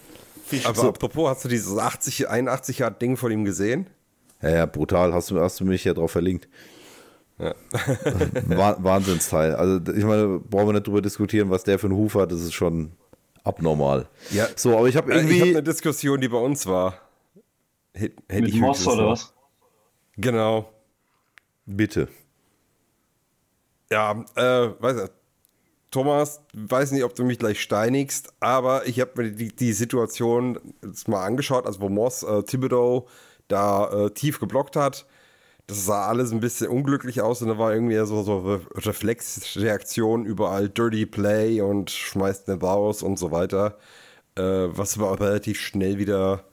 Aber 0.64 0.88
apropos, 0.88 1.30
hast 1.30 1.44
du 1.46 1.48
dieses 1.48 1.74
80, 1.78 2.28
81 2.28 2.80
Yard 2.80 3.00
Ding 3.00 3.16
von 3.16 3.32
ihm 3.32 3.46
gesehen? 3.46 3.86
Ja, 4.42 4.50
ja, 4.50 4.66
brutal, 4.66 5.14
hast 5.14 5.30
du, 5.30 5.40
hast 5.40 5.58
du 5.60 5.64
mich 5.64 5.84
ja 5.84 5.94
drauf 5.94 6.10
verlinkt. 6.10 6.46
Wah- 7.38 8.76
Wahnsinnsteil. 8.78 9.54
Also 9.54 9.80
ich 9.92 10.04
meine, 10.04 10.38
brauchen 10.38 10.68
wir 10.68 10.72
nicht 10.74 10.86
drüber 10.86 11.00
diskutieren, 11.02 11.48
was 11.48 11.64
der 11.64 11.78
für 11.78 11.86
einen 11.86 11.96
Huf 11.96 12.14
hat, 12.14 12.30
das 12.30 12.40
ist 12.42 12.52
schon 12.52 12.92
abnormal. 13.42 14.06
Ja. 14.30 14.46
So, 14.54 14.76
aber 14.76 14.88
ich 14.88 14.96
habe 14.96 15.12
Äh, 15.12 15.16
Ich 15.16 15.22
habe 15.22 15.32
irgendwie. 15.34 15.50
eine 15.50 15.62
Diskussion, 15.62 16.20
die 16.20 16.28
bei 16.28 16.38
uns 16.38 16.66
war. 16.66 16.98
Hätte 17.94 18.14
Mit 18.28 18.48
ich 18.48 18.60
Moss 18.60 18.86
oder 18.86 19.08
was? 19.08 19.32
Genau. 20.18 20.68
bitte. 21.64 22.08
Ja, 23.90 24.24
äh, 24.36 24.70
weiß 24.80 24.96
nicht. 24.96 25.12
Thomas, 25.90 26.40
weiß 26.54 26.90
nicht, 26.90 27.04
ob 27.04 27.14
du 27.14 27.24
mich 27.24 27.38
gleich 27.38 27.60
steinigst, 27.60 28.32
aber 28.40 28.86
ich 28.88 28.98
habe 28.98 29.22
mir 29.22 29.30
die, 29.30 29.54
die 29.54 29.72
Situation 29.72 30.58
jetzt 30.84 31.06
mal 31.06 31.24
angeschaut, 31.24 31.66
also 31.66 31.80
wo 31.80 31.88
Moss 31.88 32.24
äh, 32.24 32.42
Thibodeau 32.42 33.06
da 33.46 34.06
äh, 34.06 34.10
tief 34.10 34.40
geblockt 34.40 34.74
hat. 34.74 35.06
Das 35.68 35.86
sah 35.86 36.08
alles 36.08 36.32
ein 36.32 36.40
bisschen 36.40 36.68
unglücklich 36.68 37.22
aus 37.22 37.42
und 37.42 37.48
da 37.48 37.58
war 37.58 37.72
irgendwie 37.72 37.96
so, 38.06 38.22
so 38.24 38.38
Re 38.38 38.60
Reflexreaktion 38.74 40.26
überall 40.26 40.68
Dirty 40.68 41.06
Play 41.06 41.60
und 41.60 41.90
schmeißt 41.90 42.48
den 42.48 42.58
raus 42.60 43.02
und 43.02 43.18
so 43.18 43.30
weiter. 43.30 43.78
Äh, 44.36 44.42
was 44.42 44.98
aber 44.98 45.20
relativ 45.20 45.60
schnell 45.60 45.98
wieder 45.98 46.44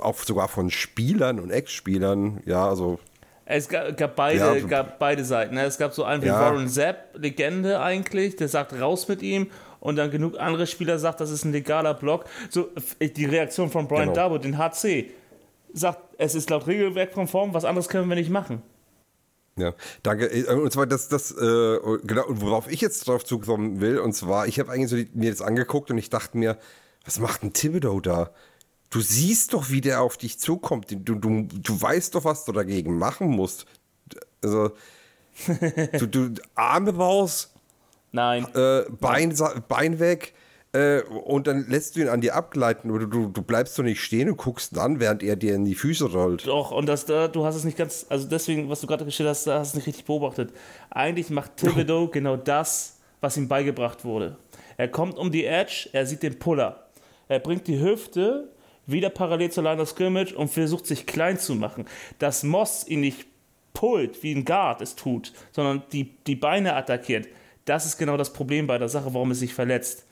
auch 0.00 0.18
sogar 0.18 0.48
von 0.48 0.70
Spielern 0.70 1.38
und 1.38 1.50
Ex-Spielern, 1.50 2.40
ja, 2.46 2.66
also 2.68 2.98
Es 3.46 3.68
gab, 3.68 3.96
gab, 3.96 4.16
beide, 4.16 4.38
Ja. 4.58 4.66
gab 4.66 4.98
beide 4.98 5.24
Seiten. 5.24 5.54
ne? 5.54 5.64
Es 5.64 5.76
gab 5.78 5.92
so 5.92 6.04
einen 6.04 6.22
wie 6.22 6.26
Ja. 6.28 6.40
Warren 6.40 6.68
Zapp, 6.68 7.10
Legende 7.14 7.80
eigentlich, 7.80 8.36
der 8.36 8.48
sagt 8.48 8.72
raus 8.80 9.06
mit 9.08 9.20
ihm 9.22 9.50
und 9.80 9.96
dann 9.96 10.10
genug 10.10 10.38
andere 10.38 10.66
Spieler 10.66 10.98
sagt, 10.98 11.20
das 11.20 11.30
ist 11.30 11.44
ein 11.44 11.52
legaler 11.52 11.92
Block. 11.94 12.24
So 12.48 12.70
f- 12.74 12.96
die 13.00 13.26
Reaktion 13.26 13.70
von 13.70 13.86
Brian 13.86 14.04
Genau. 14.04 14.14
Darwood, 14.14 14.44
den 14.44 14.56
HC, 14.56 15.10
sagt, 15.74 16.00
es 16.18 16.34
ist 16.34 16.48
laut 16.50 16.66
Regelwerk 16.66 17.12
konform, 17.12 17.52
was 17.52 17.64
anderes 17.66 17.88
können 17.88 18.08
wir 18.08 18.16
nicht 18.16 18.30
machen. 18.30 18.62
Ja, 19.56 19.72
danke. 20.02 20.26
Äh, 20.26 20.46
Und 20.52 20.72
zwar 20.72 20.86
das, 20.86 21.08
das 21.08 21.30
äh, 21.30 21.78
genau, 22.04 22.24
worauf 22.28 22.70
ich 22.70 22.80
jetzt 22.80 23.06
drauf 23.06 23.24
zukommen 23.24 23.80
will, 23.80 23.98
und 23.98 24.12
zwar, 24.14 24.46
ich 24.48 24.58
habe 24.58 24.72
eigentlich 24.72 24.90
so 24.90 24.96
die, 24.96 25.08
mir 25.14 25.30
das 25.30 25.42
angeguckt 25.42 25.90
und 25.90 25.98
ich 25.98 26.08
dachte 26.10 26.38
mir, 26.38 26.56
was 27.04 27.20
macht 27.20 27.42
ein 27.42 27.52
Thibodeau 27.52 28.00
da? 28.00 28.30
Du 28.94 29.00
siehst 29.00 29.52
doch, 29.52 29.70
wie 29.70 29.80
der 29.80 30.02
auf 30.02 30.16
dich 30.16 30.38
zukommt. 30.38 30.92
Du, 30.92 31.16
du, 31.16 31.42
du 31.42 31.82
weißt 31.82 32.14
doch, 32.14 32.24
was 32.24 32.44
du 32.44 32.52
dagegen 32.52 32.96
machen 32.96 33.26
musst. 33.26 33.66
Also, 34.40 34.70
du, 35.98 36.06
du 36.06 36.34
Arme 36.54 36.94
raus, 36.94 37.52
Nein. 38.12 38.46
äh, 38.54 38.84
Bein, 39.00 39.34
Bein 39.66 39.98
weg 39.98 40.32
äh, 40.70 41.00
und 41.02 41.48
dann 41.48 41.68
lässt 41.68 41.96
du 41.96 42.02
ihn 42.02 42.08
an 42.08 42.20
dir 42.20 42.36
abgleiten 42.36 42.92
oder 42.92 43.06
du, 43.06 43.26
du 43.26 43.42
bleibst 43.42 43.76
doch 43.76 43.82
nicht 43.82 44.00
stehen 44.00 44.30
und 44.30 44.36
guckst 44.36 44.70
ihn 44.70 44.78
an, 44.78 45.00
während 45.00 45.24
er 45.24 45.34
dir 45.34 45.56
in 45.56 45.64
die 45.64 45.74
Füße 45.74 46.12
rollt. 46.12 46.46
Doch, 46.46 46.70
und 46.70 46.86
das 46.86 47.04
da, 47.04 47.26
du 47.26 47.44
hast 47.44 47.56
es 47.56 47.64
nicht 47.64 47.76
ganz, 47.76 48.06
also 48.08 48.28
deswegen, 48.28 48.70
was 48.70 48.80
du 48.80 48.86
gerade 48.86 49.04
gestellt 49.04 49.30
hast, 49.30 49.48
da 49.48 49.58
hast 49.58 49.74
du 49.74 49.78
es 49.78 49.86
nicht 49.86 49.86
richtig 49.88 50.04
beobachtet. 50.04 50.52
Eigentlich 50.90 51.30
macht 51.30 51.56
Thibodeau 51.56 52.06
genau 52.12 52.36
das, 52.36 52.98
was 53.20 53.36
ihm 53.36 53.48
beigebracht 53.48 54.04
wurde. 54.04 54.36
Er 54.76 54.86
kommt 54.86 55.18
um 55.18 55.32
die 55.32 55.46
Edge, 55.46 55.88
er 55.92 56.06
sieht 56.06 56.22
den 56.22 56.38
Puller. 56.38 56.86
Er 57.26 57.40
bringt 57.40 57.66
die 57.66 57.80
Hüfte 57.80 58.54
wieder 58.86 59.10
parallel 59.10 59.50
zur 59.50 59.64
Line 59.64 59.80
of 59.80 59.88
Scrimmage 59.88 60.34
und 60.34 60.48
versucht 60.48 60.86
sich 60.86 61.06
klein 61.06 61.38
zu 61.38 61.54
machen. 61.54 61.86
Dass 62.18 62.42
Moss 62.42 62.86
ihn 62.86 63.00
nicht 63.00 63.26
pullt, 63.72 64.22
wie 64.22 64.34
ein 64.34 64.44
Guard 64.44 64.80
es 64.80 64.94
tut, 64.96 65.32
sondern 65.52 65.82
die, 65.92 66.14
die 66.26 66.36
Beine 66.36 66.74
attackiert, 66.74 67.28
das 67.64 67.86
ist 67.86 67.98
genau 67.98 68.16
das 68.16 68.32
Problem 68.32 68.66
bei 68.66 68.78
der 68.78 68.88
Sache, 68.88 69.12
warum 69.14 69.30
er 69.30 69.34
sich 69.34 69.54
verletzt. 69.54 70.06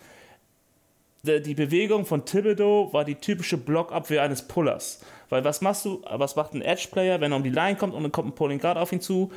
Die 1.24 1.54
Bewegung 1.54 2.04
von 2.04 2.24
Thibodeau 2.24 2.92
war 2.92 3.04
die 3.04 3.14
typische 3.14 3.56
Blockabwehr 3.56 4.22
eines 4.22 4.42
Pullers. 4.42 5.04
Weil 5.28 5.44
was 5.44 5.60
machst 5.60 5.84
du, 5.84 6.02
was 6.10 6.34
macht 6.34 6.52
ein 6.52 6.62
Edge-Player, 6.62 7.20
wenn 7.20 7.32
er 7.32 7.36
um 7.36 7.44
die 7.44 7.50
Line 7.50 7.76
kommt 7.76 7.94
und 7.94 8.02
dann 8.02 8.10
kommt 8.10 8.28
ein 8.28 8.34
Pulling 8.34 8.58
Guard 8.58 8.76
auf 8.76 8.92
ihn 8.92 9.00
zu, 9.00 9.30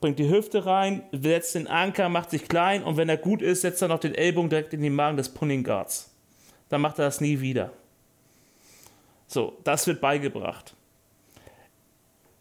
bringt 0.00 0.18
die 0.18 0.28
Hüfte 0.28 0.66
rein, 0.66 1.04
setzt 1.10 1.54
den 1.54 1.68
Anker, 1.68 2.10
macht 2.10 2.30
sich 2.30 2.48
klein 2.48 2.82
und 2.82 2.98
wenn 2.98 3.08
er 3.08 3.16
gut 3.16 3.40
ist, 3.40 3.62
setzt 3.62 3.80
er 3.80 3.88
noch 3.88 4.00
den 4.00 4.14
Ellbogen 4.14 4.50
direkt 4.50 4.74
in 4.74 4.82
den 4.82 4.94
Magen 4.94 5.16
des 5.16 5.30
Pulling 5.30 5.64
Guards. 5.64 6.14
Dann 6.68 6.82
macht 6.82 6.98
er 6.98 7.06
das 7.06 7.20
nie 7.20 7.40
wieder. 7.40 7.72
So, 9.32 9.56
das 9.64 9.86
wird 9.86 10.02
beigebracht. 10.02 10.74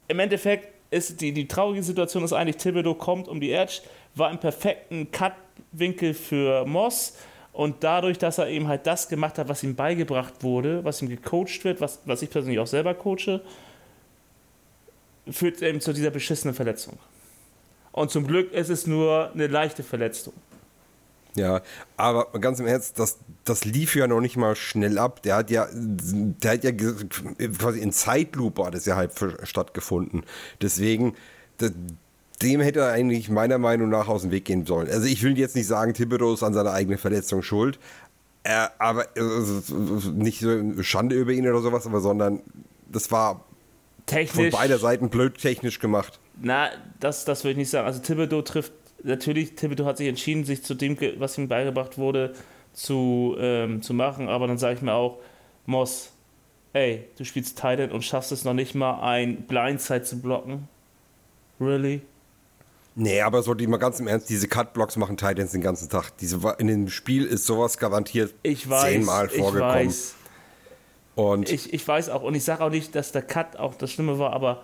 Im 0.10 0.20
Endeffekt 0.20 0.68
ist 0.90 1.22
die, 1.22 1.32
die 1.32 1.48
traurige 1.48 1.82
Situation 1.82 2.22
ist 2.26 2.34
eigentlich, 2.34 2.58
Thibodeau 2.58 2.96
kommt 2.96 3.30
um 3.30 3.40
die 3.40 3.54
Edge, 3.54 3.80
war 4.16 4.30
im 4.30 4.38
perfekten 4.38 5.10
Cut-Winkel 5.10 6.14
für 6.14 6.66
Moss 6.66 7.16
und 7.54 7.82
dadurch, 7.82 8.18
dass 8.18 8.40
er 8.40 8.50
eben 8.50 8.68
halt 8.68 8.86
das 8.88 9.08
gemacht 9.08 9.38
hat, 9.38 9.48
was 9.48 9.64
ihm 9.64 9.74
beigebracht 9.74 10.44
wurde, 10.44 10.84
was 10.84 11.02
ihm 11.02 11.08
gecoacht 11.08 11.64
wird, 11.64 11.80
was, 11.80 12.02
was 12.04 12.24
ich 12.24 12.30
persönlich 12.30 12.60
auch 12.60 12.68
selber 12.68 12.94
coache, 12.94 13.40
führt 15.30 15.62
eben 15.62 15.80
zu 15.80 15.94
dieser 15.94 16.12
beschissenen 16.12 16.54
Verletzung. 16.54 17.00
Und 17.94 18.12
zum 18.12 18.28
Glück 18.28 18.52
ist 18.52 18.68
es 18.68 18.86
nur 18.86 19.32
eine 19.32 19.48
leichte 19.48 19.84
Verletzung. 19.84 20.34
Ja, 21.36 21.62
aber 21.98 22.26
ganz 22.40 22.60
im 22.60 22.68
Ernst, 22.68 23.00
das, 23.00 23.18
das 23.46 23.64
lief 23.64 23.96
ja 23.96 24.06
noch 24.08 24.20
nicht 24.22 24.36
mal 24.36 24.56
schnell 24.56 24.98
ab. 24.98 25.22
Der 25.24 25.36
hat 25.38 25.50
ja, 25.50 25.68
der 25.74 26.52
hat 26.52 26.64
ja 26.64 26.72
quasi 26.72 27.80
in 27.80 27.94
Zeitlupe 27.94 28.66
hat 28.66 28.76
es 28.76 28.86
ja 28.86 28.96
halt 28.98 29.12
stattgefunden. 29.44 30.24
Deswegen, 30.62 31.16
de- 31.62 31.72
dem 32.42 32.60
hätte 32.60 32.80
er 32.82 32.92
eigentlich 32.92 33.30
meiner 33.30 33.60
Meinung 33.60 33.88
nach 33.90 34.08
aus 34.08 34.24
dem 34.24 34.32
Weg 34.32 34.46
gehen 34.46 34.66
sollen. 34.66 34.90
Also 34.90 35.06
ich 35.06 35.24
will 35.24 35.38
jetzt 35.38 35.56
nicht 35.56 35.68
sagen, 35.68 35.94
Thibodeau 35.94 36.34
ist 36.34 36.44
an 36.44 36.54
seiner 36.54 36.74
eigenen 36.74 36.98
Verletzung 36.98 37.44
schuld. 37.44 37.80
Äh, 38.44 38.68
aber 38.80 39.06
äh, 39.16 39.22
nicht 40.14 40.42
so 40.42 40.82
Schande 40.84 41.16
über 41.16 41.32
ihn 41.32 41.48
oder 41.48 41.62
sowas, 41.62 41.86
aber 41.86 42.02
sondern 42.02 42.42
das 42.92 43.12
war 43.12 43.36
von 43.36 43.44
Technisch. 44.08 44.54
beider 44.54 44.80
Seiten 44.80 45.10
blöd 45.10 45.38
technisch 45.38 45.80
gemacht. 45.80 46.20
Na, 46.42 46.70
das, 47.00 47.24
das 47.24 47.44
würde 47.44 47.52
ich 47.52 47.58
nicht 47.58 47.70
sagen. 47.70 47.86
Also 47.86 48.00
Thibodeau 48.00 48.42
trifft, 48.42 48.74
natürlich, 49.04 49.56
Thibodeau 49.56 49.86
hat 49.86 49.98
sich 49.98 50.08
entschieden, 50.08 50.46
sich 50.46 50.64
zu 50.64 50.74
dem, 50.74 50.98
was 51.18 51.38
ihm 51.38 51.48
beigebracht 51.48 51.98
wurde, 51.98 52.34
zu, 52.74 53.36
ähm, 53.40 53.82
zu 53.82 53.94
machen, 53.94 54.30
aber 54.30 54.48
dann 54.48 54.58
sage 54.58 54.76
ich 54.76 54.82
mir 54.82 54.94
auch, 54.94 55.20
Moss, 55.66 56.12
ey, 56.74 57.08
du 57.18 57.26
spielst 57.26 57.58
Titan 57.58 57.92
und 57.92 58.04
schaffst 58.04 58.32
es 58.32 58.44
noch 58.44 58.54
nicht 58.54 58.76
mal, 58.76 59.02
ein 59.02 59.44
Blindside 59.44 60.04
zu 60.04 60.20
blocken. 60.22 60.68
Really? 61.60 62.02
Nee, 62.96 63.22
aber 63.22 63.42
so 63.42 63.54
die 63.54 63.68
mal 63.68 63.78
ganz 63.78 64.00
im 64.00 64.08
Ernst, 64.08 64.30
diese 64.30 64.48
Cut-Blocks 64.48 64.98
machen 64.98 65.16
Titans 65.16 65.52
den 65.52 65.62
ganzen 65.62 65.90
Tag. 65.90 66.12
Diese, 66.18 66.40
in 66.58 66.68
dem 66.68 66.90
Spiel 66.90 67.26
ist 67.26 67.46
sowas 67.46 67.78
garantiert 67.78 68.34
Ich 68.44 68.70
weiß, 68.70 68.84
zehnmal 68.84 69.28
ich 69.28 69.38
vorgekommen. 69.38 69.88
weiß, 69.88 70.16
Und 71.16 71.50
ich, 71.50 71.74
ich 71.74 71.88
weiß 71.88 72.10
auch, 72.10 72.24
und 72.24 72.36
ich 72.36 72.44
sage 72.44 72.64
auch 72.64 72.70
nicht, 72.70 72.96
dass 72.96 73.12
der 73.12 73.22
Cut 73.22 73.56
auch 73.58 73.76
das 73.76 73.92
Schlimme 73.92 74.20
war, 74.20 74.34
aber 74.34 74.64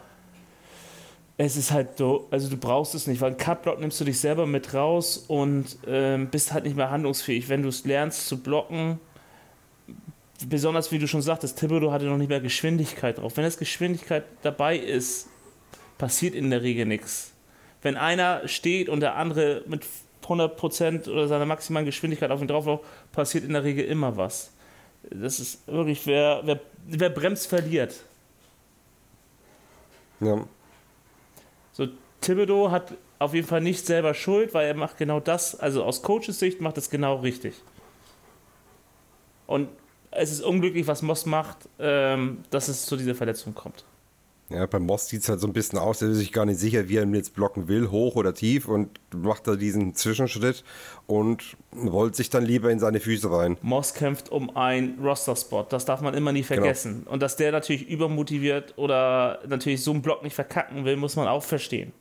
es 1.38 1.56
ist 1.56 1.72
halt 1.72 1.98
so, 1.98 2.28
also 2.32 2.50
du 2.50 2.58
brauchst 2.58 2.96
es 2.96 3.06
nicht, 3.06 3.22
weil 3.22 3.36
Cut-Block 3.36 3.80
nimmst 3.80 4.02
du 4.02 4.06
dich 4.06 4.20
selber 4.20 4.48
mit 4.48 4.74
raus 4.74 5.18
und 5.28 5.78
ähm, 5.86 6.30
bist 6.30 6.52
halt 6.52 6.64
nicht 6.64 6.76
mehr 6.76 6.90
handlungsfähig. 6.90 7.48
Wenn 7.48 7.62
du 7.62 7.70
es 7.70 7.86
lernst 7.86 8.28
zu 8.28 8.42
blocken, 8.42 9.00
besonders 10.48 10.92
wie 10.92 10.98
du 10.98 11.08
schon 11.08 11.22
sagtest, 11.22 11.60
Thibodeau 11.60 11.92
hatte 11.92 12.06
noch 12.06 12.18
nicht 12.18 12.30
mehr 12.30 12.42
Geschwindigkeit 12.42 13.20
drauf. 13.20 13.38
Wenn 13.38 13.44
das 13.44 13.58
Geschwindigkeit 13.58 14.24
dabei 14.42 14.78
ist, 14.78 15.28
passiert 16.00 16.34
in 16.34 16.50
der 16.50 16.64
Regel 16.64 16.88
nichts. 16.88 17.34
Wenn 17.84 17.98
einer 17.98 18.48
steht 18.48 18.90
und 18.90 19.02
der 19.02 19.16
andere 19.16 19.62
mit 19.68 19.86
100% 20.24 21.08
oder 21.08 21.28
seiner 21.28 21.46
maximalen 21.46 21.86
Geschwindigkeit 21.86 22.32
auf 22.32 22.42
ihn 22.42 22.48
draufläuft, 22.48 22.84
passiert 23.12 23.44
in 23.44 23.54
der 23.54 23.64
Regel 23.64 23.86
immer 23.86 24.18
was. 24.18 24.52
Das 25.12 25.40
ist 25.40 25.68
wirklich, 25.68 26.06
wer, 26.08 26.42
wer, 26.44 26.60
wer 26.88 27.10
bremst, 27.12 27.48
verliert. 27.48 27.96
ja, 30.20 30.44
So, 31.78 31.88
Thibodeau 32.22 32.72
hat 32.72 32.96
auf 33.20 33.36
jeden 33.36 33.46
Fall 33.46 33.62
nicht 33.62 33.86
selber 33.86 34.16
Schuld, 34.16 34.56
weil 34.56 34.66
er 34.66 34.74
macht 34.74 34.98
genau 34.98 35.20
das, 35.20 35.60
also 35.60 35.84
aus 35.84 36.02
Coaches 36.02 36.40
Sicht 36.40 36.60
macht 36.60 36.76
es 36.80 36.90
genau 36.90 37.18
richtig. 37.18 37.54
Und 39.46 39.70
es 40.10 40.32
ist 40.32 40.42
unglücklich, 40.42 40.88
was 40.88 41.04
Moss 41.04 41.28
macht, 41.28 41.70
ähm, 41.78 42.40
dass 42.50 42.68
es 42.68 42.88
zu 42.88 42.98
dieser 42.98 43.14
Verletzung 43.14 43.54
kommt. 43.54 43.86
Ja, 44.50 44.66
beim 44.66 44.86
Moss 44.86 45.08
sieht 45.10 45.24
es 45.24 45.30
halt 45.30 45.42
so 45.42 45.48
ein 45.48 45.54
bisschen 45.54 45.78
aus, 45.78 46.02
er 46.02 46.10
ist 46.10 46.18
sich 46.18 46.32
gar 46.32 46.46
nicht 46.46 46.60
sicher, 46.60 46.88
wie 46.88 46.98
er 46.98 47.04
ihn 47.04 47.14
jetzt 47.14 47.34
blocken 47.34 47.68
will, 47.68 47.92
hoch 47.92 48.16
oder 48.16 48.34
tief 48.34 48.68
und 48.70 48.90
macht 49.14 49.46
da 49.46 49.56
diesen 49.56 49.94
Zwischenschritt 49.94 50.64
und 51.06 51.58
rollt 51.76 52.16
sich 52.16 52.30
dann 52.30 52.46
lieber 52.46 52.72
in 52.72 52.80
seine 52.80 53.02
Füße 53.02 53.30
rein. 53.30 53.58
Moss 53.62 53.94
kämpft 53.94 54.32
um 54.32 54.56
einen 54.56 55.00
Roster-Spot, 55.04 55.66
das 55.70 55.84
darf 55.84 56.00
man 56.00 56.14
immer 56.14 56.32
nie 56.32 56.44
vergessen. 56.44 57.04
Und 57.06 57.22
dass 57.22 57.36
der 57.36 57.52
natürlich 57.52 57.90
übermotiviert 57.90 58.74
oder 58.78 59.40
natürlich 59.48 59.84
so 59.84 59.92
einen 59.92 60.02
Block 60.02 60.24
nicht 60.24 60.36
verkacken 60.36 60.86
will, 60.86 60.96
muss 60.96 61.18
man 61.18 61.28
auch 61.28 61.44
verstehen. 61.44 61.92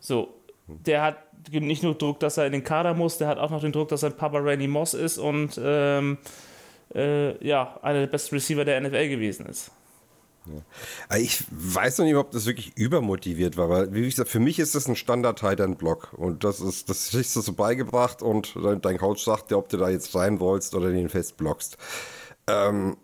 So, 0.00 0.28
der 0.66 1.02
hat 1.02 1.18
nicht 1.50 1.82
nur 1.82 1.94
Druck, 1.94 2.18
dass 2.20 2.38
er 2.38 2.46
in 2.46 2.52
den 2.52 2.64
Kader 2.64 2.94
muss, 2.94 3.18
der 3.18 3.28
hat 3.28 3.38
auch 3.38 3.50
noch 3.50 3.60
den 3.60 3.72
Druck, 3.72 3.88
dass 3.88 4.00
sein 4.00 4.16
Papa 4.16 4.38
Randy 4.38 4.68
Moss 4.68 4.94
ist 4.94 5.18
und 5.18 5.60
ähm, 5.62 6.16
äh, 6.94 7.46
ja, 7.46 7.78
einer 7.82 8.00
der 8.00 8.06
besten 8.06 8.36
Receiver 8.36 8.64
der 8.64 8.80
NFL 8.80 9.08
gewesen 9.08 9.46
ist. 9.46 9.70
Ja. 10.46 11.16
Ich 11.16 11.44
weiß 11.50 11.98
noch 11.98 12.04
nicht, 12.04 12.16
ob 12.16 12.30
das 12.30 12.46
wirklich 12.46 12.76
übermotiviert 12.76 13.56
war, 13.56 13.68
weil, 13.68 13.94
wie 13.94 14.02
gesagt, 14.02 14.28
für 14.28 14.40
mich 14.40 14.58
ist 14.58 14.74
das 14.74 14.88
ein 14.88 14.96
standard 14.96 15.38
titan 15.38 15.76
block 15.76 16.12
und 16.16 16.44
das 16.44 16.60
ist, 16.60 16.88
das 16.88 17.12
ist 17.14 17.34
so 17.34 17.52
beigebracht 17.52 18.22
und 18.22 18.54
dein 18.82 18.98
Coach 18.98 19.24
sagt 19.24 19.50
dir, 19.50 19.58
ob 19.58 19.68
du 19.68 19.76
da 19.76 19.88
jetzt 19.88 20.14
rein 20.14 20.40
wolltest 20.40 20.74
oder 20.74 20.90
den 20.90 21.08
fest 21.08 21.36
blockst. 21.36 21.76
Ähm, 22.46 22.96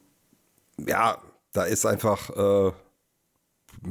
ja, 0.86 1.18
da 1.52 1.64
ist 1.64 1.84
einfach 1.84 2.30
äh, 2.30 2.72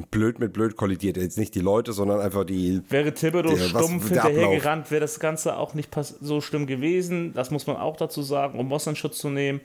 blöd 0.10 0.40
mit 0.40 0.54
blöd 0.54 0.76
kollidiert. 0.76 1.18
Jetzt 1.18 1.38
nicht 1.38 1.56
die 1.56 1.60
Leute, 1.60 1.94
sondern 1.94 2.20
einfach 2.20 2.46
die. 2.46 2.82
Wäre 2.90 3.14
Thibodeau 3.14 3.56
stumpf 3.56 4.08
hinterhergerannt, 4.10 4.92
wäre 4.92 5.02
das 5.02 5.20
Ganze 5.20 5.58
auch 5.58 5.74
nicht 5.74 5.90
so 6.22 6.42
schlimm 6.42 6.68
gewesen. 6.68 7.34
Das 7.34 7.52
muss 7.52 7.68
man 7.68 7.78
auch 7.78 7.98
dazu 7.98 8.24
sagen, 8.24 8.60
um 8.60 8.68
Moss 8.68 8.88
in 8.88 8.96
Schutz 8.96 9.18
zu 9.18 9.30
nehmen. 9.30 9.62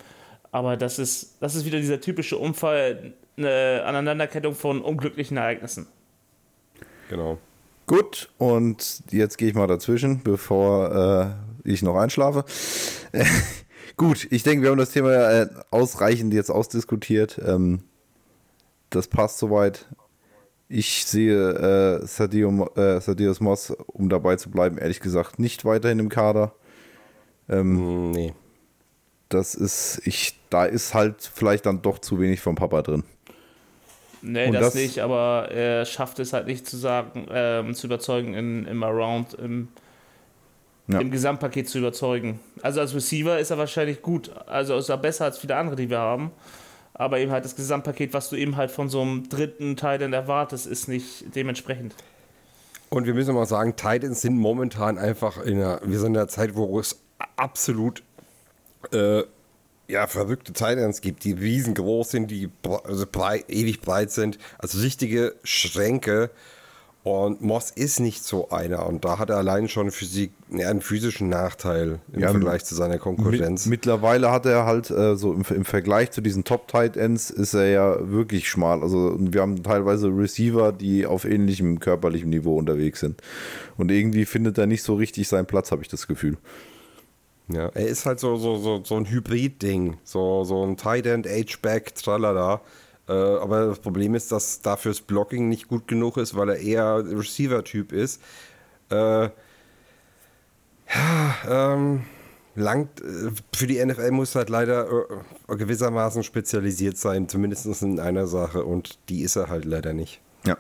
Aber 0.52 0.76
das 0.76 0.98
ist, 0.98 1.36
das 1.40 1.54
ist 1.54 1.64
wieder 1.64 1.78
dieser 1.78 2.00
typische 2.00 2.38
Unfall, 2.38 3.14
eine 3.36 3.82
Aneinanderkettung 3.84 4.54
von 4.54 4.80
unglücklichen 4.80 5.36
Ereignissen. 5.36 5.86
Genau. 7.08 7.38
Gut, 7.86 8.30
und 8.38 9.02
jetzt 9.10 9.38
gehe 9.38 9.48
ich 9.48 9.54
mal 9.54 9.68
dazwischen, 9.68 10.22
bevor 10.22 11.36
äh, 11.64 11.70
ich 11.70 11.82
noch 11.82 11.96
einschlafe. 11.96 12.44
Gut, 13.96 14.26
ich 14.30 14.42
denke, 14.42 14.62
wir 14.62 14.70
haben 14.70 14.78
das 14.78 14.90
Thema 14.90 15.12
äh, 15.12 15.48
ausreichend 15.70 16.34
jetzt 16.34 16.50
ausdiskutiert. 16.50 17.40
Ähm, 17.44 17.84
das 18.90 19.08
passt 19.08 19.38
soweit. 19.38 19.86
Ich 20.68 21.06
sehe 21.06 22.00
äh, 22.02 22.06
Sadio, 22.06 22.68
äh, 22.74 23.00
Sadios 23.00 23.40
Moss, 23.40 23.70
um 23.86 24.08
dabei 24.08 24.36
zu 24.36 24.50
bleiben, 24.50 24.78
ehrlich 24.78 25.00
gesagt, 25.00 25.38
nicht 25.38 25.64
weiterhin 25.64 26.00
im 26.00 26.08
Kader. 26.08 26.54
Ähm, 27.48 28.10
nee. 28.10 28.34
Das 29.28 29.54
ist, 29.54 30.02
ich, 30.04 30.38
da 30.50 30.64
ist 30.64 30.92
halt 30.92 31.22
vielleicht 31.22 31.66
dann 31.66 31.82
doch 31.82 32.00
zu 32.00 32.20
wenig 32.20 32.40
vom 32.40 32.56
Papa 32.56 32.82
drin. 32.82 33.04
Nee, 34.28 34.50
das, 34.50 34.60
das, 34.60 34.74
nicht, 34.74 34.98
aber 34.98 35.48
er 35.52 35.84
schafft 35.84 36.18
es 36.18 36.32
halt 36.32 36.46
nicht 36.46 36.66
zu 36.66 36.76
sagen, 36.76 37.26
ähm, 37.30 37.74
zu 37.74 37.86
überzeugen 37.86 38.34
in, 38.34 38.66
im 38.66 38.82
Around, 38.82 39.34
im, 39.34 39.68
ja. 40.88 40.98
im 40.98 41.12
Gesamtpaket 41.12 41.68
zu 41.68 41.78
überzeugen. 41.78 42.40
Also 42.60 42.80
als 42.80 42.92
Receiver 42.94 43.38
ist 43.38 43.50
er 43.50 43.58
wahrscheinlich 43.58 44.02
gut, 44.02 44.30
also 44.46 44.76
ist 44.76 44.88
er 44.88 44.96
besser 44.96 45.26
als 45.26 45.38
viele 45.38 45.54
andere, 45.54 45.76
die 45.76 45.90
wir 45.90 45.98
haben. 45.98 46.32
Aber 46.92 47.18
eben 47.18 47.30
halt 47.30 47.44
das 47.44 47.54
Gesamtpaket, 47.54 48.14
was 48.14 48.30
du 48.30 48.36
eben 48.36 48.56
halt 48.56 48.70
von 48.70 48.88
so 48.88 49.02
einem 49.02 49.28
dritten 49.28 49.76
Teil 49.76 49.98
dann 49.98 50.12
erwartest, 50.12 50.66
ist 50.66 50.88
nicht 50.88 51.36
dementsprechend. 51.36 51.94
Und 52.88 53.06
wir 53.06 53.14
müssen 53.14 53.34
mal 53.34 53.46
sagen, 53.46 53.76
Titans 53.76 54.22
sind 54.22 54.36
momentan 54.36 54.98
einfach 54.98 55.38
in 55.38 55.58
einer, 55.58 55.80
wir 55.84 55.98
sind 55.98 56.14
in 56.14 56.16
einer 56.16 56.28
Zeit, 56.28 56.56
wo 56.56 56.80
es 56.80 57.00
absolut 57.36 58.02
äh, 58.92 59.22
ja, 59.88 60.06
verrückte 60.06 60.52
Titans 60.52 61.00
gibt, 61.00 61.24
die 61.24 61.32
riesengroß 61.32 62.10
sind, 62.10 62.30
die 62.30 62.48
also 62.84 63.06
breit, 63.10 63.44
ewig 63.48 63.80
breit 63.80 64.10
sind, 64.10 64.38
also 64.58 64.78
richtige 64.80 65.34
Schränke. 65.44 66.30
Und 67.02 67.40
Moss 67.40 67.70
ist 67.70 68.00
nicht 68.00 68.24
so 68.24 68.50
einer. 68.50 68.84
Und 68.84 69.04
da 69.04 69.20
hat 69.20 69.30
er 69.30 69.36
allein 69.36 69.68
schon 69.68 69.92
Physik, 69.92 70.32
ja, 70.50 70.68
einen 70.68 70.80
physischen 70.80 71.28
Nachteil 71.28 72.00
im 72.12 72.18
ja, 72.18 72.32
Vergleich 72.32 72.64
zu 72.64 72.74
seiner 72.74 72.98
Konkurrenz. 72.98 73.66
Mit, 73.66 73.78
mittlerweile 73.78 74.32
hat 74.32 74.44
er 74.44 74.66
halt 74.66 74.90
äh, 74.90 75.14
so 75.14 75.32
im, 75.32 75.44
im, 75.48 75.64
Vergleich 75.64 76.10
zu 76.10 76.20
diesen 76.20 76.42
Top-Tight 76.42 76.96
Ends 76.96 77.30
ist 77.30 77.54
er 77.54 77.68
ja 77.68 78.10
wirklich 78.10 78.48
schmal. 78.48 78.82
Also 78.82 79.16
wir 79.20 79.40
haben 79.40 79.62
teilweise 79.62 80.08
Receiver, 80.08 80.72
die 80.72 81.06
auf 81.06 81.24
ähnlichem 81.24 81.78
körperlichem 81.78 82.28
Niveau 82.28 82.58
unterwegs 82.58 82.98
sind. 82.98 83.22
Und 83.76 83.92
irgendwie 83.92 84.24
findet 84.24 84.58
er 84.58 84.66
nicht 84.66 84.82
so 84.82 84.96
richtig 84.96 85.28
seinen 85.28 85.46
Platz, 85.46 85.70
habe 85.70 85.82
ich 85.82 85.88
das 85.88 86.08
Gefühl. 86.08 86.38
Ja, 87.48 87.68
er 87.68 87.86
ist 87.86 88.06
halt 88.06 88.18
so, 88.18 88.36
so, 88.36 88.56
so, 88.56 88.82
so 88.84 88.96
ein 88.96 89.08
Hybrid-Ding. 89.08 89.98
So, 90.02 90.44
so 90.44 90.64
ein 90.64 90.76
Tight 90.76 91.06
End, 91.06 91.26
H-Back, 91.26 91.94
tralala. 91.94 92.60
Äh, 93.08 93.12
aber 93.12 93.66
das 93.66 93.78
Problem 93.78 94.14
ist, 94.14 94.32
dass 94.32 94.62
dafür 94.62 94.90
das 94.90 95.00
Blocking 95.00 95.48
nicht 95.48 95.68
gut 95.68 95.86
genug 95.86 96.16
ist, 96.16 96.34
weil 96.34 96.48
er 96.50 96.58
eher 96.58 97.04
Receiver-Typ 97.06 97.92
ist. 97.92 98.20
Äh, 98.90 99.28
ja, 100.88 101.34
ähm, 101.48 102.04
langt, 102.56 103.00
äh, 103.00 103.30
für 103.54 103.66
die 103.68 103.84
NFL 103.84 104.10
muss 104.10 104.34
halt 104.34 104.50
leider 104.50 104.88
äh, 105.48 105.56
gewissermaßen 105.56 106.24
spezialisiert 106.24 106.96
sein, 106.96 107.28
zumindest 107.28 107.82
in 107.82 108.00
einer 108.00 108.26
Sache. 108.26 108.64
Und 108.64 108.98
die 109.08 109.22
ist 109.22 109.36
er 109.36 109.48
halt 109.48 109.64
leider 109.64 109.92
nicht. 109.92 110.20
Ja. 110.44 110.56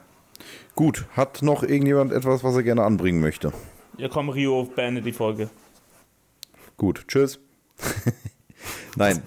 Gut, 0.76 1.06
hat 1.16 1.42
noch 1.42 1.64
irgendjemand 1.64 2.12
etwas, 2.12 2.44
was 2.44 2.54
er 2.54 2.62
gerne 2.62 2.84
anbringen 2.84 3.20
möchte? 3.20 3.52
Ja, 3.98 4.08
komm, 4.08 4.28
Rio, 4.28 4.64
beende 4.64 5.02
die 5.02 5.12
Folge. 5.12 5.48
Gut, 6.76 7.04
tschüss. 7.08 7.40
Nein. 8.96 9.22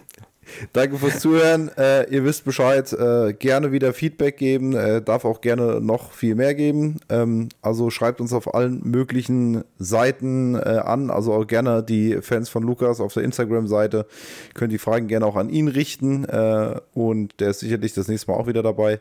Danke 0.73 0.97
fürs 0.97 1.19
Zuhören. 1.19 1.69
Äh, 1.77 2.09
ihr 2.11 2.23
wisst 2.23 2.43
Bescheid. 2.43 2.91
Äh, 2.93 3.33
gerne 3.33 3.71
wieder 3.71 3.93
Feedback 3.93 4.37
geben. 4.37 4.75
Äh, 4.75 5.01
darf 5.01 5.25
auch 5.25 5.41
gerne 5.41 5.79
noch 5.79 6.11
viel 6.11 6.35
mehr 6.35 6.55
geben. 6.55 6.99
Ähm, 7.09 7.49
also 7.61 7.89
schreibt 7.89 8.19
uns 8.19 8.33
auf 8.33 8.53
allen 8.53 8.81
möglichen 8.83 9.63
Seiten 9.77 10.55
äh, 10.55 10.81
an. 10.83 11.11
Also 11.11 11.33
auch 11.33 11.45
gerne 11.45 11.83
die 11.83 12.21
Fans 12.21 12.49
von 12.49 12.63
Lukas 12.63 12.99
auf 12.99 13.13
der 13.13 13.23
Instagram-Seite. 13.23 14.05
Könnt 14.53 14.73
die 14.73 14.79
Fragen 14.79 15.07
gerne 15.07 15.25
auch 15.25 15.35
an 15.35 15.49
ihn 15.49 15.67
richten. 15.67 16.25
Äh, 16.25 16.79
und 16.93 17.39
der 17.39 17.51
ist 17.51 17.59
sicherlich 17.59 17.93
das 17.93 18.07
nächste 18.07 18.31
Mal 18.31 18.37
auch 18.37 18.47
wieder 18.47 18.63
dabei. 18.63 18.99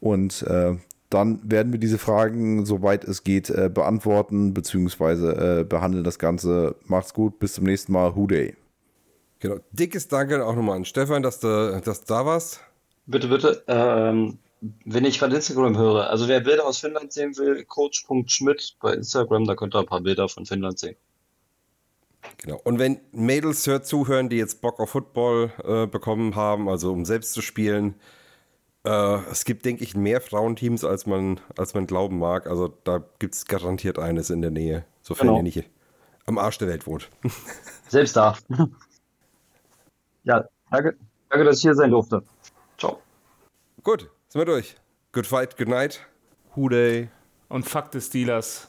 Und 0.00 0.42
äh, 0.42 0.76
dann 1.10 1.40
werden 1.50 1.72
wir 1.72 1.80
diese 1.80 1.98
Fragen, 1.98 2.66
soweit 2.66 3.04
es 3.04 3.24
geht, 3.24 3.48
äh, 3.50 3.70
beantworten 3.72 4.52
bzw. 4.52 5.60
Äh, 5.60 5.64
behandeln 5.64 6.04
das 6.04 6.18
Ganze. 6.18 6.76
Macht's 6.84 7.14
gut, 7.14 7.38
bis 7.38 7.54
zum 7.54 7.64
nächsten 7.64 7.92
Mal. 7.92 8.14
Who 8.14 8.26
Day. 8.26 8.56
Genau. 9.40 9.56
Dickes 9.70 10.08
Danke 10.08 10.44
auch 10.44 10.54
nochmal 10.54 10.76
an 10.76 10.84
Stefan, 10.84 11.22
dass 11.22 11.40
du, 11.40 11.80
dass 11.84 12.04
du 12.04 12.06
da 12.12 12.26
warst. 12.26 12.60
Bitte, 13.06 13.28
bitte. 13.28 13.62
Ähm, 13.68 14.38
wenn 14.60 15.04
ich 15.04 15.18
gerade 15.18 15.36
Instagram 15.36 15.78
höre, 15.78 16.10
also 16.10 16.28
wer 16.28 16.40
Bilder 16.40 16.66
aus 16.66 16.78
Finnland 16.78 17.12
sehen 17.12 17.36
will, 17.38 17.64
coach.schmidt 17.64 18.76
bei 18.80 18.92
Instagram, 18.92 19.46
da 19.46 19.54
könnt 19.54 19.74
ihr 19.74 19.78
ein 19.78 19.86
paar 19.86 20.00
Bilder 20.00 20.28
von 20.28 20.44
Finnland 20.44 20.78
sehen. 20.78 20.96
Genau. 22.38 22.60
Und 22.64 22.78
wenn 22.78 23.00
Mädels 23.12 23.66
hört 23.66 23.86
zuhören, 23.86 24.28
die 24.28 24.36
jetzt 24.36 24.60
Bock 24.60 24.80
auf 24.80 24.90
Football 24.90 25.52
äh, 25.64 25.86
bekommen 25.86 26.34
haben, 26.34 26.68
also 26.68 26.92
um 26.92 27.04
selbst 27.04 27.32
zu 27.32 27.40
spielen, 27.40 27.94
äh, 28.88 29.30
es 29.30 29.44
gibt, 29.44 29.66
denke 29.66 29.84
ich, 29.84 29.94
mehr 29.94 30.20
Frauenteams, 30.20 30.82
als 30.82 31.04
man, 31.04 31.40
als 31.56 31.74
man 31.74 31.86
glauben 31.86 32.18
mag. 32.18 32.46
Also 32.46 32.68
da 32.84 33.04
gibt 33.18 33.34
es 33.34 33.44
garantiert 33.44 33.98
eines 33.98 34.30
in 34.30 34.40
der 34.40 34.50
Nähe, 34.50 34.84
sofern 35.02 35.26
genau. 35.26 35.38
ihr 35.38 35.42
nicht 35.42 35.70
am 36.24 36.38
Arsch 36.38 36.58
der 36.58 36.68
Welt 36.68 36.86
wohnt. 36.86 37.10
Selbst 37.88 38.16
da. 38.16 38.36
ja, 40.24 40.44
danke, 40.70 40.96
danke, 41.28 41.44
dass 41.44 41.56
ich 41.58 41.62
hier 41.62 41.74
sein 41.74 41.90
durfte. 41.90 42.22
Ciao. 42.78 43.00
Gut, 43.82 44.10
sind 44.28 44.40
wir 44.40 44.46
durch. 44.46 44.76
Good 45.12 45.26
fight, 45.26 45.56
good 45.58 45.68
night. 45.68 46.00
Who 46.54 46.68
day. 46.68 47.08
Und 47.48 47.68
fuck 47.68 47.88
the 47.92 48.00
Steelers. 48.00 48.68